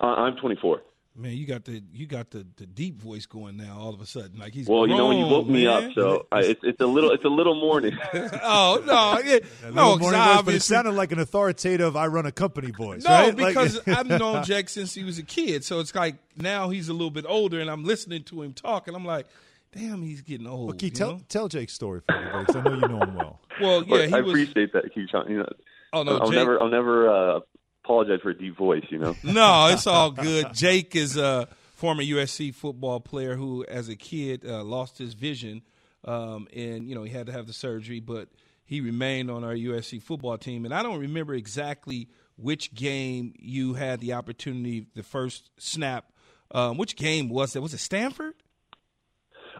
Uh, 0.00 0.06
I'm 0.06 0.36
24. 0.36 0.82
Man, 1.18 1.32
you 1.32 1.46
got 1.46 1.64
the 1.64 1.82
you 1.94 2.06
got 2.06 2.30
the, 2.30 2.46
the 2.56 2.66
deep 2.66 3.00
voice 3.00 3.24
going 3.24 3.56
now. 3.56 3.78
All 3.78 3.94
of 3.94 4.00
a 4.02 4.06
sudden, 4.06 4.38
like 4.38 4.52
he's 4.52 4.68
well, 4.68 4.80
grown, 4.84 4.90
you 4.90 4.96
know, 4.96 5.08
when 5.08 5.16
you 5.18 5.24
woke 5.26 5.46
me 5.46 5.64
man. 5.64 5.84
up, 5.88 5.92
so 5.94 6.26
I, 6.30 6.40
it's 6.40 6.60
it's 6.62 6.80
a 6.80 6.86
little 6.86 7.10
it's 7.10 7.24
a 7.24 7.28
little 7.28 7.54
morning. 7.54 7.96
oh 8.42 8.82
no, 8.84 9.18
it, 9.26 9.46
A 9.64 9.70
no, 9.70 9.96
morning 9.96 10.20
voice, 10.20 10.42
but 10.42 10.54
it 10.54 10.62
sounded 10.62 10.92
like 10.92 11.12
an 11.12 11.18
authoritative 11.18 11.96
"I 11.96 12.06
run 12.08 12.26
a 12.26 12.32
company" 12.32 12.70
voice. 12.70 13.04
No, 13.04 13.10
right? 13.10 13.34
Like- 13.36 13.48
because 13.54 13.80
I've 13.88 14.06
known 14.08 14.44
Jake 14.44 14.68
since 14.68 14.92
he 14.92 15.04
was 15.04 15.18
a 15.18 15.22
kid. 15.22 15.64
So 15.64 15.80
it's 15.80 15.94
like 15.94 16.16
now 16.36 16.68
he's 16.68 16.88
a 16.90 16.92
little 16.92 17.10
bit 17.10 17.24
older, 17.26 17.60
and 17.60 17.70
I'm 17.70 17.84
listening 17.84 18.24
to 18.24 18.42
him 18.42 18.52
talk, 18.52 18.86
and 18.86 18.94
I'm 18.94 19.04
like, 19.06 19.26
damn, 19.72 20.02
he's 20.02 20.20
getting 20.20 20.46
old. 20.46 20.68
Well, 20.68 20.76
Key, 20.76 20.86
you 20.86 20.92
tell 20.92 21.12
know? 21.12 21.20
tell 21.30 21.48
Jake's 21.48 21.72
story 21.72 22.02
for 22.06 22.12
me, 22.20 22.26
because 22.44 22.56
I 22.56 22.60
know 22.62 22.74
you 22.74 22.88
know 22.88 23.00
him 23.00 23.14
well. 23.14 23.40
Well, 23.60 23.84
yeah, 23.84 24.06
he 24.06 24.14
I 24.14 24.20
was. 24.20 24.32
appreciate 24.32 24.72
that, 24.74 24.94
Keyshawn. 24.94 25.30
You 25.30 25.38
know, 25.38 25.48
Oh, 25.94 26.02
no, 26.02 26.18
I'll 26.18 26.26
Jake- 26.26 26.34
never 26.36 26.60
I'll 26.62 26.68
never 26.68 27.08
uh, 27.36 27.40
apologize 27.86 28.20
for 28.20 28.30
a 28.30 28.38
deep 28.38 28.56
voice. 28.56 28.84
You 28.90 28.98
know. 28.98 29.16
No, 29.24 29.68
it's 29.70 29.86
all 29.86 30.10
good. 30.10 30.52
Jake 30.52 30.96
is 30.96 31.16
a 31.16 31.48
former 31.74 32.02
USC 32.02 32.54
football 32.54 33.00
player 33.00 33.36
who, 33.36 33.64
as 33.66 33.88
a 33.88 33.96
kid, 33.96 34.44
uh, 34.46 34.64
lost 34.64 34.98
his 34.98 35.14
vision, 35.14 35.62
um, 36.04 36.48
and 36.54 36.88
you 36.88 36.94
know 36.94 37.02
he 37.02 37.10
had 37.10 37.26
to 37.26 37.32
have 37.32 37.46
the 37.46 37.52
surgery, 37.52 38.00
but 38.00 38.28
he 38.64 38.80
remained 38.80 39.30
on 39.30 39.44
our 39.44 39.54
USC 39.54 40.02
football 40.02 40.36
team. 40.36 40.64
And 40.64 40.74
I 40.74 40.82
don't 40.82 40.98
remember 40.98 41.34
exactly 41.34 42.08
which 42.36 42.74
game 42.74 43.32
you 43.38 43.74
had 43.74 44.00
the 44.00 44.14
opportunity, 44.14 44.86
the 44.94 45.02
first 45.02 45.50
snap. 45.58 46.12
Um, 46.50 46.76
which 46.76 46.96
game 46.96 47.28
was 47.28 47.56
it? 47.56 47.62
Was 47.62 47.74
it 47.74 47.78
Stanford? 47.78 48.34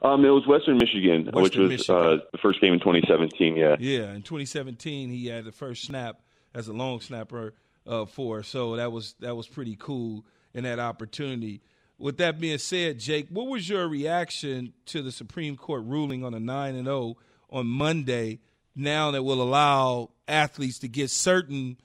Um, 0.02 0.24
it 0.24 0.28
was 0.28 0.46
Western 0.46 0.76
Michigan, 0.76 1.30
which 1.32 1.56
was 1.56 1.70
Michigan. 1.70 1.96
Uh, 1.96 2.16
the 2.32 2.38
first 2.38 2.60
game 2.60 2.74
in 2.74 2.80
2017. 2.80 3.56
Yeah. 3.56 3.76
Yeah, 3.78 4.12
in 4.12 4.22
2017, 4.22 5.10
he 5.10 5.26
had 5.26 5.44
the 5.44 5.52
first 5.52 5.84
snap 5.84 6.20
as 6.54 6.68
a 6.68 6.72
long 6.72 7.00
snapper 7.00 7.54
uh, 7.86 8.06
for. 8.06 8.42
So 8.42 8.76
that 8.76 8.92
was 8.92 9.14
that 9.20 9.36
was 9.36 9.46
pretty 9.46 9.76
cool 9.78 10.24
in 10.54 10.64
that 10.64 10.78
opportunity. 10.78 11.62
With 11.98 12.18
that 12.18 12.38
being 12.38 12.58
said, 12.58 12.98
Jake, 12.98 13.28
what 13.30 13.46
was 13.46 13.68
your 13.68 13.88
reaction 13.88 14.74
to 14.86 15.02
the 15.02 15.12
Supreme 15.12 15.56
Court 15.56 15.82
ruling 15.84 16.24
on 16.24 16.34
a 16.34 16.40
nine 16.40 16.74
and 16.74 16.86
zero 16.86 17.16
on 17.50 17.66
Monday? 17.66 18.40
Now 18.74 19.10
that 19.12 19.22
will 19.22 19.40
allow 19.40 20.10
athletes 20.28 20.78
to 20.80 20.88
get 20.88 21.10
certain 21.10 21.78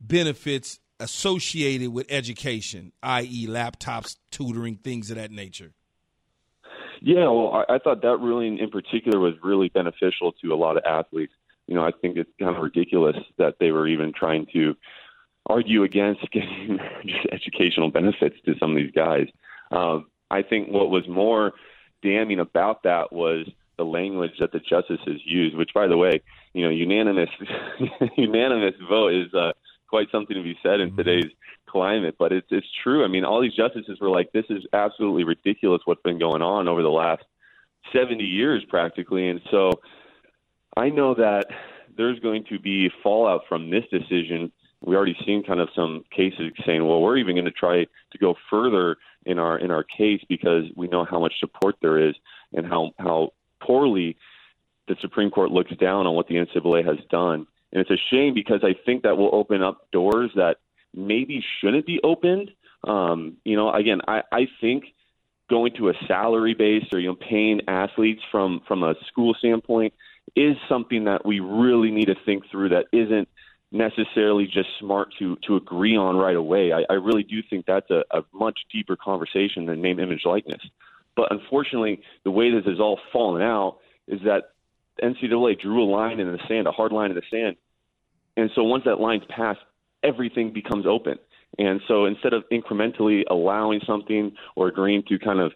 benefits 0.00 0.78
associated 1.00 1.90
with 1.90 2.06
education, 2.08 2.92
i.e., 3.02 3.46
laptops, 3.46 4.16
tutoring, 4.30 4.76
things 4.76 5.10
of 5.10 5.16
that 5.16 5.30
nature. 5.30 5.72
Yeah, 7.00 7.28
well, 7.28 7.64
I, 7.68 7.74
I 7.74 7.78
thought 7.78 8.02
that 8.02 8.16
ruling 8.16 8.58
in 8.58 8.70
particular 8.70 9.20
was 9.20 9.34
really 9.42 9.68
beneficial 9.68 10.32
to 10.42 10.52
a 10.52 10.56
lot 10.56 10.76
of 10.76 10.84
athletes. 10.84 11.32
You 11.66 11.74
know, 11.74 11.82
I 11.82 11.92
think 11.92 12.16
it's 12.16 12.30
kind 12.40 12.56
of 12.56 12.62
ridiculous 12.62 13.16
that 13.36 13.56
they 13.60 13.70
were 13.70 13.86
even 13.86 14.12
trying 14.18 14.46
to 14.54 14.74
argue 15.48 15.82
against 15.82 16.20
getting 16.32 16.78
just 17.04 17.26
educational 17.32 17.90
benefits 17.90 18.36
to 18.44 18.54
some 18.58 18.70
of 18.72 18.76
these 18.76 18.92
guys. 18.92 19.26
Um, 19.70 20.06
I 20.30 20.42
think 20.42 20.68
what 20.68 20.90
was 20.90 21.06
more 21.08 21.52
damning 22.02 22.40
about 22.40 22.82
that 22.84 23.12
was 23.12 23.46
the 23.76 23.84
language 23.84 24.32
that 24.40 24.52
the 24.52 24.60
justices 24.60 25.20
used, 25.24 25.56
which, 25.56 25.70
by 25.74 25.86
the 25.86 25.96
way, 25.96 26.20
you 26.52 26.64
know, 26.64 26.70
unanimous 26.70 27.30
unanimous 28.16 28.74
vote 28.88 29.12
is 29.12 29.32
uh, 29.34 29.52
quite 29.88 30.08
something 30.10 30.36
to 30.36 30.42
be 30.42 30.58
said 30.62 30.80
in 30.80 30.94
today's 30.96 31.30
climate. 31.68 32.16
But 32.18 32.32
it's 32.32 32.48
it's 32.50 32.66
true. 32.82 33.04
I 33.04 33.08
mean, 33.08 33.24
all 33.24 33.40
these 33.40 33.54
justices 33.54 33.98
were 34.00 34.10
like, 34.10 34.32
"This 34.32 34.46
is 34.50 34.64
absolutely 34.72 35.24
ridiculous. 35.24 35.82
What's 35.84 36.02
been 36.02 36.18
going 36.18 36.42
on 36.42 36.68
over 36.68 36.82
the 36.82 36.88
last 36.88 37.22
70 37.92 38.22
years, 38.24 38.64
practically." 38.68 39.28
And 39.28 39.40
so, 39.50 39.80
I 40.76 40.90
know 40.90 41.14
that 41.14 41.46
there's 41.96 42.18
going 42.20 42.44
to 42.50 42.58
be 42.58 42.90
fallout 43.02 43.42
from 43.48 43.70
this 43.70 43.84
decision. 43.90 44.52
We 44.84 44.94
already 44.94 45.16
seen 45.26 45.42
kind 45.42 45.60
of 45.60 45.68
some 45.74 46.04
cases 46.14 46.52
saying, 46.64 46.86
"Well, 46.86 47.00
we're 47.00 47.16
even 47.16 47.34
going 47.34 47.44
to 47.44 47.50
try 47.50 47.84
to 47.84 48.18
go 48.18 48.34
further 48.48 48.96
in 49.26 49.38
our 49.38 49.58
in 49.58 49.70
our 49.70 49.82
case 49.82 50.22
because 50.28 50.64
we 50.76 50.88
know 50.88 51.04
how 51.04 51.18
much 51.18 51.34
support 51.40 51.76
there 51.82 51.98
is 52.08 52.14
and 52.52 52.66
how 52.66 52.92
how 52.98 53.32
poorly 53.60 54.16
the 54.86 54.96
Supreme 55.00 55.30
Court 55.30 55.50
looks 55.50 55.74
down 55.76 56.06
on 56.06 56.14
what 56.14 56.28
the 56.28 56.36
NCAA 56.36 56.84
has 56.84 56.98
done." 57.10 57.46
And 57.72 57.80
it's 57.80 57.90
a 57.90 57.98
shame 58.10 58.34
because 58.34 58.60
I 58.62 58.74
think 58.86 59.02
that 59.02 59.18
will 59.18 59.34
open 59.34 59.62
up 59.62 59.90
doors 59.90 60.30
that 60.36 60.56
maybe 60.94 61.44
shouldn't 61.60 61.86
be 61.86 62.00
opened. 62.02 62.50
Um, 62.84 63.36
you 63.44 63.56
know, 63.56 63.72
again, 63.72 64.00
I, 64.08 64.22
I 64.32 64.48
think 64.60 64.84
going 65.50 65.72
to 65.76 65.88
a 65.88 65.94
salary 66.06 66.54
base 66.54 66.84
or 66.92 66.98
you 66.98 67.08
know 67.08 67.16
paying 67.16 67.62
athletes 67.68 68.22
from 68.30 68.60
from 68.66 68.82
a 68.82 68.94
school 69.08 69.34
standpoint 69.38 69.94
is 70.36 70.56
something 70.68 71.04
that 71.04 71.24
we 71.24 71.40
really 71.40 71.90
need 71.90 72.06
to 72.06 72.14
think 72.24 72.44
through. 72.50 72.70
That 72.70 72.86
isn't 72.92 73.28
necessarily 73.70 74.46
just 74.46 74.68
smart 74.80 75.08
to 75.18 75.36
to 75.46 75.56
agree 75.56 75.96
on 75.96 76.16
right 76.16 76.36
away. 76.36 76.72
I, 76.72 76.84
I 76.90 76.94
really 76.94 77.22
do 77.22 77.42
think 77.48 77.66
that's 77.66 77.90
a, 77.90 78.04
a 78.10 78.22
much 78.32 78.58
deeper 78.72 78.96
conversation 78.96 79.66
than 79.66 79.82
name, 79.82 79.98
image, 79.98 80.22
likeness. 80.24 80.60
But 81.16 81.32
unfortunately, 81.32 82.00
the 82.24 82.30
way 82.30 82.50
this 82.50 82.64
has 82.66 82.80
all 82.80 82.98
fallen 83.12 83.42
out 83.42 83.78
is 84.06 84.20
that 84.24 84.52
NCAA 85.02 85.60
drew 85.60 85.82
a 85.82 85.88
line 85.90 86.20
in 86.20 86.30
the 86.32 86.38
sand, 86.48 86.66
a 86.66 86.72
hard 86.72 86.92
line 86.92 87.10
in 87.10 87.16
the 87.16 87.22
sand, 87.30 87.56
and 88.36 88.50
so 88.54 88.62
once 88.62 88.84
that 88.84 89.00
line's 89.00 89.24
passed, 89.28 89.60
everything 90.02 90.52
becomes 90.52 90.86
open. 90.86 91.18
And 91.58 91.80
so 91.88 92.04
instead 92.04 92.32
of 92.32 92.44
incrementally 92.52 93.22
allowing 93.30 93.80
something 93.86 94.32
or 94.54 94.68
agreeing 94.68 95.02
to 95.08 95.18
kind 95.18 95.40
of 95.40 95.52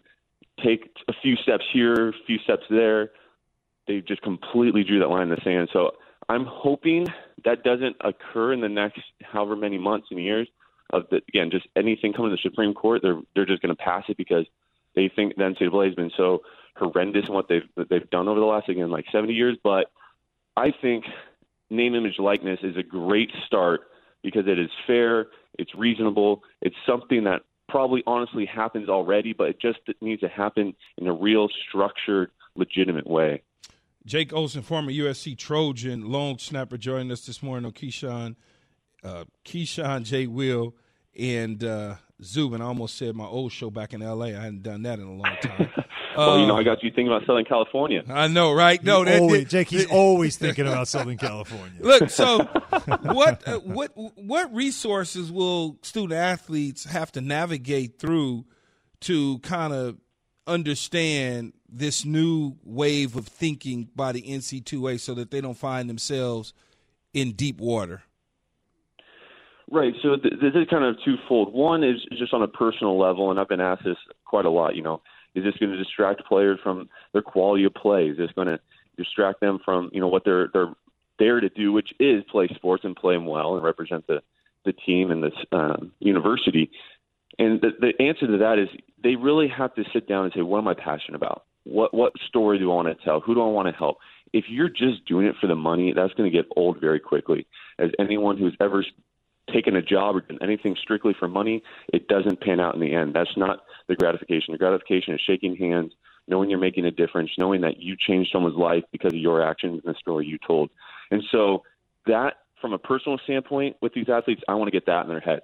take 0.63 0.91
a 1.09 1.13
few 1.23 1.37
steps 1.37 1.65
here, 1.73 2.09
a 2.09 2.13
few 2.27 2.39
steps 2.39 2.65
there, 2.71 3.11
they 3.87 4.01
just 4.01 4.23
completely 4.23 4.85
drew 4.85 4.99
that 5.01 5.09
line 5.09 5.25
in 5.25 5.31
the 5.31 5.41
sand. 5.45 5.69
So 5.73 5.93
I'm 6.29 6.45
hoping 6.49 7.07
that 7.45 7.65
doesn't 7.65 7.97
occur 8.01 8.53
in 8.53 8.61
the 8.61 8.69
next 8.69 9.01
however 9.23 9.57
many 9.57 9.79
months 9.79 10.09
and 10.11 10.23
years. 10.23 10.49
Of 10.91 11.05
the, 11.11 11.23
again, 11.29 11.51
just 11.51 11.67
anything 11.75 12.13
coming 12.13 12.31
to 12.31 12.37
the 12.37 12.49
Supreme 12.51 12.75
Court, 12.75 13.01
they're 13.03 13.21
they're 13.35 13.47
just 13.47 13.63
going 13.63 13.75
to 13.75 13.83
pass 13.83 14.05
it 14.09 14.17
because 14.19 14.45
they 14.95 15.11
think 15.15 15.37
the 15.37 15.43
NCAA 15.43 15.87
has 15.87 15.95
been 15.95 16.11
so 16.17 16.43
horrendous 16.77 17.25
in 17.29 17.35
what 17.35 17.49
they've 17.49 17.87
they've 17.89 18.09
done 18.11 18.29
over 18.29 18.39
the 18.39 18.47
last 18.47 18.69
again 18.69 18.91
like 18.91 19.07
70 19.11 19.33
years. 19.33 19.57
But 19.65 19.87
I 20.57 20.71
think 20.83 21.05
name, 21.71 21.95
image, 21.95 22.19
likeness 22.19 22.61
is 22.63 22.77
a 22.77 22.83
great 22.83 23.31
start 23.47 23.81
because 24.23 24.45
it 24.47 24.59
is 24.59 24.71
fair, 24.87 25.29
it's 25.59 25.75
reasonable, 25.75 26.43
it's 26.61 26.77
something 26.87 27.25
that 27.25 27.43
probably 27.69 28.03
honestly 28.07 28.47
happens 28.47 28.89
already, 28.89 29.33
but 29.33 29.49
it 29.49 29.61
just 29.61 29.79
needs 30.01 30.21
to 30.21 30.29
happen 30.29 30.75
in 30.99 31.07
a 31.07 31.13
real 31.13 31.49
structured, 31.69 32.31
legitimate 32.55 33.07
way. 33.07 33.43
Jake 34.05 34.33
Olson, 34.33 34.63
former 34.63 34.91
USC 34.91 35.37
Trojan, 35.39 36.11
long 36.11 36.39
snapper, 36.39 36.77
joining 36.77 37.13
us 37.13 37.25
this 37.27 37.43
morning 37.43 37.67
on 37.67 37.73
Keyshawn, 37.73 38.35
uh, 39.05 39.25
Keyshawn 39.45 40.03
J. 40.05 40.27
Will, 40.27 40.75
and 41.19 41.63
uh, 41.63 41.97
Zubin. 42.23 42.61
I 42.61 42.65
almost 42.65 42.97
said 42.97 43.15
my 43.15 43.27
old 43.27 43.53
show 43.53 43.71
back 43.71 43.93
in 43.93 44.03
L.A. 44.03 44.29
I 44.37 44.41
hadn't 44.43 44.63
done 44.63 44.83
that 44.83 44.99
in 44.99 45.05
a 45.07 45.13
long 45.13 45.37
time. 45.41 45.71
well, 46.17 46.39
you 46.41 46.47
know, 46.47 46.57
I 46.57 46.65
got 46.65 46.83
you 46.83 46.91
thinking 46.91 47.09
about 47.09 47.27
Southern 47.27 47.45
California. 47.45 48.03
I 48.09 48.27
know, 48.27 48.53
right? 48.53 48.83
No, 48.83 49.01
He 49.05 49.11
that, 49.11 49.21
always- 49.21 49.43
that- 49.45 49.49
Jake, 49.51 49.69
he's 49.69 49.87
always 49.91 50.37
thinking 50.37 50.67
about 50.67 50.89
Southern 50.89 51.17
California. 51.19 51.77
Look, 51.81 52.11
so 52.11 52.39
what 53.03 53.47
uh, 53.47 53.59
what 53.61 53.93
what 54.17 54.53
resources 54.55 55.31
will 55.31 55.79
student 55.83 56.19
athletes 56.19 56.85
have 56.85 57.13
to 57.13 57.21
navigate 57.21 58.01
through 58.01 58.47
to 59.03 59.39
kind 59.41 59.73
of 59.73 59.97
understand 60.47 61.53
this 61.69 62.05
new 62.05 62.57
wave 62.65 63.17
of 63.17 63.27
thinking 63.27 63.89
by 63.95 64.13
the 64.13 64.23
NC2A 64.23 65.01
so 65.01 65.15
that 65.15 65.31
they 65.31 65.41
don't 65.41 65.57
find 65.57 65.89
themselves 65.89 66.53
in 67.13 67.33
deep 67.33 67.61
water? 67.61 68.03
Right. 69.71 69.95
So 70.03 70.17
th- 70.17 70.35
this 70.41 70.55
is 70.55 70.69
kind 70.69 70.85
of 70.85 70.97
twofold. 71.05 71.55
One 71.55 71.83
is 71.83 71.97
just 72.19 72.35
on 72.35 72.43
a 72.43 72.49
personal 72.49 72.99
level, 72.99 73.31
and 73.31 73.41
I've 73.41 73.49
been 73.49 73.61
asked 73.61 73.85
this 73.85 73.97
quite 74.25 74.45
a 74.45 74.51
lot. 74.51 74.77
You 74.77 74.83
know, 74.83 75.01
is 75.35 75.45
this 75.45 75.55
going 75.59 75.73
to 75.73 75.79
distract 75.79 76.27
players 76.27 76.59
from 76.63 76.91
their 77.13 77.23
quality 77.23 77.65
of 77.65 77.73
play? 77.73 78.09
Is 78.09 78.19
this 78.19 78.31
going 78.33 78.49
to 78.49 78.61
distract 78.99 79.41
them 79.41 79.61
from 79.65 79.91
you 79.93 80.01
know 80.01 80.09
what 80.09 80.25
they're 80.25 80.49
they're 80.53 80.75
there 81.19 81.41
to 81.41 81.49
do, 81.49 81.73
which 81.73 81.91
is 81.99 82.23
play 82.31 82.49
sports 82.55 82.85
and 82.85 82.95
play 82.95 83.15
them 83.15 83.25
well 83.25 83.55
and 83.55 83.65
represent 83.65 84.07
the 84.07 84.23
the 84.67 84.75
team 84.75 85.11
and 85.11 85.23
the 85.23 85.57
um, 85.57 85.93
university? 86.01 86.71
And 87.39 87.61
the, 87.63 87.71
the 87.81 88.05
answer 88.05 88.27
to 88.27 88.39
that 88.39 88.59
is 88.59 88.69
they 89.03 89.17
really 89.17 89.49
have 89.49 89.75
to 89.75 89.85
sit 89.93 90.09
down 90.09 90.25
and 90.25 90.33
say, 90.35 90.43
what 90.43 90.59
am 90.59 90.69
I 90.69 90.75
passionate 90.75 91.17
about? 91.17 91.45
What 91.65 91.95
what 91.95 92.13
story 92.29 92.59
do 92.59 92.71
I 92.71 92.75
want 92.75 92.89
to 92.89 93.05
tell? 93.05 93.21
Who 93.21 93.35
do 93.35 93.43
I 93.43 93.47
want 93.47 93.69
to 93.69 93.75
help? 93.75 93.99
If 94.33 94.47
you're 94.49 94.69
just 94.69 95.05
doing 95.07 95.27
it 95.27 95.37
for 95.41 95.47
the 95.47 95.55
money, 95.55 95.93
that's 95.95 96.15
going 96.15 96.31
to 96.31 96.37
get 96.37 96.47
old 96.57 96.81
very 96.81 96.99
quickly. 96.99 97.47
As 97.79 97.91
anyone 97.99 98.39
who's 98.39 98.57
ever 98.61 98.85
taken 99.53 99.77
a 99.77 99.83
job 99.83 100.17
or 100.17 100.21
done 100.21 100.39
anything 100.43 100.77
strictly 100.81 101.15
for 101.19 101.29
money, 101.29 101.63
it 101.93 102.09
doesn't 102.09 102.41
pan 102.41 102.59
out 102.59 102.75
in 102.75 102.81
the 102.81 102.95
end. 102.95 103.15
That's 103.15 103.37
not 103.37 103.61
the 103.89 103.97
gratification. 103.97 104.53
The 104.53 104.59
gratification 104.59 105.15
is 105.15 105.21
shaking 105.21 105.57
hands, 105.57 105.93
knowing 106.29 106.49
you're 106.49 106.59
making 106.59 106.87
a 106.87 106.91
difference, 106.91 107.31
knowing 107.37 107.61
that 107.63 107.79
you 107.79 107.97
changed 107.97 108.31
someone's 108.33 108.57
life 108.57 108.85
because 108.93 109.13
of 109.13 109.19
your 109.19 109.43
actions 109.43 109.83
and 109.85 109.95
the 109.95 109.99
story 109.99 110.27
you 110.27 110.39
told. 110.47 110.71
And 111.11 111.23
so 111.31 111.63
that 112.07 112.35
from 112.61 112.73
a 112.73 112.79
personal 112.79 113.19
standpoint 113.25 113.77
with 113.83 113.93
these 113.93 114.09
athletes, 114.09 114.43
I 114.49 114.55
want 114.55 114.69
to 114.69 114.73
get 114.73 114.87
that 114.87 115.03
in 115.03 115.09
their 115.09 115.21
head. 115.21 115.41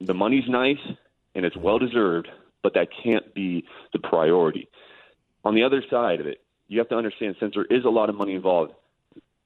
The 0.00 0.14
money's 0.14 0.48
nice 0.48 0.80
and 1.34 1.44
it's 1.44 1.56
well 1.56 1.78
deserved, 1.78 2.28
but 2.62 2.74
that 2.74 2.88
can't 3.02 3.34
be 3.34 3.64
the 3.92 3.98
priority. 3.98 4.68
On 5.44 5.54
the 5.54 5.64
other 5.64 5.82
side 5.90 6.20
of 6.20 6.26
it, 6.26 6.40
you 6.68 6.78
have 6.78 6.88
to 6.88 6.96
understand 6.96 7.36
since 7.40 7.54
there 7.54 7.64
is 7.64 7.84
a 7.84 7.90
lot 7.90 8.08
of 8.08 8.14
money 8.14 8.34
involved, 8.34 8.72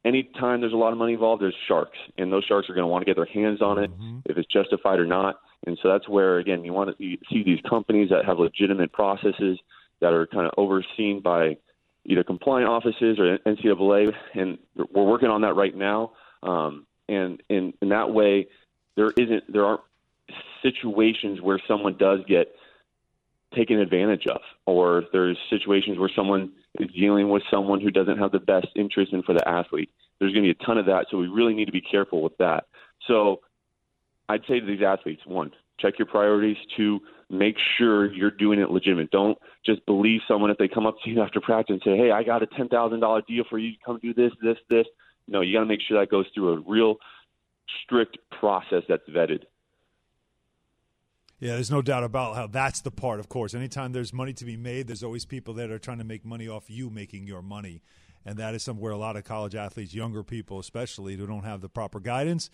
anytime 0.04 0.60
there's 0.60 0.72
a 0.72 0.76
lot 0.76 0.92
of 0.92 0.98
money 0.98 1.14
involved, 1.14 1.42
there's 1.42 1.54
sharks, 1.66 1.98
and 2.16 2.32
those 2.32 2.44
sharks 2.44 2.70
are 2.70 2.74
going 2.74 2.84
to 2.84 2.88
want 2.88 3.02
to 3.02 3.06
get 3.06 3.16
their 3.16 3.26
hands 3.26 3.60
on 3.60 3.78
it, 3.78 3.90
if 4.26 4.36
it's 4.38 4.48
justified 4.52 5.00
or 5.00 5.06
not. 5.06 5.40
And 5.66 5.76
so 5.82 5.88
that's 5.88 6.08
where, 6.08 6.38
again, 6.38 6.64
you 6.64 6.72
want 6.72 6.96
to 6.96 7.04
you 7.04 7.18
see 7.30 7.42
these 7.42 7.60
companies 7.68 8.10
that 8.10 8.24
have 8.24 8.38
legitimate 8.38 8.92
processes 8.92 9.58
that 10.00 10.12
are 10.12 10.26
kind 10.26 10.46
of 10.46 10.52
overseen 10.56 11.20
by 11.20 11.56
either 12.04 12.22
compliant 12.22 12.68
offices 12.68 13.18
or 13.18 13.38
NCAA, 13.38 14.12
and 14.34 14.58
we're 14.76 15.02
working 15.02 15.28
on 15.28 15.40
that 15.40 15.54
right 15.54 15.74
now. 15.74 16.12
Um, 16.42 16.86
and 17.08 17.42
in, 17.48 17.72
in 17.82 17.88
that 17.88 18.12
way, 18.12 18.46
there 18.96 19.10
isn't 19.16 19.52
there 19.52 19.64
aren't 19.64 19.80
situations 20.62 21.40
where 21.40 21.60
someone 21.66 21.96
does 21.98 22.20
get 22.28 22.54
taken 23.56 23.80
advantage 23.80 24.26
of, 24.26 24.40
or 24.66 25.04
there's 25.12 25.38
situations 25.50 25.98
where 25.98 26.10
someone 26.14 26.52
is 26.78 26.90
dealing 26.92 27.30
with 27.30 27.42
someone 27.50 27.80
who 27.80 27.90
doesn't 27.90 28.18
have 28.18 28.32
the 28.32 28.38
best 28.38 28.68
interest 28.76 29.12
in 29.12 29.22
for 29.22 29.32
the 29.32 29.48
athlete. 29.48 29.90
There's 30.18 30.32
going 30.32 30.44
to 30.44 30.54
be 30.54 30.58
a 30.62 30.66
ton 30.66 30.78
of 30.78 30.86
that, 30.86 31.06
so 31.10 31.18
we 31.18 31.28
really 31.28 31.54
need 31.54 31.66
to 31.66 31.72
be 31.72 31.80
careful 31.80 32.22
with 32.22 32.36
that. 32.38 32.64
So 33.06 33.40
I'd 34.28 34.42
say 34.48 34.60
to 34.60 34.66
these 34.66 34.82
athletes, 34.82 35.22
one, 35.26 35.52
check 35.78 35.98
your 35.98 36.06
priorities. 36.06 36.56
Two, 36.76 37.00
make 37.30 37.56
sure 37.78 38.12
you're 38.12 38.30
doing 38.30 38.60
it 38.60 38.70
legitimate. 38.70 39.10
Don't 39.10 39.38
just 39.64 39.84
believe 39.86 40.20
someone 40.28 40.50
if 40.50 40.58
they 40.58 40.68
come 40.68 40.86
up 40.86 40.96
to 41.04 41.10
you 41.10 41.22
after 41.22 41.40
practice 41.40 41.74
and 41.74 41.82
say, 41.84 41.96
"Hey, 41.96 42.10
I 42.10 42.22
got 42.22 42.42
a 42.42 42.46
ten 42.46 42.68
thousand 42.68 43.00
dollar 43.00 43.22
deal 43.28 43.44
for 43.48 43.58
you. 43.58 43.72
To 43.72 43.78
come 43.84 43.98
do 44.02 44.14
this, 44.14 44.32
this, 44.42 44.56
this." 44.70 44.86
No, 45.28 45.40
you 45.40 45.52
got 45.52 45.60
to 45.60 45.66
make 45.66 45.80
sure 45.86 45.98
that 45.98 46.10
goes 46.10 46.26
through 46.34 46.54
a 46.54 46.60
real 46.60 46.96
strict 47.82 48.18
process 48.38 48.82
that's 48.88 49.08
vetted. 49.08 49.42
Yeah, 51.38 51.54
there's 51.54 51.70
no 51.70 51.82
doubt 51.82 52.02
about 52.04 52.34
how 52.34 52.46
that's 52.46 52.80
the 52.80 52.90
part, 52.90 53.20
of 53.20 53.28
course. 53.28 53.54
Anytime 53.54 53.92
there's 53.92 54.12
money 54.12 54.32
to 54.34 54.44
be 54.44 54.56
made, 54.56 54.86
there's 54.86 55.02
always 55.04 55.24
people 55.26 55.52
that 55.54 55.70
are 55.70 55.78
trying 55.78 55.98
to 55.98 56.04
make 56.04 56.24
money 56.24 56.48
off 56.48 56.70
you 56.70 56.88
making 56.88 57.26
your 57.26 57.42
money. 57.42 57.82
And 58.24 58.38
that 58.38 58.54
is 58.54 58.62
somewhere 58.62 58.90
a 58.92 58.96
lot 58.96 59.16
of 59.16 59.24
college 59.24 59.54
athletes, 59.54 59.94
younger 59.94 60.22
people 60.24 60.58
especially, 60.58 61.14
who 61.16 61.26
don't 61.26 61.44
have 61.44 61.60
the 61.60 61.68
proper 61.68 62.00
guidance, 62.00 62.48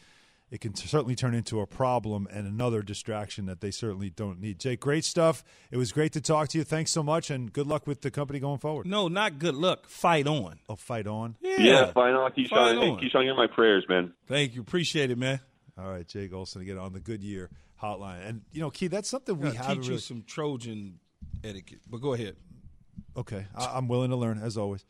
it 0.51 0.61
can 0.61 0.75
t- 0.75 0.87
certainly 0.87 1.15
turn 1.15 1.33
into 1.33 1.61
a 1.61 1.67
problem 1.67 2.29
and 2.31 2.47
another 2.47 2.83
distraction 2.83 3.47
that 3.47 3.63
they 3.63 3.71
certainly 3.71 4.11
don't 4.11 4.39
need. 4.39 4.59
Jake, 4.59 4.81
great 4.81 5.03
stuff. 5.05 5.43
It 5.71 5.79
was 5.79 5.93
great 5.93 6.13
to 6.13 6.21
talk 6.21 6.49
to 6.49 6.59
you. 6.59 6.65
Thanks 6.65 6.91
so 6.91 7.03
much, 7.03 7.31
and 7.31 7.51
good 7.51 7.67
luck 7.67 7.87
with 7.87 8.03
the 8.03 8.11
company 8.11 8.39
going 8.39 8.59
forward. 8.59 8.85
No, 8.85 9.09
not 9.09 9.39
good 9.39 9.55
luck. 9.55 9.87
Fight 9.89 10.27
on. 10.27 10.59
Oh, 10.69 10.77
fight 10.77 11.07
on. 11.07 11.37
Yeah, 11.41 11.57
Yeah, 11.59 11.93
fine 11.93 12.13
on, 12.13 12.33
Keyshawn. 12.33 12.51
Fight 12.51 12.77
Hey, 12.77 12.91
on. 12.91 12.99
Keyshawn, 13.01 13.25
you're 13.25 13.35
my 13.37 13.47
prayers, 13.47 13.87
man. 13.89 14.13
Thank 14.27 14.55
you. 14.55 14.61
Appreciate 14.61 15.11
it, 15.11 15.17
man. 15.17 15.41
All 15.79 15.91
right, 15.91 16.07
Jake 16.07 16.33
Olson 16.33 16.63
again 16.63 16.79
on 16.79 16.93
the 16.93 17.01
Goodyear 17.01 17.51
hotline. 17.83 18.27
And, 18.27 18.43
you 18.53 18.61
know, 18.61 18.71
Key, 18.71 18.89
that's 18.89 19.09
something 19.09 19.39
we 19.39 19.51
haven't 19.51 19.77
teach 19.77 19.85
really. 19.85 19.93
you 19.95 19.99
some 19.99 20.23
Trojan 20.27 20.99
etiquette. 21.43 21.81
But 21.89 22.01
go 22.01 22.13
ahead. 22.13 22.37
Okay, 23.17 23.47
I, 23.55 23.73
I'm 23.77 23.89
willing 23.89 24.11
to 24.11 24.17
learn 24.17 24.41
as 24.43 24.57
always. 24.57 24.85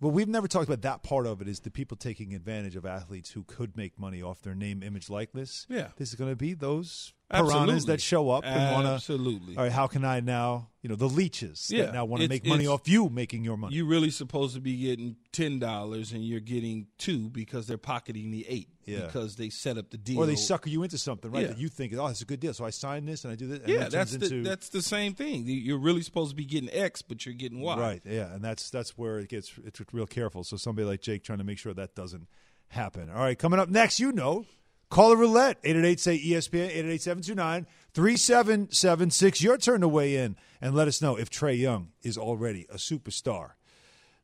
But 0.00 0.08
we've 0.08 0.28
never 0.28 0.46
talked 0.46 0.68
about 0.68 0.82
that 0.82 1.02
part 1.02 1.26
of 1.26 1.40
it. 1.40 1.48
Is 1.48 1.60
the 1.60 1.70
people 1.70 1.96
taking 1.96 2.34
advantage 2.34 2.76
of 2.76 2.84
athletes 2.84 3.30
who 3.30 3.44
could 3.44 3.76
make 3.76 3.98
money 3.98 4.22
off 4.22 4.42
their 4.42 4.54
name, 4.54 4.82
image, 4.82 5.08
likeness? 5.08 5.66
Yeah. 5.70 5.88
this 5.96 6.10
is 6.10 6.14
going 6.16 6.30
to 6.30 6.36
be 6.36 6.52
those 6.52 7.14
piranhas 7.30 7.54
Absolutely. 7.54 7.86
that 7.92 8.00
show 8.00 8.30
up 8.30 8.44
and 8.44 8.72
want 8.74 8.86
to. 8.86 8.92
Absolutely. 8.92 9.56
All 9.56 9.64
right, 9.64 9.72
how 9.72 9.86
can 9.86 10.04
I 10.04 10.20
now? 10.20 10.68
You 10.82 10.90
know, 10.90 10.94
the 10.94 11.08
leeches 11.08 11.68
Yeah, 11.68 11.86
that 11.86 11.94
now 11.94 12.04
want 12.04 12.22
to 12.22 12.28
make 12.28 12.46
money 12.46 12.68
off 12.68 12.86
you 12.88 13.08
making 13.08 13.42
your 13.42 13.56
money. 13.56 13.74
You're 13.74 13.86
really 13.86 14.10
supposed 14.10 14.54
to 14.54 14.60
be 14.60 14.76
getting 14.76 15.16
ten 15.32 15.58
dollars, 15.58 16.12
and 16.12 16.24
you're 16.24 16.38
getting 16.38 16.86
two 16.98 17.28
because 17.28 17.66
they're 17.66 17.76
pocketing 17.76 18.30
the 18.30 18.46
eight. 18.48 18.68
Yeah. 18.84 19.06
Because 19.06 19.34
they 19.34 19.48
set 19.48 19.78
up 19.78 19.90
the 19.90 19.98
deal. 19.98 20.18
or 20.20 20.26
they 20.26 20.36
sucker 20.36 20.70
you 20.70 20.84
into 20.84 20.96
something, 20.96 21.32
right? 21.32 21.42
Yeah. 21.42 21.48
That 21.48 21.58
you 21.58 21.68
think, 21.68 21.92
oh, 21.96 22.06
it's 22.06 22.22
a 22.22 22.24
good 22.24 22.38
deal, 22.38 22.54
so 22.54 22.64
I 22.64 22.70
sign 22.70 23.04
this 23.04 23.24
and 23.24 23.32
I 23.32 23.34
do 23.34 23.48
this. 23.48 23.58
And 23.58 23.68
Yeah, 23.68 23.78
that 23.80 23.90
that's 23.90 24.16
the 24.16 24.24
into, 24.24 24.42
that's 24.48 24.68
the 24.68 24.80
same 24.82 25.14
thing. 25.14 25.42
You're 25.46 25.80
really 25.80 26.02
supposed 26.02 26.30
to 26.30 26.36
be 26.36 26.44
getting 26.44 26.70
X, 26.70 27.02
but 27.02 27.26
you're 27.26 27.34
getting 27.34 27.60
Y. 27.60 27.76
Right. 27.76 28.02
Yeah, 28.04 28.32
and 28.32 28.44
that's 28.44 28.70
that's 28.70 28.96
where 28.96 29.18
it 29.18 29.28
gets 29.28 29.52
it's 29.64 29.80
real 29.92 30.06
careful. 30.06 30.44
So 30.44 30.56
somebody 30.56 30.86
like 30.86 31.00
Jake 31.00 31.24
trying 31.24 31.38
to 31.38 31.44
make 31.44 31.58
sure 31.58 31.74
that 31.74 31.96
doesn't 31.96 32.28
happen. 32.68 33.10
All 33.10 33.16
right, 33.22 33.36
coming 33.36 33.58
up 33.58 33.68
next, 33.68 33.98
you 33.98 34.12
know, 34.12 34.46
call 34.88 35.12
a 35.12 35.16
roulette 35.16 35.58
888 35.64 36.00
say 36.00 36.18
ESPN 36.18 36.68
888 36.68 37.02
729 37.02 37.66
3776. 37.94 39.42
Your 39.42 39.56
turn 39.56 39.80
to 39.80 39.88
weigh 39.88 40.16
in 40.16 40.36
and 40.60 40.74
let 40.74 40.88
us 40.88 41.00
know 41.00 41.16
if 41.16 41.30
Trae 41.30 41.58
Young 41.58 41.92
is 42.02 42.18
already 42.18 42.66
a 42.70 42.76
superstar. 42.76 43.52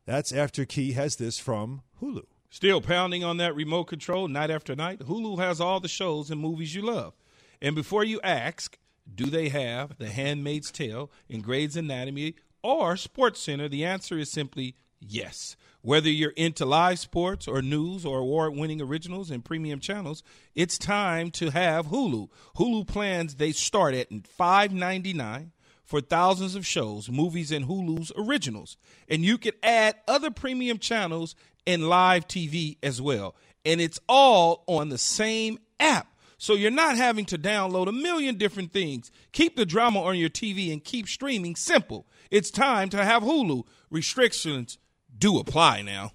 That's 0.05 0.33
after 0.33 0.65
Key 0.65 0.93
has 0.93 1.17
this 1.17 1.39
from 1.39 1.83
Hulu. 2.01 2.25
Still 2.51 2.83
pounding 2.83 3.25
on 3.25 3.39
that 3.39 3.55
remote 3.55 3.85
control 3.85 4.29
night 4.29 4.51
after 4.51 4.77
night. 4.77 4.99
Hulu 5.01 5.39
has 5.39 5.61
all 5.61 5.81
the 5.81 5.89
shows 5.89 6.31
and 6.31 6.41
movies 6.41 6.75
you 6.75 6.83
love. 6.83 7.15
And 7.63 7.75
before 7.75 8.05
you 8.05 8.21
ask, 8.23 8.77
do 9.15 9.27
they 9.27 9.49
have 9.49 9.97
The 9.99 10.11
Handmaid's 10.11 10.71
Tale 10.71 11.11
and 11.31 11.43
Grey's 11.43 11.77
Anatomy 11.77 12.35
or 12.63 12.97
Sports 12.97 13.41
Center? 13.41 13.69
The 13.69 13.85
answer 13.85 14.19
is 14.19 14.31
simply 14.31 14.75
yes. 15.07 15.57
Whether 15.83 16.11
you're 16.11 16.31
into 16.31 16.65
live 16.65 17.01
sports 17.01 17.49
or 17.49 17.61
news 17.61 18.07
or 18.07 18.19
award 18.19 18.55
winning 18.55 18.81
originals 18.81 19.31
and 19.31 19.45
premium 19.45 19.81
channels, 19.81 20.23
it's 20.55 20.79
time 20.79 21.31
to 21.33 21.51
have 21.51 21.87
Hulu. 21.87 22.29
Hulu 22.57 22.87
plans 22.87 23.35
they 23.35 23.51
start 23.51 23.95
at 23.95 24.09
$5.99 24.11 25.51
for 25.85 26.01
thousands 26.01 26.55
of 26.55 26.65
shows, 26.65 27.11
movies, 27.11 27.51
and 27.51 27.67
Hulu's 27.67 28.13
originals. 28.17 28.77
And 29.09 29.25
you 29.25 29.39
can 29.39 29.55
add 29.63 29.97
other 30.07 30.31
premium 30.31 30.79
channels 30.79 31.35
and 31.67 31.89
live 31.89 32.29
TV 32.29 32.77
as 32.83 33.03
well. 33.03 33.35
And 33.65 33.81
it's 33.81 33.99
all 34.09 34.63
on 34.69 34.89
the 34.89 34.99
same 34.99 35.59
app. 35.81 36.07
So 36.39 36.55
you're 36.55 36.71
not 36.71 36.97
having 36.97 37.25
to 37.27 37.39
download 37.39 37.89
a 37.89 37.93
million 37.93 38.37
different 38.37 38.73
things. 38.73 39.11
Keep 39.33 39.57
the 39.57 39.67
drama 39.67 40.03
on 40.03 40.17
your 40.17 40.29
TV 40.29 40.73
and 40.73 40.83
keep 40.83 41.09
streaming 41.09 41.57
simple. 41.57 42.07
It's 42.31 42.51
time 42.51 42.89
to 42.91 43.05
have 43.05 43.23
Hulu. 43.23 43.65
Restrictions 43.91 44.79
do 45.23 45.39
apply 45.39 45.83
now. 45.83 46.11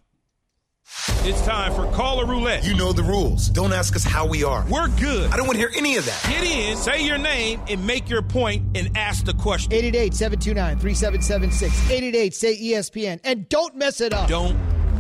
It's 1.20 1.42
time 1.46 1.74
for 1.74 1.90
Caller 1.96 2.26
Roulette. 2.26 2.66
You 2.66 2.76
know 2.76 2.92
the 2.92 3.04
rules. 3.04 3.48
Don't 3.48 3.72
ask 3.72 3.96
us 3.96 4.04
how 4.04 4.28
we 4.28 4.44
are. 4.44 4.66
We're 4.70 4.90
good. 5.00 5.32
I 5.32 5.38
don't 5.38 5.48
want 5.48 5.56
to 5.56 5.60
hear 5.60 5.72
any 5.78 5.96
of 5.96 6.06
that. 6.06 6.26
Get 6.30 6.44
in, 6.44 6.76
say 6.76 7.06
your 7.06 7.18
name, 7.18 7.62
and 7.70 7.88
make 7.88 8.10
your 8.10 8.22
point 8.22 8.66
and 8.76 8.98
ask 8.98 9.24
the 9.24 9.34
question. 9.34 9.72
888 9.72 10.14
729 10.14 10.80
3776. 10.80 11.90
888 11.90 12.34
say 12.36 12.58
ESPN. 12.58 13.20
And 13.24 13.48
don't 13.48 13.78
mess 13.78 14.02
it 14.02 14.14
up. 14.14 14.28
Don't 14.28 14.58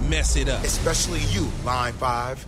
mess 0.10 0.38
it 0.38 0.48
up. 0.48 0.64
Especially 0.64 1.20
you, 1.34 1.50
Line 1.66 1.92
5. 1.92 2.48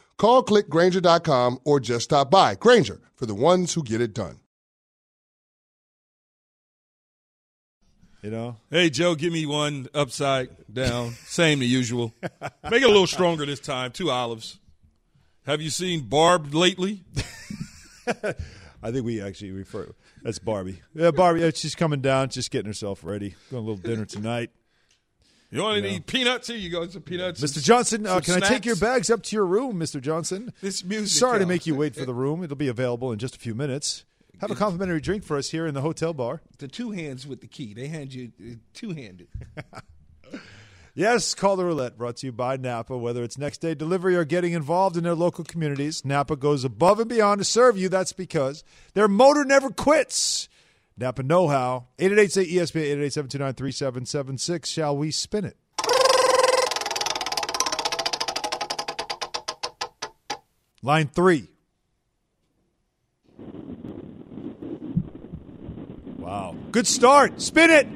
Call 0.21 0.43
clickgrainger.com 0.43 1.61
or 1.65 1.79
just 1.79 2.03
stop 2.03 2.29
by. 2.29 2.53
Grainger, 2.53 2.99
for 3.15 3.25
the 3.25 3.33
ones 3.33 3.73
who 3.73 3.81
get 3.81 4.01
it 4.01 4.13
done. 4.13 4.39
You 8.21 8.29
know? 8.29 8.57
Hey, 8.69 8.91
Joe, 8.91 9.15
give 9.15 9.33
me 9.33 9.47
one 9.47 9.87
upside 9.95 10.49
down. 10.71 11.13
Same 11.25 11.59
to 11.61 11.65
usual. 11.65 12.13
Make 12.69 12.83
it 12.83 12.85
a 12.85 12.87
little 12.87 13.07
stronger 13.07 13.47
this 13.47 13.59
time. 13.59 13.89
Two 13.93 14.11
olives. 14.11 14.59
Have 15.47 15.59
you 15.59 15.71
seen 15.71 16.01
Barb 16.01 16.53
lately? 16.53 17.03
I 18.83 18.91
think 18.91 19.03
we 19.03 19.23
actually 19.23 19.53
refer. 19.53 19.91
That's 20.21 20.37
Barbie. 20.37 20.83
Yeah, 20.93 21.09
Barbie. 21.09 21.41
Yeah, 21.41 21.49
she's 21.55 21.73
coming 21.73 22.01
down, 22.01 22.29
just 22.29 22.51
getting 22.51 22.67
herself 22.67 23.03
ready. 23.03 23.33
Going 23.49 23.63
a 23.63 23.67
little 23.67 23.81
dinner 23.81 24.05
tonight. 24.05 24.51
You 25.51 25.61
want 25.63 25.83
Yeah. 25.83 25.89
any 25.89 25.99
peanuts? 25.99 26.47
Here 26.47 26.55
you 26.55 26.69
go. 26.69 26.87
Some 26.87 27.01
peanuts. 27.01 27.41
Mr. 27.41 27.61
Johnson, 27.61 28.07
uh, 28.07 28.21
can 28.21 28.41
I 28.41 28.47
take 28.47 28.65
your 28.65 28.77
bags 28.77 29.09
up 29.09 29.21
to 29.23 29.35
your 29.35 29.45
room, 29.45 29.77
Mr. 29.79 30.01
Johnson? 30.01 30.53
This 30.61 30.83
music, 30.83 31.09
Sorry 31.19 31.39
to 31.39 31.45
make 31.45 31.65
you 31.67 31.75
wait 31.75 31.93
for 31.95 32.05
the 32.05 32.13
room. 32.13 32.41
It'll 32.43 32.55
be 32.55 32.69
available 32.69 33.11
in 33.11 33.19
just 33.19 33.35
a 33.35 33.39
few 33.39 33.53
minutes. 33.53 34.05
Have 34.39 34.49
a 34.49 34.55
complimentary 34.55 35.01
drink 35.01 35.23
for 35.23 35.37
us 35.37 35.49
here 35.51 35.67
in 35.67 35.73
the 35.75 35.81
hotel 35.81 36.13
bar. 36.13 36.41
The 36.57 36.67
two 36.67 36.91
hands 36.91 37.27
with 37.27 37.41
the 37.41 37.47
key. 37.47 37.73
They 37.75 37.87
hand 37.87 38.13
you 38.13 38.31
uh, 38.41 38.55
two 38.73 38.93
handed. 38.93 39.27
Yes, 40.93 41.33
call 41.35 41.55
the 41.55 41.63
roulette. 41.63 41.97
Brought 41.97 42.17
to 42.17 42.25
you 42.27 42.33
by 42.33 42.57
Napa. 42.57 42.97
Whether 42.97 43.23
it's 43.23 43.37
next 43.37 43.59
day 43.59 43.73
delivery 43.73 44.13
or 44.17 44.25
getting 44.25 44.51
involved 44.51 44.97
in 44.97 45.05
their 45.05 45.15
local 45.15 45.45
communities, 45.45 46.03
Napa 46.03 46.35
goes 46.35 46.65
above 46.65 46.99
and 46.99 47.07
beyond 47.07 47.39
to 47.39 47.45
serve 47.45 47.77
you. 47.77 47.87
That's 47.87 48.11
because 48.11 48.65
their 48.93 49.07
motor 49.07 49.45
never 49.45 49.69
quits. 49.69 50.49
Napa 51.01 51.23
Know 51.23 51.47
How. 51.47 51.87
888 51.97 52.31
say 52.31 52.45
ESPN 52.45 53.01
888 53.01 53.57
3776. 53.57 54.69
Shall 54.69 54.95
we 54.95 55.09
spin 55.09 55.45
it? 55.45 55.57
Line 60.83 61.07
three. 61.07 61.47
Wow. 66.19 66.55
Good 66.71 66.85
start. 66.85 67.41
Spin 67.41 67.71
it. 67.71 67.87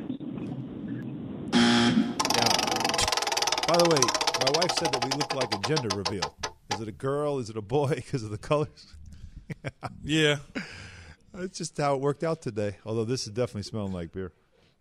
By 3.68 3.78
the 3.78 3.90
way, 3.90 4.00
my 4.42 4.52
wife 4.60 4.72
said 4.80 4.92
that 4.94 5.06
we 5.06 5.12
look 5.12 5.36
like 5.36 5.54
a 5.54 5.60
gender 5.68 5.96
reveal. 5.96 6.36
Is 6.74 6.82
it 6.82 6.88
a 6.88 6.92
girl? 6.92 7.38
Is 7.38 7.52
it 7.52 7.58
a 7.58 7.62
boy? 7.62 7.90
Because 7.96 8.24
of 8.24 8.32
the 8.32 8.40
colors? 8.40 8.88
Yeah. 10.04 10.38
That's 11.38 11.58
just 11.58 11.78
how 11.78 11.96
it 11.96 12.02
worked 12.02 12.24
out 12.24 12.42
today. 12.42 12.78
Although 12.86 13.06
this 13.06 13.28
is 13.28 13.34
definitely 13.34 13.64
smelling 13.64 13.94
like 13.94 14.12
beer. 14.12 14.32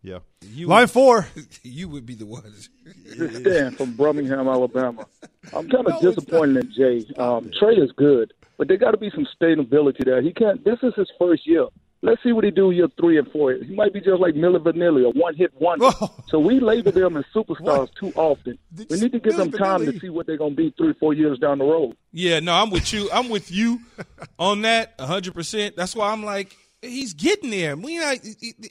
Yeah. 0.03 0.19
You 0.43 0.67
Line 0.67 0.83
would- 0.83 0.91
four. 0.91 1.27
You 1.63 1.89
would 1.89 2.05
be 2.05 2.15
the 2.15 2.27
ones. 2.27 2.69
This 3.05 3.19
is 3.19 3.37
Stan 3.41 3.73
from 3.73 3.97
Birmingham, 3.97 4.47
Alabama. 4.49 5.07
I'm 5.53 5.69
kind 5.69 5.87
of 5.87 6.01
disappointed 6.01 6.65
in 6.67 6.73
Jay. 6.73 7.07
Um, 7.19 7.51
Trae 7.61 7.83
is 7.83 7.91
good, 7.97 8.35
but 8.59 8.69
there 8.69 8.77
got 8.77 8.91
to 8.91 8.99
be 8.99 9.11
some 9.15 9.27
stability 9.35 10.03
there. 10.05 10.21
He 10.21 10.33
can't. 10.33 10.63
This 10.65 10.79
is 10.83 10.93
his 10.95 11.11
first 11.19 11.47
year. 11.47 11.67
Let's 12.05 12.23
see 12.23 12.33
what 12.33 12.45
he 12.45 12.51
do 12.51 12.71
year 12.71 12.87
three 13.01 13.19
and 13.19 13.27
four. 13.33 13.53
He 13.55 13.75
might 13.75 13.95
be 13.95 14.01
just 14.01 14.21
like 14.21 14.35
Milli 14.35 14.59
Vanilli, 14.63 15.07
a 15.07 15.19
one-hit 15.19 15.53
wonder. 15.59 15.91
so 16.29 16.39
we 16.39 16.61
label 16.61 16.93
them 16.93 17.17
as 17.17 17.25
superstars 17.35 17.89
too 17.99 18.13
often. 18.15 18.59
We 18.91 19.01
need 19.01 19.13
to 19.13 19.21
give 19.21 19.37
them 19.37 19.51
time 19.51 19.87
to 19.87 19.99
see 19.99 20.11
what 20.11 20.27
they're 20.27 20.37
going 20.37 20.53
to 20.53 20.57
be 20.57 20.75
three, 20.77 20.93
four 21.01 21.15
years 21.15 21.39
down 21.39 21.59
the 21.59 21.65
road. 21.65 21.97
Yeah, 22.13 22.41
no, 22.41 22.53
I'm 22.53 22.69
with 22.71 22.93
you. 22.93 23.09
I'm 23.11 23.31
with 23.31 23.51
you 23.51 23.81
on 24.39 24.61
that 24.63 24.99
100%. 24.99 25.77
That's 25.77 25.97
why 25.97 26.13
I'm 26.13 26.23
like, 26.25 26.55
he's 26.83 27.15
getting 27.15 27.49
there. 27.51 27.75
We 27.75 27.97
not, 27.99 28.19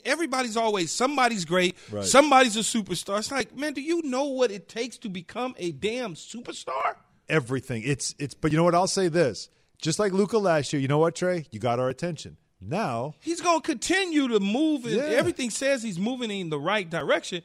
everybody's 0.05 0.55
always 0.55 0.91
somebody's 0.91 1.43
great, 1.45 1.75
Right. 1.91 2.05
somebody's 2.05 2.55
a 2.55 2.59
superstar. 2.59 3.17
It's 3.17 3.31
like, 3.31 3.57
man, 3.57 3.73
do 3.73 3.81
you 3.81 4.03
know 4.03 4.25
what 4.25 4.51
it 4.51 4.69
takes 4.69 4.97
to 4.99 5.09
become 5.09 5.55
a 5.57 5.71
damn 5.71 6.13
superstar? 6.13 6.95
Everything. 7.29 7.81
It's 7.83 8.13
it's. 8.19 8.35
But 8.35 8.51
you 8.51 8.57
know 8.57 8.63
what? 8.65 8.75
I'll 8.75 8.85
say 8.85 9.07
this. 9.07 9.49
Just 9.81 9.97
like 9.97 10.11
Luka 10.11 10.37
last 10.37 10.71
year. 10.73 10.81
You 10.81 10.87
know 10.87 10.99
what, 10.99 11.15
Trae? 11.15 11.47
You 11.51 11.59
got 11.59 11.79
our 11.79 11.89
attention. 11.89 12.37
Now 12.65 13.15
He's 13.19 13.41
going 13.41 13.61
to 13.61 13.65
continue 13.65 14.27
to 14.29 14.39
move. 14.39 14.85
Yeah. 14.85 15.01
Everything 15.01 15.49
says 15.49 15.83
he's 15.83 15.99
moving 15.99 16.31
in 16.31 16.49
the 16.49 16.59
right 16.59 16.89
direction. 16.89 17.41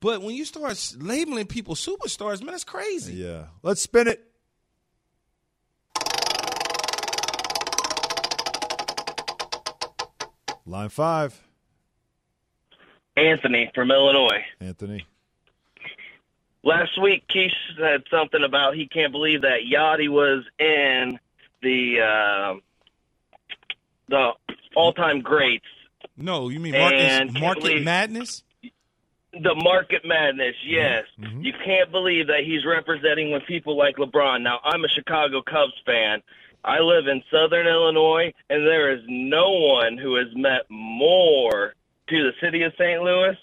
But 0.00 0.22
when 0.22 0.34
you 0.34 0.44
start 0.44 0.94
labeling 0.98 1.46
people 1.46 1.74
superstars, 1.74 2.40
man, 2.40 2.52
that's 2.52 2.64
crazy. 2.64 3.14
Yeah. 3.14 3.44
Let's 3.62 3.82
spin 3.82 4.08
it. 4.08 4.28
Line 10.66 10.88
five. 10.88 11.40
Anthony 13.16 13.70
from 13.74 13.90
Illinois. 13.90 14.44
Anthony. 14.60 15.04
Last 16.64 17.00
week, 17.00 17.26
Keish 17.28 17.52
said 17.78 18.04
something 18.10 18.42
about 18.42 18.74
he 18.74 18.86
can't 18.86 19.12
believe 19.12 19.42
that 19.42 19.60
Yadi 19.70 20.08
was 20.08 20.44
in 20.58 21.18
the 21.60 22.00
uh, 22.00 22.54
the 24.08 24.32
all-time 24.76 25.20
greats. 25.20 25.64
No, 26.16 26.48
you 26.48 26.60
mean 26.60 26.72
market, 26.72 27.32
market 27.40 27.62
believe- 27.62 27.84
madness? 27.84 28.42
The 29.32 29.54
market 29.54 30.02
madness, 30.04 30.54
yes. 30.66 31.04
Mm-hmm. 31.18 31.24
Mm-hmm. 31.24 31.40
You 31.40 31.52
can't 31.64 31.90
believe 31.90 32.26
that 32.26 32.40
he's 32.44 32.66
representing 32.66 33.32
with 33.32 33.42
people 33.48 33.78
like 33.78 33.96
LeBron. 33.96 34.42
Now, 34.42 34.60
I'm 34.62 34.84
a 34.84 34.88
Chicago 34.88 35.40
Cubs 35.40 35.72
fan. 35.86 36.20
I 36.64 36.80
live 36.80 37.06
in 37.06 37.22
Southern 37.30 37.66
Illinois, 37.66 38.32
and 38.50 38.66
there 38.66 38.92
is 38.94 39.00
no 39.08 39.50
one 39.50 39.96
who 39.96 40.16
has 40.16 40.26
meant 40.34 40.64
more 40.68 41.74
to 42.08 42.22
the 42.22 42.32
city 42.42 42.62
of 42.62 42.72
St. 42.74 43.00
Louis 43.02 43.36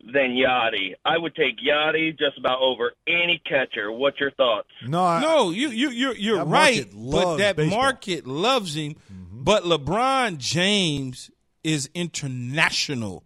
than 0.00 0.30
Yadi. 0.36 0.94
I 1.04 1.18
would 1.18 1.34
take 1.34 1.56
Yadi 1.58 2.16
just 2.16 2.38
about 2.38 2.60
over 2.60 2.92
any 3.06 3.42
catcher. 3.44 3.90
What's 3.90 4.20
your 4.20 4.30
thoughts? 4.30 4.68
No, 4.86 5.04
I, 5.04 5.20
no, 5.20 5.50
you 5.50 5.70
you 5.70 5.90
you're 5.90 6.14
you're 6.16 6.44
right, 6.44 6.86
but 6.94 7.38
that 7.38 7.56
baseball. 7.56 7.80
market 7.80 8.26
loves 8.26 8.74
him. 8.76 8.94
Mm-hmm. 9.12 9.27
But 9.48 9.64
LeBron 9.64 10.36
James 10.36 11.30
is 11.64 11.88
international. 11.94 13.24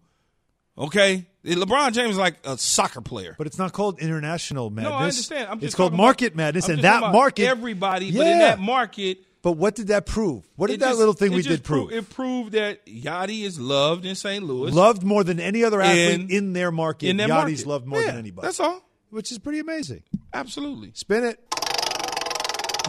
Okay, 0.78 1.26
LeBron 1.44 1.94
James 1.94 2.12
is 2.12 2.16
like 2.16 2.36
a 2.44 2.56
soccer 2.56 3.00
player. 3.00 3.34
But 3.36 3.48
it's 3.48 3.58
not 3.58 3.72
called 3.72 3.98
international 3.98 4.70
madness. 4.70 4.90
No, 4.92 4.96
I 4.96 5.02
understand. 5.02 5.48
I'm 5.48 5.58
just 5.58 5.64
it's 5.64 5.74
called 5.74 5.94
market 5.94 6.36
madness, 6.36 6.68
and 6.68 6.82
that 6.82 7.00
market 7.12 7.48
everybody, 7.48 8.06
yeah. 8.06 8.18
but 8.20 8.26
in 8.28 8.38
that 8.38 8.60
market. 8.60 9.18
But 9.42 9.54
what 9.54 9.74
did 9.74 9.88
that 9.88 10.06
prove? 10.06 10.48
What 10.54 10.70
did 10.70 10.78
that 10.78 10.90
just- 10.90 11.00
little 11.00 11.12
thing 11.12 11.32
we 11.32 11.42
did 11.42 11.64
prove? 11.64 11.90
It 11.90 12.08
proved 12.08 12.52
that 12.52 12.86
Yadi 12.86 13.42
is 13.42 13.58
loved 13.58 14.06
in 14.06 14.14
St. 14.14 14.44
Louis. 14.44 14.70
Loved 14.70 15.02
more 15.02 15.24
than 15.24 15.40
any 15.40 15.64
other 15.64 15.80
athlete 15.80 16.20
In- 16.20 16.30
in 16.30 16.52
their 16.52 16.70
market. 16.70 17.08
in 17.08 17.16
their 17.16 17.26
Yadi's 17.26 17.32
market. 17.32 17.66
loved 17.66 17.86
more 17.88 18.00
Yeah, 18.00 18.06
than 18.06 18.18
anybody. 18.18 18.46
that's 18.46 18.60
all. 18.60 18.80
Which 19.10 19.32
is 19.32 19.40
pretty 19.40 19.58
amazing. 19.58 20.04
Absolutely. 20.32 20.92
Spin 20.94 21.24
it. 21.24 21.40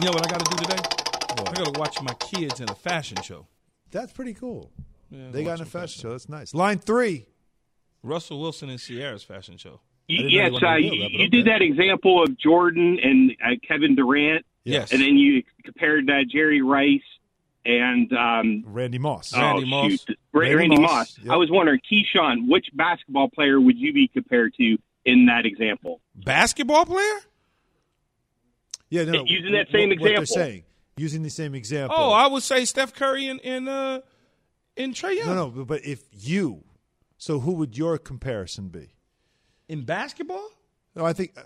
You 0.00 0.06
know 0.06 0.12
what 0.12 0.24
I 0.24 0.30
got 0.30 0.46
to 0.46 0.56
do 0.56 0.62
today? 0.62 1.03
I 1.46 1.52
got 1.52 1.74
to 1.74 1.78
watch 1.80 2.00
my 2.02 2.14
kids 2.14 2.60
in 2.60 2.68
a 2.68 2.74
fashion 2.74 3.20
show. 3.22 3.46
That's 3.90 4.12
pretty 4.12 4.34
cool. 4.34 4.70
Yeah, 5.10 5.30
they 5.30 5.44
got 5.44 5.54
in 5.54 5.54
a 5.54 5.58
them 5.64 5.66
fashion 5.66 6.02
show. 6.02 6.10
That's 6.10 6.28
nice. 6.28 6.54
Line 6.54 6.78
three. 6.78 7.26
Russell 8.02 8.40
Wilson 8.40 8.68
and 8.68 8.78
Ciara's 8.78 9.22
fashion 9.22 9.56
show. 9.56 9.80
didn't 10.08 10.30
yes, 10.30 10.50
you 10.52 10.56
uh, 10.66 10.76
do 10.76 10.82
you, 10.82 10.90
that, 11.02 11.10
but 11.12 11.20
you 11.20 11.28
did 11.28 11.46
that 11.46 11.62
example 11.62 12.22
of 12.22 12.36
Jordan 12.38 12.98
and 13.02 13.32
uh, 13.42 13.54
Kevin 13.66 13.94
Durant. 13.94 14.44
Yes. 14.64 14.92
And 14.92 15.00
then 15.00 15.16
you 15.16 15.42
compared 15.64 16.10
uh, 16.10 16.24
Jerry 16.30 16.60
Rice 16.62 17.00
and 17.64 18.12
um, 18.12 18.64
Randy 18.66 18.98
Moss. 18.98 19.32
oh, 19.34 19.40
Randy 19.40 19.64
Moss. 19.70 19.90
shoot, 19.90 20.18
Randy 20.32 20.54
Randy, 20.54 20.78
Moss, 20.80 20.90
Moss. 20.90 21.18
yep. 21.22 21.32
I 21.32 21.36
was 21.36 21.50
wondering, 21.50 21.80
Keyshawn, 21.90 22.48
which 22.48 22.66
basketball 22.74 23.28
player 23.30 23.58
would 23.60 23.78
you 23.78 23.92
be 23.94 24.08
compared 24.08 24.52
to 24.54 24.76
in 25.06 25.26
that 25.26 25.46
example? 25.46 26.00
Basketball 26.14 26.84
player? 26.84 27.20
Yeah, 28.90 29.04
no. 29.04 29.24
Using 29.24 29.52
that 29.52 29.66
what- 29.68 29.72
same 29.72 29.88
what 29.90 29.98
they're 30.00 30.20
example. 30.20 30.26
saying. 30.26 30.62
Using 30.96 31.22
the 31.22 31.30
same 31.30 31.54
example. 31.54 31.96
Oh, 31.98 32.10
I 32.12 32.26
would 32.28 32.42
say 32.42 32.64
Steph 32.64 32.94
Curry 32.94 33.26
and 33.26 33.40
and, 33.44 33.68
uh, 33.68 34.00
and 34.76 34.94
Trae 34.94 35.16
Young. 35.16 35.26
no, 35.28 35.34
no. 35.34 35.48
but- 35.50 35.66
But 35.66 35.84
if 35.84 36.04
you, 36.12 36.64
so 37.18 37.40
who 37.40 37.52
would 37.54 37.76
your 37.76 37.98
comparison 37.98 38.68
be? 38.68 38.94
In 39.68 39.82
basketball? 39.84 40.48
No, 40.94 41.04
I 41.04 41.12
think. 41.12 41.32
Uh, 41.36 41.42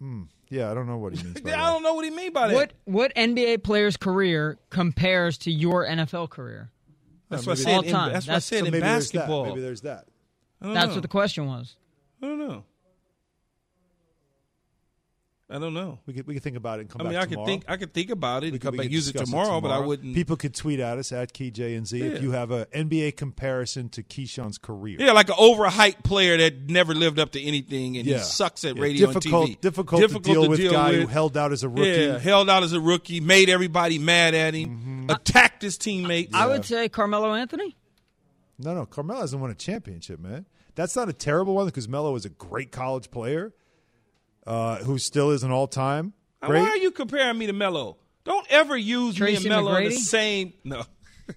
hmm, 0.00 0.22
yeah, 0.48 0.70
I 0.70 0.74
don't 0.74 0.86
know 0.86 0.96
what 0.98 1.14
he 1.14 1.22
means. 1.22 1.40
By 1.40 1.50
I 1.52 1.56
that. 1.56 1.70
don't 1.70 1.82
know 1.82 1.94
what 1.94 2.04
he 2.04 2.10
mean 2.10 2.32
by 2.32 2.48
that. 2.48 2.54
What 2.54 2.72
what 2.84 3.14
NBA 3.14 3.62
player's 3.62 3.96
career 3.96 4.58
compares 4.70 5.38
to 5.38 5.50
your 5.52 5.86
NFL 5.86 6.30
career? 6.30 6.70
That's 7.28 7.46
Uh, 7.46 7.50
what 7.52 7.58
I 7.58 7.62
maybe- 7.62 7.64
said. 7.64 7.74
All 7.76 7.82
In, 7.82 7.90
time. 7.92 8.12
that's 8.12 8.26
what 8.26 8.36
I 8.36 8.38
said 8.40 8.58
So 8.60 8.64
in 8.66 8.72
maybe 8.72 8.80
there's 8.80 9.12
basketball. 9.12 9.46
Maybe 9.46 9.60
there's 9.60 9.80
that. 9.82 10.06
I 10.60 10.64
don't 10.64 10.74
That's 10.74 10.88
know. 10.88 10.94
what 10.94 11.02
the 11.02 11.08
question 11.08 11.46
was. 11.46 11.76
I 12.22 12.26
don't 12.26 12.38
know. 12.38 12.64
I 15.48 15.60
don't 15.60 15.74
know. 15.74 16.00
We 16.06 16.12
could 16.14 16.26
we 16.26 16.34
could 16.34 16.42
think 16.42 16.56
about 16.56 16.80
it 16.80 16.82
and 16.82 16.90
come 16.90 17.02
I 17.02 17.04
back 17.04 17.10
mean, 17.12 17.20
I 17.20 17.26
could 17.26 17.46
think 17.46 17.64
I 17.68 17.76
could 17.76 17.94
think 17.94 18.10
about 18.10 18.42
it 18.42 18.46
We 18.46 18.48
and 18.48 18.60
could- 18.60 18.66
come 18.66 18.72
we 18.72 18.78
back 18.78 18.84
could 18.86 18.92
use 18.92 19.08
it 19.08 19.12
discuss 19.12 19.30
tomorrow, 19.30 19.60
but 19.60 19.70
I 19.70 19.78
wouldn't. 19.78 20.12
People 20.12 20.34
could 20.36 20.54
tweet 20.56 20.80
at 20.80 20.98
us 20.98 21.12
at 21.12 21.32
Key 21.32 21.52
J 21.52 21.76
and 21.76 21.86
Z 21.86 21.98
Yeah. 21.98 22.04
if 22.06 22.22
you 22.22 22.32
have 22.32 22.50
a 22.50 22.66
NBA 22.74 23.12
comparison 23.16 23.88
to 23.90 24.02
Keyshawn's 24.02 24.58
career. 24.58 24.96
Yeah, 24.98 25.12
like 25.12 25.28
an 25.28 25.36
overhyped 25.36 26.02
player 26.02 26.36
that 26.36 26.68
never 26.68 26.94
lived 26.96 27.20
up 27.20 27.30
to 27.32 27.40
anything, 27.40 27.96
and 27.96 28.04
Yeah. 28.06 28.18
he 28.18 28.24
sucks 28.24 28.64
at 28.64 28.74
Yeah, 28.74 28.82
radio 28.82 29.06
difficult, 29.12 29.46
and 29.46 29.56
TV. 29.56 29.60
Difficult, 29.60 30.00
to 30.10 30.18
deal 30.18 30.48
with 30.48 30.60
guy 30.68 30.94
who 30.94 31.06
held 31.06 31.36
out 31.36 31.52
as 31.52 31.62
a 31.62 31.68
rookie. 31.68 31.90
Yeah, 31.90 32.18
held 32.18 32.50
out 32.50 32.64
as 32.64 32.72
a 32.72 32.80
rookie, 32.80 33.20
made 33.20 33.48
everybody 33.48 34.00
mad 34.00 34.34
at 34.34 34.52
him, 34.54 34.66
Mm-hmm. 35.06 35.10
attacked 35.10 35.62
his 35.62 35.78
teammates. 35.78 36.34
I 36.34 36.46
would 36.46 36.64
say 36.64 36.88
Carmelo 36.88 37.32
Anthony. 37.34 37.76
No, 38.58 38.74
no, 38.74 38.84
Carmelo 38.84 39.20
hasn't 39.20 39.40
won 39.40 39.52
a 39.52 39.54
championship, 39.54 40.18
man. 40.18 40.46
That's 40.74 40.96
not 40.96 41.08
a 41.08 41.12
terrible 41.12 41.54
one 41.54 41.66
because 41.66 41.88
Melo 41.88 42.16
is 42.16 42.24
a 42.24 42.30
great 42.30 42.72
college 42.72 43.10
player 43.12 43.54
uh, 44.46 44.76
who 44.78 44.98
still 44.98 45.30
is 45.30 45.42
an 45.42 45.50
all-time 45.50 46.12
Now, 46.42 46.48
great. 46.48 46.60
Why 46.62 46.68
are 46.70 46.76
you 46.76 46.90
comparing 46.90 47.38
me 47.38 47.46
to 47.46 47.52
Melo? 47.52 47.96
Don't 48.24 48.46
ever 48.50 48.76
use 48.76 49.14
Tracy 49.16 49.48
me 49.48 49.54
and 49.54 49.64
Melo 49.64 49.76
in 49.76 49.84
the 49.84 49.90
same. 49.92 50.52
No, 50.64 50.84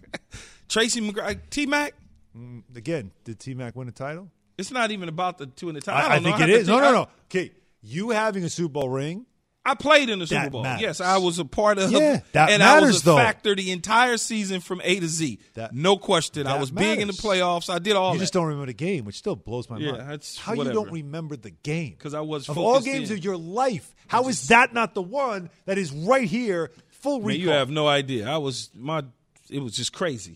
Tracy 0.69 1.01
McGrady, 1.01 1.39
T 1.49 1.65
Mac. 1.65 1.93
Mm, 2.37 2.63
Again, 2.75 3.11
did 3.23 3.39
T 3.39 3.53
Mac 3.53 3.75
win 3.75 3.87
a 3.87 3.91
title? 3.91 4.29
It's 4.57 4.71
not 4.71 4.91
even 4.91 5.07
about 5.09 5.37
the 5.37 5.45
two 5.47 5.69
in 5.69 5.75
the 5.75 5.81
title. 5.81 6.01
I, 6.01 6.13
I, 6.13 6.15
I 6.15 6.15
don't 6.15 6.23
know. 6.23 6.29
think 6.29 6.39
have 6.41 6.49
it 6.49 6.53
to 6.53 6.59
is. 6.59 6.67
No, 6.67 6.79
no, 6.79 6.91
no. 6.91 7.07
Okay, 7.25 7.51
you 7.81 8.09
having 8.09 8.43
a 8.43 8.49
Super 8.49 8.73
Bowl 8.73 8.89
ring. 8.89 9.25
I 9.65 9.75
played 9.75 10.09
in 10.09 10.19
the 10.19 10.25
Super 10.25 10.41
That 10.43 10.51
Bowl. 10.51 10.63
matters. 10.63 10.81
Yes, 10.81 11.01
I 11.01 11.17
was 11.17 11.37
a 11.37 11.45
part 11.45 11.77
of. 11.77 11.91
Yeah, 11.91 12.21
that 12.31 12.49
and 12.49 12.63
I 12.63 12.79
was 12.79 13.01
a 13.01 13.05
though. 13.05 13.17
factor 13.17 13.53
the 13.55 13.71
entire 13.71 14.17
season 14.17 14.61
from 14.61 14.81
A 14.83 14.99
to 14.99 15.07
Z. 15.07 15.37
That- 15.55 15.75
no 15.75 15.97
question. 15.97 16.47
I 16.47 16.53
that 16.53 16.59
was 16.59 16.71
big 16.71 16.99
in 16.99 17.07
the 17.07 17.13
playoffs. 17.13 17.69
I 17.71 17.77
did 17.77 17.95
all 17.95 18.13
you 18.13 18.19
that. 18.19 18.23
just 18.23 18.33
don't 18.33 18.45
remember 18.47 18.67
the 18.67 18.73
game, 18.73 19.05
which 19.05 19.17
still 19.17 19.35
blows 19.35 19.69
my 19.69 19.77
Yeah, 19.77 19.91
mind. 19.91 20.09
that's 20.09 20.37
how 20.37 20.53
you 20.53 20.63
don't 20.71 20.91
remember 20.91 21.35
the 21.35 21.51
game 21.51 21.91
because 21.91 22.13
I 22.13 22.21
was 22.21 22.47
of 22.49 22.57
all 22.57 22.79
games 22.81 23.11
in. 23.11 23.17
of 23.17 23.23
your 23.23 23.37
life. 23.37 23.93
How 24.07 24.27
is 24.29 24.47
that 24.47 24.73
not 24.73 24.95
the 24.95 25.01
one 25.03 25.49
that 25.65 25.77
is 25.77 25.91
right 25.91 26.27
here, 26.27 26.71
full 26.87 27.19
Man, 27.19 27.27
recall? 27.27 27.41
you 27.41 27.49
have 27.49 27.69
no 27.69 27.87
idea. 27.87 28.27
I 28.29 28.37
was 28.37 28.69
my. 28.73 29.03
It 29.51 29.59
was 29.59 29.73
just 29.75 29.93
crazy. 29.93 30.31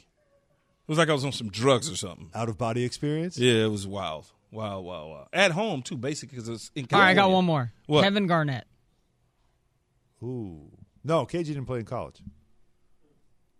It 0.86 0.91
was 0.91 0.97
like 0.97 1.09
I 1.09 1.13
was 1.13 1.24
on 1.24 1.32
some 1.32 1.49
drugs 1.49 1.89
or 1.89 1.95
something. 1.95 2.30
out 2.36 2.49
of 2.49 2.57
body 2.57 2.84
experience. 2.84 3.38
Yeah, 3.38 3.63
it 3.63 3.71
was 3.71 3.88
wild, 3.88 4.26
wild, 4.51 4.84
wild, 4.86 5.09
wild. 5.11 5.28
At 5.32 5.51
home 5.51 5.82
too, 5.82 5.95
basically, 5.97 6.36
because 6.39 6.49
it's 6.49 6.71
in 6.76 6.88
All 6.91 6.99
right, 6.99 7.11
I 7.11 7.13
got 7.13 7.32
one 7.32 7.45
more. 7.45 7.71
What? 7.88 8.03
Kevin 8.03 8.28
Garnett. 8.28 8.65
Ooh, 10.24 10.71
no, 11.03 11.26
KG 11.26 11.45
didn't 11.45 11.65
play 11.65 11.80
in 11.80 11.86
college. 11.86 12.21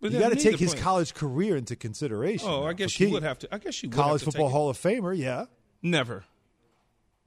But 0.00 0.12
you 0.12 0.18
got 0.18 0.32
to 0.32 0.36
take 0.36 0.58
his 0.58 0.74
play. 0.74 0.82
college 0.82 1.14
career 1.14 1.56
into 1.56 1.76
consideration. 1.76 2.48
Oh, 2.48 2.60
now 2.60 2.66
I 2.66 2.70
for 2.70 2.74
guess 2.74 3.00
you 3.00 3.10
would 3.10 3.22
have 3.22 3.38
to. 3.40 3.54
I 3.54 3.58
guess 3.58 3.82
you 3.82 3.88
would 3.88 3.96
College 3.96 4.20
have 4.20 4.20
to 4.20 4.24
Football 4.32 4.48
Hall 4.50 4.68
of 4.68 4.78
Famer, 4.78 5.16
yeah. 5.16 5.46
Never. 5.82 6.24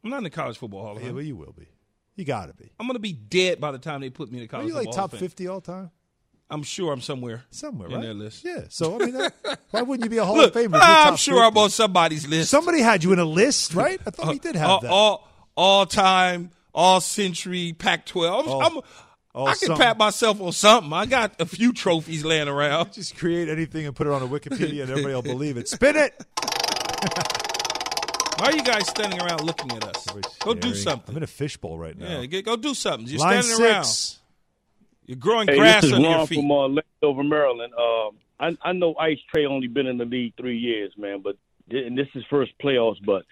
I'm 0.04 0.12
not 0.12 0.18
in 0.18 0.24
the 0.24 0.30
college 0.30 0.58
football 0.58 0.84
hall 0.84 0.92
of 0.92 0.98
Famer. 0.98 1.02
Yeah, 1.02 1.08
fame. 1.08 1.16
well, 1.16 1.24
you 1.24 1.36
will 1.36 1.54
be. 1.58 1.68
You 2.16 2.26
got 2.26 2.48
to 2.48 2.54
be. 2.54 2.72
I'm 2.80 2.88
gonna 2.88 3.00
be 3.00 3.14
dead 3.14 3.60
by 3.60 3.72
the 3.72 3.80
time 3.80 4.02
they 4.02 4.10
put 4.10 4.32
me 4.32 4.38
in 4.38 4.44
the 4.44 4.48
college. 4.48 4.66
Are 4.66 4.70
you 4.70 4.76
like 4.76 4.92
top 4.92 5.12
Fame. 5.12 5.20
50 5.20 5.48
all 5.48 5.62
time? 5.62 5.92
I'm 6.50 6.64
sure 6.64 6.94
I'm 6.94 7.02
somewhere. 7.02 7.44
Somewhere, 7.50 7.90
in 7.90 7.96
right? 7.96 8.04
their 8.04 8.14
list. 8.14 8.46
Yeah. 8.46 8.66
So, 8.70 8.96
I 8.96 9.06
mean, 9.06 9.14
that, 9.16 9.60
why 9.72 9.82
wouldn't 9.82 10.06
you 10.06 10.10
be 10.10 10.18
a 10.18 10.24
Hall 10.24 10.38
Look, 10.38 10.56
of 10.56 10.62
Famer? 10.62 10.80
I'm 10.82 11.18
sure 11.18 11.44
I'm 11.44 11.58
on 11.58 11.70
somebody's 11.70 12.28
list. 12.28 12.50
Somebody 12.50 12.82
had 12.82 13.04
you 13.04 13.12
in 13.12 13.20
a 13.20 13.26
list, 13.26 13.74
right? 13.74 14.00
I 14.06 14.12
thought 14.12 14.28
uh, 14.28 14.32
we 14.32 14.40
did 14.40 14.56
have 14.56 14.70
all, 14.70 14.80
that. 14.82 14.92
all 14.92 15.28
all 15.56 15.86
time, 15.88 16.52
all 16.74 17.02
century, 17.02 17.74
Pac-12. 17.74 18.28
I'm, 18.28 18.48
oh. 18.48 18.52
All- 18.52 18.62
I'm- 18.62 18.82
all 19.38 19.48
I 19.48 19.52
can 19.52 19.58
something. 19.68 19.78
pat 19.78 19.98
myself 19.98 20.42
on 20.42 20.52
something. 20.52 20.92
I 20.94 21.06
got 21.06 21.40
a 21.40 21.46
few 21.46 21.72
trophies 21.74 22.26
laying 22.26 22.48
around. 22.48 22.94
Just 22.94 23.16
create 23.18 23.48
anything 23.50 23.86
and 23.86 23.96
put 23.96 24.08
it 24.08 24.14
on 24.14 24.22
a 24.24 24.28
Wikipedia, 24.28 24.82
and 24.84 24.90
everybody 24.92 25.14
will 25.14 25.22
believe 25.36 25.58
it. 25.58 25.68
Spin 25.68 25.96
it. 25.96 26.14
Why 28.40 28.48
are 28.48 28.56
you 28.56 28.64
guys 28.64 28.88
standing 28.88 29.20
around 29.20 29.42
looking 29.44 29.72
at 29.72 29.84
us? 29.84 30.06
Go 30.40 30.54
do 30.54 30.76
something. 30.76 31.10
I'm 31.14 31.18
in 31.18 31.24
a 31.24 31.28
fishbowl 31.28 31.78
right 31.80 31.98
now. 31.98 32.20
Yeah, 32.20 32.26
get, 32.28 32.46
go 32.46 32.56
do 32.56 32.74
something. 32.76 33.08
You're 33.08 33.20
Line 33.20 33.42
standing 33.42 33.66
around. 33.66 33.84
six. 33.86 34.20
You're 35.08 35.18
growing 35.18 35.48
Hey, 35.48 35.58
grass 35.58 35.82
this 35.82 35.92
is 35.92 35.94
under 35.96 36.08
Ron 36.10 36.18
your 36.20 36.28
feet. 36.28 36.40
from 36.42 36.52
uh, 36.52 36.68
Landover, 36.68 37.24
Maryland. 37.24 37.74
Um, 37.74 38.18
I, 38.40 38.70
I 38.70 38.74
know 38.74 38.94
Ice 39.00 39.18
Trae 39.34 39.48
only 39.48 39.68
been 39.68 39.88
in 39.88 39.98
the 39.98 40.06
league 40.06 40.34
three 40.38 40.58
years, 40.58 40.92
man, 40.98 41.22
but 41.24 41.36
and 41.72 41.98
this 41.98 42.08
is 42.14 42.24
first 42.30 42.52
playoffs. 42.64 42.98
But 43.04 43.24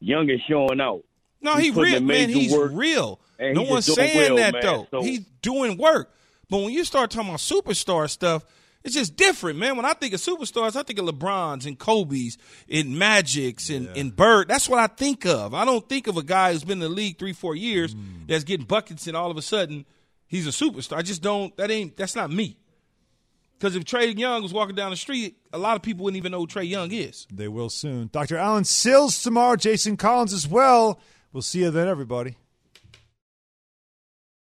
Young 0.00 0.28
is 0.28 0.40
showing 0.48 0.80
out. 0.80 1.02
No, 1.42 1.54
He's 1.56 1.74
he 1.74 1.80
real, 1.80 2.00
man. 2.00 2.28
He's 2.28 2.52
work, 2.52 2.70
real. 2.74 3.20
no 3.38 3.60
he's 3.62 3.70
one's 3.70 3.94
saying 3.94 4.16
well, 4.16 4.36
that 4.36 4.52
man. 4.54 4.62
though. 4.62 4.86
So- 4.90 5.02
He's 5.02 5.20
doing 5.42 5.76
work. 5.78 6.12
But 6.48 6.58
when 6.58 6.70
you 6.72 6.84
start 6.84 7.10
talking 7.10 7.28
about 7.28 7.38
superstar 7.40 8.10
stuff, 8.10 8.44
it's 8.82 8.94
just 8.94 9.14
different, 9.14 9.58
man. 9.58 9.76
When 9.76 9.84
I 9.84 9.92
think 9.92 10.14
of 10.14 10.20
superstars, 10.20 10.74
I 10.74 10.82
think 10.82 10.98
of 10.98 11.04
LeBrons 11.04 11.66
and 11.66 11.78
Kobe's 11.78 12.38
and 12.70 12.98
Magics 12.98 13.68
and, 13.70 13.86
and 13.96 14.14
Bird. 14.16 14.48
That's 14.48 14.68
what 14.68 14.78
I 14.78 14.86
think 14.86 15.26
of. 15.26 15.54
I 15.54 15.64
don't 15.64 15.86
think 15.88 16.06
of 16.06 16.16
a 16.16 16.22
guy 16.22 16.52
who's 16.52 16.64
been 16.64 16.78
in 16.82 16.88
the 16.88 16.88
league 16.88 17.18
three, 17.18 17.32
four 17.34 17.54
years 17.54 17.94
Mm. 17.94 18.26
that's 18.26 18.42
getting 18.44 18.66
buckets 18.66 19.06
and 19.06 19.16
all 19.16 19.30
of 19.30 19.36
a 19.36 19.42
sudden 19.42 19.84
he's 20.26 20.46
a 20.46 20.50
superstar. 20.50 20.96
I 20.96 21.02
just 21.02 21.22
don't. 21.22 21.54
That 21.56 21.70
ain't. 21.70 21.96
That's 21.96 22.16
not 22.16 22.30
me. 22.30 22.56
Because 23.58 23.76
if 23.76 23.84
Trae 23.84 24.18
Young 24.18 24.42
was 24.42 24.54
walking 24.54 24.74
down 24.74 24.90
the 24.90 24.96
street, 24.96 25.36
a 25.52 25.58
lot 25.58 25.76
of 25.76 25.82
people 25.82 26.04
wouldn't 26.04 26.16
even 26.16 26.32
know 26.32 26.40
who 26.40 26.46
Trae 26.46 26.66
Young 26.68 26.90
is. 26.90 27.26
They 27.30 27.48
will 27.48 27.68
soon. 27.68 28.08
Dr. 28.10 28.38
Alan 28.38 28.64
Sills 28.64 29.20
tomorrow. 29.22 29.56
Jason 29.56 29.98
Collins 29.98 30.32
as 30.32 30.48
well. 30.48 30.98
We'll 31.32 31.42
see 31.42 31.60
you 31.60 31.70
then, 31.70 31.86
everybody. 31.86 32.36